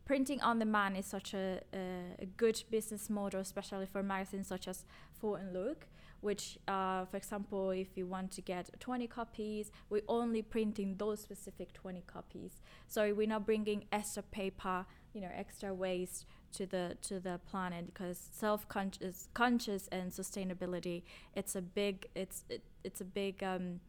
printing 0.04 0.40
on 0.42 0.58
demand 0.58 0.96
is 0.96 1.06
such 1.06 1.34
a, 1.34 1.60
a, 1.72 2.02
a 2.20 2.26
good 2.26 2.62
business 2.70 3.10
model, 3.10 3.40
especially 3.40 3.86
for 3.86 4.02
magazines 4.02 4.48
such 4.48 4.68
as 4.68 4.84
Foreign 5.18 5.52
Look 5.52 5.86
which 6.24 6.58
uh, 6.68 7.04
for 7.04 7.18
example 7.18 7.70
if 7.70 7.96
you 7.96 8.06
want 8.06 8.30
to 8.32 8.40
get 8.40 8.70
20 8.80 9.06
copies 9.06 9.70
we're 9.90 10.08
only 10.08 10.40
printing 10.40 10.96
those 10.96 11.20
specific 11.20 11.72
20 11.74 12.02
copies. 12.06 12.52
So 12.88 13.12
we're 13.12 13.28
not 13.28 13.44
bringing 13.44 13.84
extra 13.92 14.22
paper 14.22 14.86
you 15.12 15.20
know 15.20 15.30
extra 15.34 15.72
waste 15.74 16.24
to 16.52 16.66
the 16.66 16.96
to 17.02 17.20
the 17.20 17.38
planet 17.50 17.86
because 17.86 18.18
self-conscious 18.32 19.28
conscious 19.34 19.88
and 19.92 20.10
sustainability 20.10 21.02
it's 21.34 21.54
a 21.54 21.62
big 21.62 22.06
it's 22.14 22.44
it, 22.48 22.62
it's 22.84 23.00
a 23.00 23.04
big 23.04 23.42
um, 23.42 23.80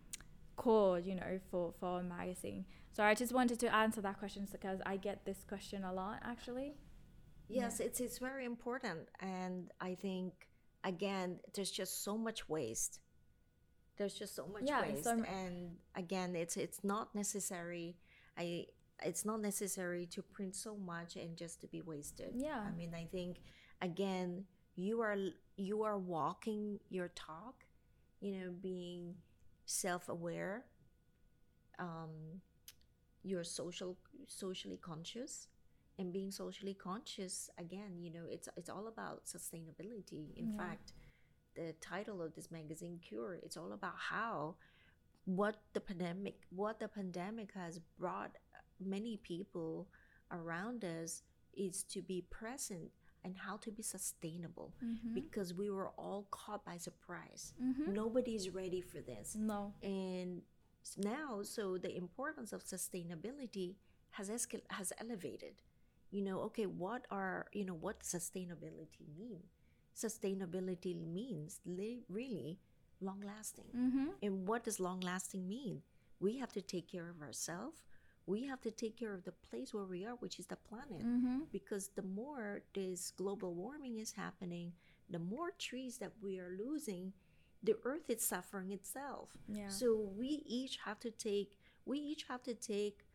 core 0.58 1.00
you 1.00 1.16
know 1.16 1.40
for 1.50 1.74
for 1.80 2.02
a 2.02 2.04
magazine. 2.04 2.66
So 2.92 3.04
i 3.04 3.14
just 3.14 3.34
wanted 3.34 3.60
to 3.60 3.74
answer 3.74 4.02
that 4.02 4.20
question 4.20 4.48
because 4.52 4.80
i 4.86 4.98
get 4.98 5.26
this 5.26 5.46
question 5.48 5.86
a 5.86 5.94
lot 5.94 6.20
actually. 6.24 6.76
Yes 7.48 7.78
yeah. 7.80 7.86
it's 7.86 8.00
it's 8.02 8.18
very 8.18 8.44
important 8.44 9.08
and 9.22 9.72
i 9.80 9.96
think 9.96 10.34
again, 10.86 11.40
there's 11.54 11.72
just 11.72 12.04
so 12.04 12.18
much 12.18 12.48
waste. 12.48 13.00
There's 13.98 14.14
just 14.14 14.36
so 14.36 14.48
much 14.48 14.64
yeah, 14.66 14.82
waste, 14.82 15.06
so 15.06 15.12
and 15.12 15.78
again, 15.96 16.36
it's 16.36 16.58
it's 16.58 16.84
not 16.84 17.16
necessary. 17.16 17.96
I 18.38 18.68
it's 19.04 19.26
not 19.26 19.42
necessary 19.42 20.06
to 20.08 20.22
print 20.22 20.56
so 20.56 20.76
much 20.78 21.16
and 21.16 21.36
just 21.36 21.62
to 21.62 21.68
be 21.68 21.82
wasted. 21.82 22.32
Yeah. 22.36 22.60
I 22.60 22.72
mean, 22.72 22.94
I 22.94 23.08
think 23.12 23.38
again, 23.82 24.46
you 24.76 25.02
are 25.02 25.18
you 25.58 25.84
are 25.84 25.98
walking 25.98 26.80
your 26.90 27.10
talk, 27.16 27.64
you 28.20 28.34
know, 28.34 28.52
being 28.62 29.16
self-aware. 29.66 30.66
Um, 31.80 32.42
you're 33.24 33.44
social 33.44 33.98
socially 34.28 34.78
conscious 34.78 35.48
and 35.98 36.12
being 36.12 36.32
socially 36.32 36.74
conscious 36.74 37.50
again 37.58 37.98
you 38.00 38.12
know 38.12 38.26
it's 38.30 38.50
it's 38.58 38.70
all 38.70 38.88
about 38.88 39.26
sustainability 39.26 40.36
in 40.36 40.54
yeah. 40.54 40.58
fact 40.58 40.94
the 41.56 41.74
title 41.82 42.22
of 42.22 42.34
this 42.36 42.52
magazine 42.52 43.00
cure 43.08 43.40
it's 43.42 43.58
all 43.58 43.74
about 43.74 43.94
how 43.98 44.56
what 45.26 45.56
the 45.74 45.80
pandemic 45.80 46.36
what 46.50 46.80
the 46.80 46.88
pandemic 46.88 47.52
has 47.54 47.80
brought 48.00 48.32
many 48.80 49.18
people 49.18 49.88
around 50.32 50.84
us 50.84 51.24
is 51.56 51.84
to 51.84 52.02
be 52.02 52.22
present 52.30 52.92
and 53.24 53.36
how 53.38 53.58
to 53.58 53.72
be 53.72 53.82
sustainable 53.82 54.74
mm-hmm. 54.84 55.14
because 55.14 55.54
we 55.54 55.70
were 55.70 55.90
all 55.98 56.28
caught 56.30 56.64
by 56.66 56.78
surprise 56.78 57.54
mm-hmm. 57.62 57.94
nobody's 57.94 58.50
ready 58.50 58.82
for 58.82 59.00
this 59.02 59.36
no 59.36 59.74
and 59.82 60.42
now 60.98 61.40
so 61.42 61.78
the 61.78 61.96
importance 61.98 62.54
of 62.54 62.64
sustainability 62.64 63.76
has 64.12 64.30
escal- 64.30 64.62
has 64.70 64.94
elevated 65.00 65.56
you 66.12 66.22
know 66.22 66.40
okay 66.42 66.66
what 66.66 67.06
are 67.12 67.46
you 67.54 67.66
know 67.66 67.74
what 67.74 68.00
sustainability 68.02 69.08
mean 69.18 69.40
sustainability 69.96 70.96
means 70.96 71.60
li- 71.66 72.04
really 72.10 72.60
long 73.02 73.22
lasting 73.26 73.66
mm-hmm. 73.76 74.08
and 74.22 74.48
what 74.48 74.64
does 74.64 74.80
long 74.80 75.00
lasting 75.00 75.48
mean 75.48 75.82
we 76.20 76.38
have 76.38 76.52
to 76.52 76.62
take 76.62 76.90
care 76.90 77.10
of 77.10 77.22
ourselves 77.22 77.84
we 78.28 78.44
have 78.44 78.60
to 78.62 78.72
take 78.72 78.98
care 78.98 79.14
of 79.14 79.24
the 79.24 79.32
place 79.32 79.74
where 79.74 79.86
we 79.86 80.06
are 80.06 80.16
which 80.16 80.40
is 80.40 80.46
the 80.48 80.56
planet 80.56 81.06
mm-hmm. 81.06 81.40
because 81.52 81.90
the 81.96 82.02
more 82.02 82.62
this 82.74 83.12
global 83.12 83.54
warming 83.54 84.00
is 84.00 84.12
happening 84.12 84.72
the 85.10 85.20
more 85.20 85.52
trees 85.60 85.98
that 85.98 86.12
we 86.22 86.40
are 86.40 86.52
losing 86.58 87.14
the 87.64 87.76
earth 87.84 88.10
is 88.10 88.24
suffering 88.24 88.72
itself 88.72 89.30
yeah. 89.48 89.68
so 89.68 90.10
we 90.18 90.44
each 90.46 90.80
have 90.86 91.00
to 91.00 91.12
take 91.12 91.58
we 91.86 92.00
each 92.00 92.26
have 92.28 92.42
to 92.44 92.54
take 92.54 93.06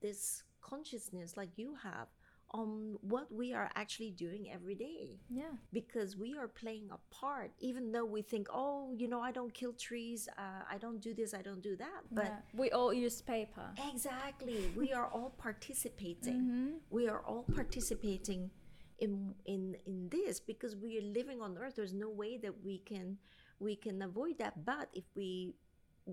this 0.00 0.42
consciousness 0.60 1.36
like 1.36 1.50
you 1.56 1.74
have 1.82 2.08
on 2.52 2.96
what 3.02 3.30
we 3.30 3.52
are 3.52 3.70
actually 3.74 4.10
doing 4.10 4.48
every 4.52 4.74
day. 4.74 5.20
Yeah. 5.28 5.52
Because 5.72 6.16
we 6.16 6.36
are 6.36 6.48
playing 6.48 6.88
a 6.90 7.14
part, 7.14 7.50
even 7.60 7.92
though 7.92 8.04
we 8.04 8.22
think, 8.22 8.48
oh, 8.52 8.92
you 8.96 9.08
know, 9.08 9.20
I 9.20 9.32
don't 9.32 9.52
kill 9.52 9.72
trees, 9.72 10.28
uh, 10.38 10.62
I 10.70 10.78
don't 10.78 11.00
do 11.00 11.14
this, 11.14 11.34
I 11.34 11.42
don't 11.42 11.62
do 11.62 11.76
that. 11.76 12.02
But 12.10 12.26
yeah. 12.26 12.36
we 12.54 12.70
all 12.70 12.92
use 12.92 13.20
paper. 13.20 13.70
Exactly. 13.92 14.72
we 14.76 14.92
are 14.92 15.06
all 15.06 15.34
participating. 15.36 16.40
Mm-hmm. 16.40 16.68
We 16.90 17.08
are 17.08 17.20
all 17.20 17.44
participating 17.54 18.50
in 18.98 19.34
in 19.44 19.76
in 19.86 20.08
this 20.08 20.40
because 20.40 20.74
we 20.74 20.98
are 20.98 21.02
living 21.02 21.40
on 21.40 21.56
earth. 21.58 21.76
There's 21.76 21.94
no 21.94 22.08
way 22.08 22.38
that 22.38 22.64
we 22.64 22.78
can 22.78 23.18
we 23.60 23.76
can 23.76 24.02
avoid 24.02 24.38
that. 24.38 24.64
But 24.64 24.88
if 24.92 25.04
we 25.14 25.54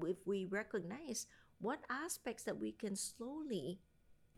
if 0.04 0.18
we 0.26 0.46
recognize 0.46 1.28
what 1.62 1.80
aspects 1.90 2.44
that 2.44 2.60
we 2.60 2.72
can 2.72 2.96
slowly 2.96 3.80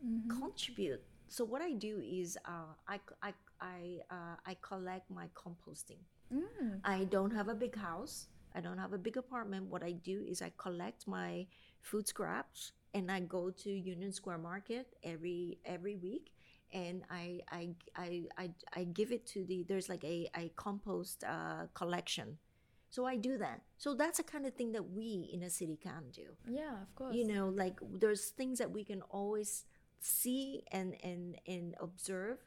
mm-hmm. 0.05 0.39
contribute 0.39 1.01
so 1.27 1.45
what 1.45 1.61
I 1.61 1.73
do 1.73 2.01
is 2.03 2.37
uh, 2.45 2.73
I 2.87 2.99
I 3.21 3.33
I 3.61 3.79
uh, 4.09 4.35
I 4.45 4.57
collect 4.61 5.09
my 5.11 5.27
composting. 5.35 5.99
Mm. 6.33 6.79
I 6.83 7.05
don't 7.05 7.31
have 7.31 7.47
a 7.47 7.55
big 7.55 7.75
house. 7.75 8.27
I 8.55 8.61
don't 8.61 8.77
have 8.77 8.93
a 8.93 8.97
big 8.97 9.17
apartment. 9.17 9.67
What 9.67 9.83
I 9.83 9.91
do 9.91 10.23
is 10.27 10.41
I 10.41 10.51
collect 10.57 11.07
my 11.07 11.45
food 11.81 12.07
scraps 12.07 12.71
and 12.93 13.11
I 13.11 13.19
go 13.21 13.51
to 13.51 13.69
Union 13.69 14.11
Square 14.11 14.39
Market 14.39 14.87
every 15.03 15.59
every 15.65 15.95
week 15.95 16.31
and 16.73 17.03
I 17.09 17.41
I 17.51 17.69
I 17.95 18.23
I, 18.37 18.51
I 18.73 18.83
give 18.85 19.11
it 19.11 19.25
to 19.27 19.45
the 19.45 19.63
there's 19.67 19.89
like 19.89 20.03
a, 20.03 20.29
a 20.35 20.51
compost 20.55 21.23
uh, 21.23 21.67
collection. 21.73 22.37
So 22.89 23.05
I 23.05 23.17
do 23.17 23.37
that. 23.37 23.61
So 23.77 23.93
that's 23.93 24.17
the 24.17 24.23
kind 24.23 24.45
of 24.45 24.53
thing 24.53 24.71
that 24.71 24.91
we 24.91 25.29
in 25.33 25.43
a 25.43 25.49
city 25.49 25.77
can 25.81 26.03
do. 26.13 26.27
Yeah, 26.47 26.81
of 26.81 26.95
course. 26.95 27.15
You 27.15 27.27
know, 27.27 27.49
like 27.49 27.79
there's 27.99 28.29
things 28.29 28.59
that 28.59 28.71
we 28.71 28.83
can 28.83 29.01
always 29.09 29.65
see 29.99 30.63
and 30.71 30.95
and 31.03 31.37
and 31.47 31.75
observe 31.79 32.37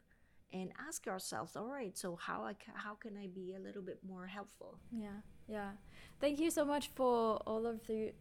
and 0.53 0.71
ask 0.87 1.07
ourselves 1.07 1.55
all 1.55 1.67
right 1.67 1.97
so 1.97 2.15
how 2.15 2.43
I 2.43 2.53
ca- 2.53 2.73
how 2.75 2.95
can 2.95 3.17
i 3.17 3.27
be 3.27 3.53
a 3.55 3.59
little 3.59 3.81
bit 3.81 3.99
more 4.07 4.27
helpful? 4.27 4.77
Yeah 4.91 5.21
yeah. 5.47 5.71
Thank 6.21 6.39
you 6.39 6.49
so 6.49 6.63
much 6.63 6.91
for 6.95 7.37
all 7.45 7.65
of 7.65 7.85
the 7.87 8.13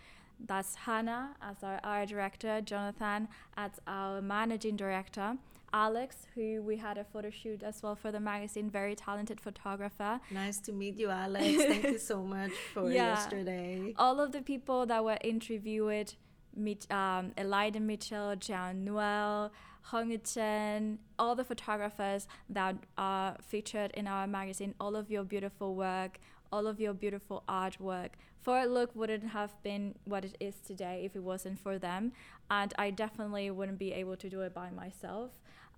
That's 0.46 0.74
Hannah 0.74 1.36
as 1.42 1.62
our 1.62 1.80
art 1.84 2.08
director, 2.08 2.60
Jonathan 2.62 3.28
as 3.56 3.72
our 3.86 4.22
managing 4.22 4.76
director, 4.76 5.36
Alex, 5.72 6.26
who 6.34 6.62
we 6.62 6.76
had 6.76 6.98
a 6.98 7.04
photo 7.04 7.30
shoot 7.30 7.62
as 7.62 7.82
well 7.82 7.94
for 7.94 8.10
the 8.10 8.18
magazine, 8.18 8.68
very 8.70 8.94
talented 8.94 9.40
photographer. 9.40 10.20
Nice 10.30 10.58
to 10.60 10.72
meet 10.72 10.96
you, 10.96 11.10
Alex. 11.10 11.62
Thank 11.62 11.84
you 11.84 11.98
so 11.98 12.22
much 12.22 12.52
for 12.74 12.90
yeah. 12.90 13.14
yesterday. 13.14 13.94
All 13.96 14.18
of 14.20 14.32
the 14.32 14.42
people 14.42 14.86
that 14.86 15.04
were 15.04 15.18
interviewed, 15.22 16.14
um, 16.56 17.32
Elida 17.36 17.80
Mitchell, 17.80 18.36
Jan 18.36 18.84
Noel, 18.84 19.52
Hong 19.82 20.16
Chen, 20.22 20.98
all 21.18 21.34
the 21.34 21.44
photographers 21.44 22.28
that 22.48 22.76
are 22.98 23.36
featured 23.42 23.90
in 23.92 24.06
our 24.06 24.26
magazine, 24.26 24.74
all 24.80 24.96
of 24.96 25.10
your 25.10 25.24
beautiful 25.24 25.74
work, 25.74 26.18
all 26.52 26.66
of 26.66 26.80
your 26.80 26.94
beautiful 26.94 27.42
artwork. 27.48 28.10
Foreign 28.40 28.72
Look 28.72 28.94
wouldn't 28.96 29.28
have 29.28 29.62
been 29.62 29.94
what 30.04 30.24
it 30.24 30.36
is 30.40 30.56
today 30.66 31.02
if 31.04 31.14
it 31.14 31.22
wasn't 31.22 31.58
for 31.58 31.78
them. 31.78 32.12
And 32.50 32.72
I 32.78 32.90
definitely 32.90 33.50
wouldn't 33.50 33.78
be 33.78 33.92
able 33.92 34.16
to 34.16 34.28
do 34.30 34.40
it 34.42 34.54
by 34.54 34.70
myself. 34.70 35.30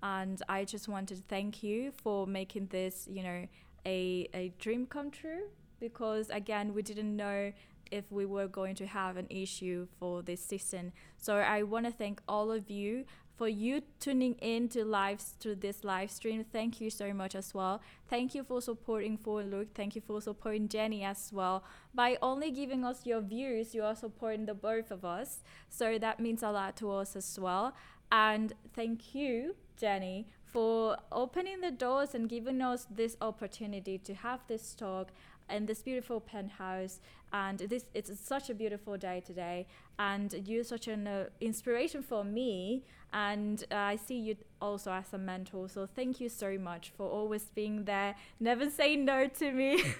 And 0.02 0.42
I 0.48 0.64
just 0.64 0.88
wanted 0.88 1.16
to 1.16 1.22
thank 1.22 1.62
you 1.62 1.92
for 1.92 2.26
making 2.26 2.68
this, 2.68 3.06
you 3.10 3.22
know, 3.22 3.46
a, 3.84 4.28
a 4.34 4.52
dream 4.58 4.86
come 4.86 5.10
true 5.10 5.48
because 5.80 6.30
again 6.30 6.72
we 6.72 6.80
didn't 6.80 7.16
know 7.16 7.52
if 7.92 8.10
we 8.10 8.26
were 8.26 8.48
going 8.48 8.74
to 8.76 8.86
have 8.86 9.16
an 9.16 9.26
issue 9.30 9.86
for 9.98 10.22
this 10.22 10.44
season. 10.44 10.92
So 11.18 11.36
I 11.36 11.62
want 11.62 11.86
to 11.86 11.92
thank 11.92 12.20
all 12.26 12.50
of 12.50 12.70
you 12.70 13.04
for 13.36 13.48
you 13.48 13.82
tuning 13.98 14.34
in 14.34 14.68
to 14.68 14.84
lives 14.84 15.34
to 15.40 15.54
this 15.54 15.84
live 15.84 16.10
stream. 16.10 16.44
Thank 16.44 16.80
you 16.80 16.90
so 16.90 17.12
much 17.12 17.34
as 17.34 17.54
well. 17.54 17.80
Thank 18.08 18.34
you 18.34 18.44
for 18.44 18.60
supporting 18.60 19.16
Foreign 19.16 19.50
Look. 19.50 19.74
Thank 19.74 19.96
you 19.96 20.02
for 20.02 20.20
supporting 20.20 20.68
Jennie 20.68 21.02
as 21.02 21.30
well. 21.32 21.64
By 21.94 22.18
only 22.22 22.50
giving 22.50 22.84
us 22.84 23.06
your 23.06 23.20
views, 23.20 23.74
you 23.74 23.82
are 23.82 23.96
supporting 23.96 24.46
the 24.46 24.54
both 24.54 24.90
of 24.90 25.04
us. 25.04 25.40
So 25.68 25.98
that 25.98 26.20
means 26.20 26.42
a 26.42 26.50
lot 26.50 26.76
to 26.76 26.90
us 26.92 27.16
as 27.16 27.38
well. 27.38 27.74
And 28.10 28.52
thank 28.74 29.14
you, 29.14 29.56
Jennie, 29.76 30.28
for 30.44 30.98
opening 31.10 31.62
the 31.62 31.70
doors 31.70 32.14
and 32.14 32.28
giving 32.28 32.60
us 32.60 32.86
this 32.90 33.16
opportunity 33.20 33.98
to 33.98 34.14
have 34.14 34.40
this 34.46 34.74
talk 34.74 35.10
in 35.48 35.66
this 35.66 35.82
beautiful 35.82 36.20
penthouse 36.20 37.00
and 37.32 37.58
this 37.58 37.84
it's 37.94 38.10
such 38.20 38.50
a 38.50 38.54
beautiful 38.54 38.96
day 38.96 39.22
today. 39.24 39.66
And 39.98 40.34
you're 40.46 40.64
such 40.64 40.88
an 40.88 41.06
uh, 41.06 41.26
inspiration 41.40 42.02
for 42.02 42.24
me. 42.24 42.84
And 43.14 43.62
uh, 43.70 43.76
i 43.76 43.96
see 43.96 44.18
you 44.18 44.36
also 44.60 44.90
as 44.90 45.12
a 45.12 45.18
mentor. 45.18 45.68
So 45.68 45.86
thank 45.86 46.20
you 46.20 46.28
so 46.28 46.56
much 46.58 46.92
for 46.96 47.06
always 47.06 47.44
being 47.54 47.84
there. 47.84 48.14
Never 48.40 48.70
say 48.70 48.96
no 48.96 49.28
to 49.28 49.52
me. 49.52 49.82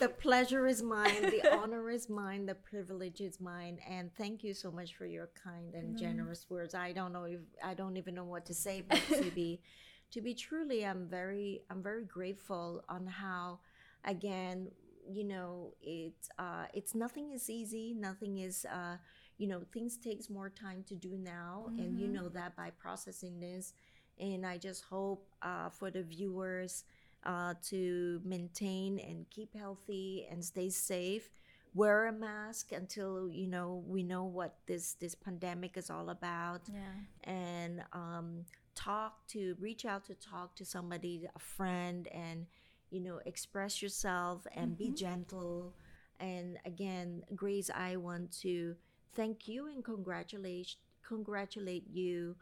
The 0.00 0.08
pleasure 0.08 0.66
is 0.66 0.82
mine. 0.82 1.22
The 1.22 1.56
honor 1.58 1.90
is 1.90 2.08
mine. 2.08 2.46
The 2.46 2.54
privilege 2.54 3.20
is 3.20 3.40
mine. 3.40 3.78
And 3.88 4.14
thank 4.16 4.44
you 4.44 4.54
so 4.54 4.70
much 4.70 4.94
for 4.94 5.06
your 5.06 5.28
kind 5.42 5.74
and 5.74 5.96
mm. 5.96 5.98
generous 5.98 6.46
words. 6.48 6.74
I 6.74 6.92
don't 6.92 7.12
know 7.12 7.24
if 7.24 7.40
i 7.64 7.74
don't 7.74 7.96
even 7.96 8.14
know 8.14 8.24
what 8.24 8.46
to 8.46 8.54
say 8.54 8.82
but 8.88 9.00
to 9.22 9.30
be 9.30 9.60
to 10.10 10.20
be 10.20 10.34
truly 10.34 10.84
i'm 10.86 11.06
very 11.06 11.62
i'm 11.70 11.82
very 11.82 12.04
grateful 12.04 12.82
on 12.88 13.06
how 13.06 13.58
again 14.04 14.68
you 15.10 15.24
know 15.24 15.72
it's 15.80 16.28
uh 16.38 16.66
it's 16.74 16.94
nothing 16.94 17.32
is 17.32 17.48
easy 17.48 17.94
nothing 17.98 18.38
is 18.38 18.66
uh 18.66 18.96
you 19.38 19.46
know 19.46 19.62
things 19.72 19.96
takes 19.96 20.28
more 20.28 20.50
time 20.50 20.84
to 20.86 20.94
do 20.94 21.16
now 21.18 21.64
mm-hmm. 21.66 21.80
and 21.80 21.98
you 21.98 22.06
mm-hmm. 22.06 22.16
know 22.16 22.28
that 22.28 22.56
by 22.56 22.70
processing 22.78 23.40
this 23.40 23.72
and 24.20 24.44
i 24.44 24.56
just 24.56 24.84
hope 24.84 25.28
uh, 25.42 25.68
for 25.68 25.90
the 25.90 26.02
viewers 26.02 26.84
uh, 27.24 27.52
to 27.62 28.20
maintain 28.24 29.00
and 29.00 29.28
keep 29.30 29.54
healthy 29.56 30.26
and 30.30 30.44
stay 30.44 30.70
safe 30.70 31.30
wear 31.74 32.06
a 32.06 32.12
mask 32.12 32.72
until 32.72 33.28
you 33.30 33.46
know 33.46 33.82
we 33.86 34.02
know 34.02 34.24
what 34.24 34.56
this 34.66 34.94
this 34.94 35.14
pandemic 35.14 35.76
is 35.76 35.90
all 35.90 36.10
about 36.10 36.62
yeah. 36.72 37.32
and 37.32 37.82
um, 37.92 38.44
talk 38.74 39.26
to 39.26 39.56
reach 39.60 39.84
out 39.84 40.04
to 40.04 40.14
talk 40.14 40.54
to 40.54 40.64
somebody 40.64 41.28
a 41.34 41.38
friend 41.38 42.08
and 42.08 42.46
you 42.90 43.00
know 43.00 43.20
express 43.26 43.82
yourself 43.82 44.46
and 44.54 44.72
mm-hmm. 44.72 44.84
be 44.84 44.90
gentle. 44.90 45.74
And 46.20 46.58
again 46.64 47.22
grace 47.36 47.70
i 47.72 47.94
want 47.94 48.32
to 48.42 48.74
thank 49.14 49.46
you 49.46 49.68
and 49.68 49.84
congratulate 49.84 50.74
congratulate 51.06 51.84
you 51.88 52.34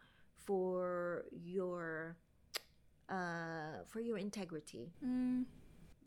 for 0.46 1.24
your 1.30 2.16
uh, 3.08 3.84
for 3.86 4.00
your 4.00 4.18
integrity. 4.18 4.90
Mm. 5.04 5.44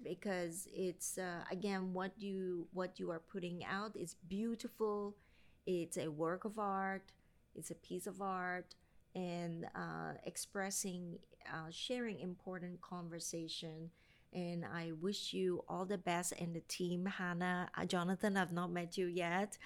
because 0.01 0.67
it's 0.73 1.17
uh, 1.17 1.43
again 1.51 1.93
what 1.93 2.11
you 2.17 2.67
what 2.71 2.99
you 2.99 3.11
are 3.11 3.19
putting 3.19 3.65
out 3.65 3.95
is 3.95 4.15
beautiful. 4.29 5.15
It's 5.65 5.97
a 5.97 6.07
work 6.07 6.45
of 6.45 6.57
art. 6.57 7.11
It's 7.53 7.71
a 7.71 7.75
piece 7.75 8.07
of 8.07 8.21
art. 8.21 8.75
And 9.15 9.65
uh, 9.75 10.13
expressing 10.23 11.19
uh, 11.51 11.69
sharing 11.69 12.19
important 12.19 12.79
conversation 12.81 13.89
and 14.33 14.65
I 14.65 14.91
wish 15.01 15.33
you 15.33 15.63
all 15.67 15.85
the 15.85 15.97
best 15.97 16.33
and 16.39 16.55
the 16.55 16.61
team. 16.61 17.05
Hannah, 17.05 17.69
uh, 17.77 17.85
Jonathan, 17.85 18.37
I've 18.37 18.51
not 18.51 18.71
met 18.71 18.97
you 18.97 19.07
yet, 19.07 19.57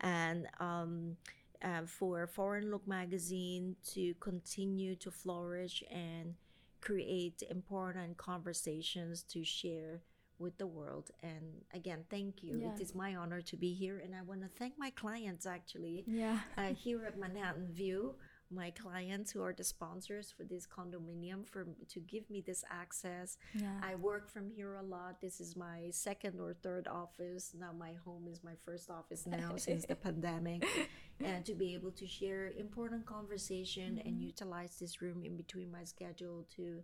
and 0.00 0.46
um, 0.58 1.16
uh, 1.62 1.82
for 1.86 2.26
Foreign 2.26 2.70
Look 2.70 2.86
magazine 2.86 3.76
to 3.92 4.14
continue 4.20 4.94
to 4.96 5.10
flourish 5.10 5.82
and 5.90 6.34
create 6.80 7.42
important 7.50 8.16
conversations 8.16 9.22
to 9.24 9.44
share 9.44 10.00
with 10.38 10.56
the 10.56 10.66
world. 10.66 11.10
And 11.22 11.62
again, 11.74 12.04
thank 12.10 12.42
you. 12.42 12.58
Yeah. 12.58 12.72
It 12.72 12.80
is 12.80 12.94
my 12.94 13.14
honor 13.14 13.42
to 13.42 13.56
be 13.56 13.74
here, 13.74 14.00
and 14.02 14.14
I 14.14 14.22
want 14.22 14.40
to 14.40 14.48
thank 14.58 14.78
my 14.78 14.90
clients 14.90 15.46
actually. 15.46 16.04
Yeah. 16.06 16.40
Uh, 16.56 16.74
here 16.74 17.04
at 17.06 17.18
Manhattan 17.18 17.68
View 17.72 18.14
my 18.50 18.70
clients 18.70 19.30
who 19.30 19.42
are 19.42 19.52
the 19.52 19.64
sponsors 19.64 20.32
for 20.36 20.44
this 20.44 20.66
condominium 20.66 21.48
for 21.48 21.66
to 21.88 22.00
give 22.00 22.28
me 22.30 22.42
this 22.44 22.64
access. 22.70 23.38
Yeah. 23.54 23.80
I 23.82 23.94
work 23.94 24.28
from 24.28 24.50
here 24.50 24.74
a 24.74 24.82
lot. 24.82 25.20
This 25.20 25.40
is 25.40 25.56
my 25.56 25.88
second 25.90 26.40
or 26.40 26.54
third 26.62 26.88
office. 26.88 27.52
Now 27.58 27.72
my 27.72 27.92
home 28.04 28.28
is 28.30 28.42
my 28.42 28.54
first 28.64 28.90
office 28.90 29.26
now 29.26 29.52
since 29.56 29.86
the 29.86 29.96
pandemic. 29.96 30.64
And 31.22 31.44
to 31.44 31.54
be 31.54 31.74
able 31.74 31.90
to 31.90 32.06
share 32.06 32.50
important 32.56 33.04
conversation 33.04 33.96
mm-hmm. 33.96 34.08
and 34.08 34.22
utilize 34.22 34.78
this 34.80 35.02
room 35.02 35.22
in 35.22 35.36
between 35.36 35.70
my 35.70 35.84
schedule 35.84 36.46
to 36.56 36.82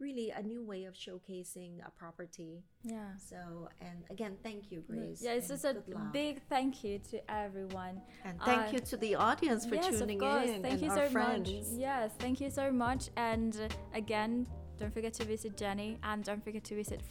really 0.00 0.30
a 0.30 0.42
new 0.42 0.62
way 0.62 0.84
of 0.84 0.94
showcasing 0.94 1.86
a 1.86 1.90
property. 1.90 2.62
Yeah. 2.82 3.16
So, 3.16 3.68
and 3.80 4.04
again, 4.10 4.36
thank 4.42 4.70
you, 4.70 4.82
Grace. 4.88 5.20
Yeah, 5.22 5.32
it's 5.32 5.48
just 5.48 5.64
a 5.64 5.76
big 6.12 6.40
thank 6.48 6.84
you 6.84 7.00
to 7.10 7.30
everyone. 7.30 8.00
And 8.24 8.40
thank 8.44 8.68
uh, 8.68 8.70
you 8.72 8.78
to 8.80 8.96
the 8.96 9.14
audience 9.14 9.66
for 9.66 9.74
yes, 9.74 9.98
tuning 9.98 10.22
of 10.22 10.30
course. 10.30 10.48
in. 10.50 10.62
Thank 10.62 10.82
you 10.82 10.90
so 10.90 11.08
friends. 11.08 11.50
much. 11.50 11.78
Yes, 11.78 12.12
thank 12.18 12.40
you 12.40 12.50
so 12.50 12.70
much. 12.70 13.10
And 13.16 13.56
again, 13.94 14.46
don't 14.78 14.92
forget 14.92 15.12
to 15.14 15.24
visit 15.24 15.56
Jennie 15.56 15.98
and 16.02 16.24
don't 16.24 16.42
forget 16.42 16.64
to 16.64 16.74
visit 16.74 17.02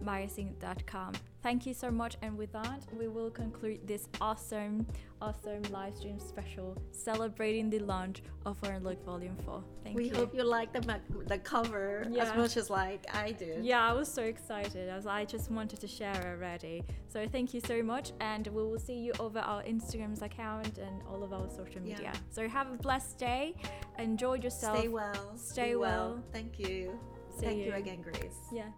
magazine.com. 0.00 1.14
Thank 1.42 1.66
you 1.66 1.72
so 1.72 1.90
much. 1.90 2.16
And 2.22 2.36
with 2.36 2.52
that, 2.52 2.84
we 2.98 3.08
will 3.08 3.30
conclude 3.30 3.86
this 3.86 4.08
awesome, 4.20 4.86
awesome 5.22 5.62
live 5.70 5.96
stream 5.96 6.18
special 6.18 6.76
celebrating 6.90 7.70
the 7.70 7.78
launch 7.78 8.22
of 8.44 8.58
Foreign 8.58 8.84
Look 8.84 9.02
Volume 9.04 9.36
4. 9.46 9.64
Thank 9.82 9.96
we 9.96 10.04
you. 10.04 10.10
We 10.10 10.16
hope 10.16 10.34
you 10.34 10.44
like 10.44 10.72
the, 10.72 11.00
the 11.26 11.38
cover 11.38 12.06
yeah. 12.10 12.24
as 12.24 12.36
much 12.36 12.56
as 12.58 12.68
like 12.68 13.06
I 13.14 13.32
did. 13.32 13.64
Yeah, 13.64 13.88
I 13.88 13.92
was 13.94 14.12
so 14.12 14.22
excited 14.22 14.88
as 14.88 15.06
I 15.06 15.24
just 15.24 15.50
wanted 15.50 15.80
to 15.80 15.86
share 15.86 16.36
already. 16.36 16.84
So 17.08 17.26
thank 17.26 17.54
you 17.54 17.60
so 17.60 17.82
much. 17.82 18.12
And 18.20 18.46
we 18.48 18.62
will 18.62 18.78
see 18.78 18.98
you 18.98 19.12
over 19.18 19.38
our 19.38 19.62
Instagram's 19.62 20.22
account 20.22 20.76
and 20.78 21.02
all 21.10 21.22
of 21.22 21.32
our 21.32 21.48
social 21.48 21.80
media. 21.80 22.00
Yeah. 22.02 22.16
So 22.30 22.48
have 22.48 22.70
a 22.70 22.76
blessed 22.76 23.18
day. 23.18 23.54
Enjoy 23.98 24.34
yourself. 24.34 24.78
Stay 24.78 24.88
well. 24.88 25.36
Stay 25.36 25.76
well. 25.76 26.10
well. 26.10 26.24
Thank 26.32 26.58
you. 26.58 26.98
See 27.38 27.46
Thank 27.46 27.58
you. 27.60 27.64
you 27.66 27.74
again, 27.74 28.02
Grace. 28.02 28.36
Yeah. 28.52 28.68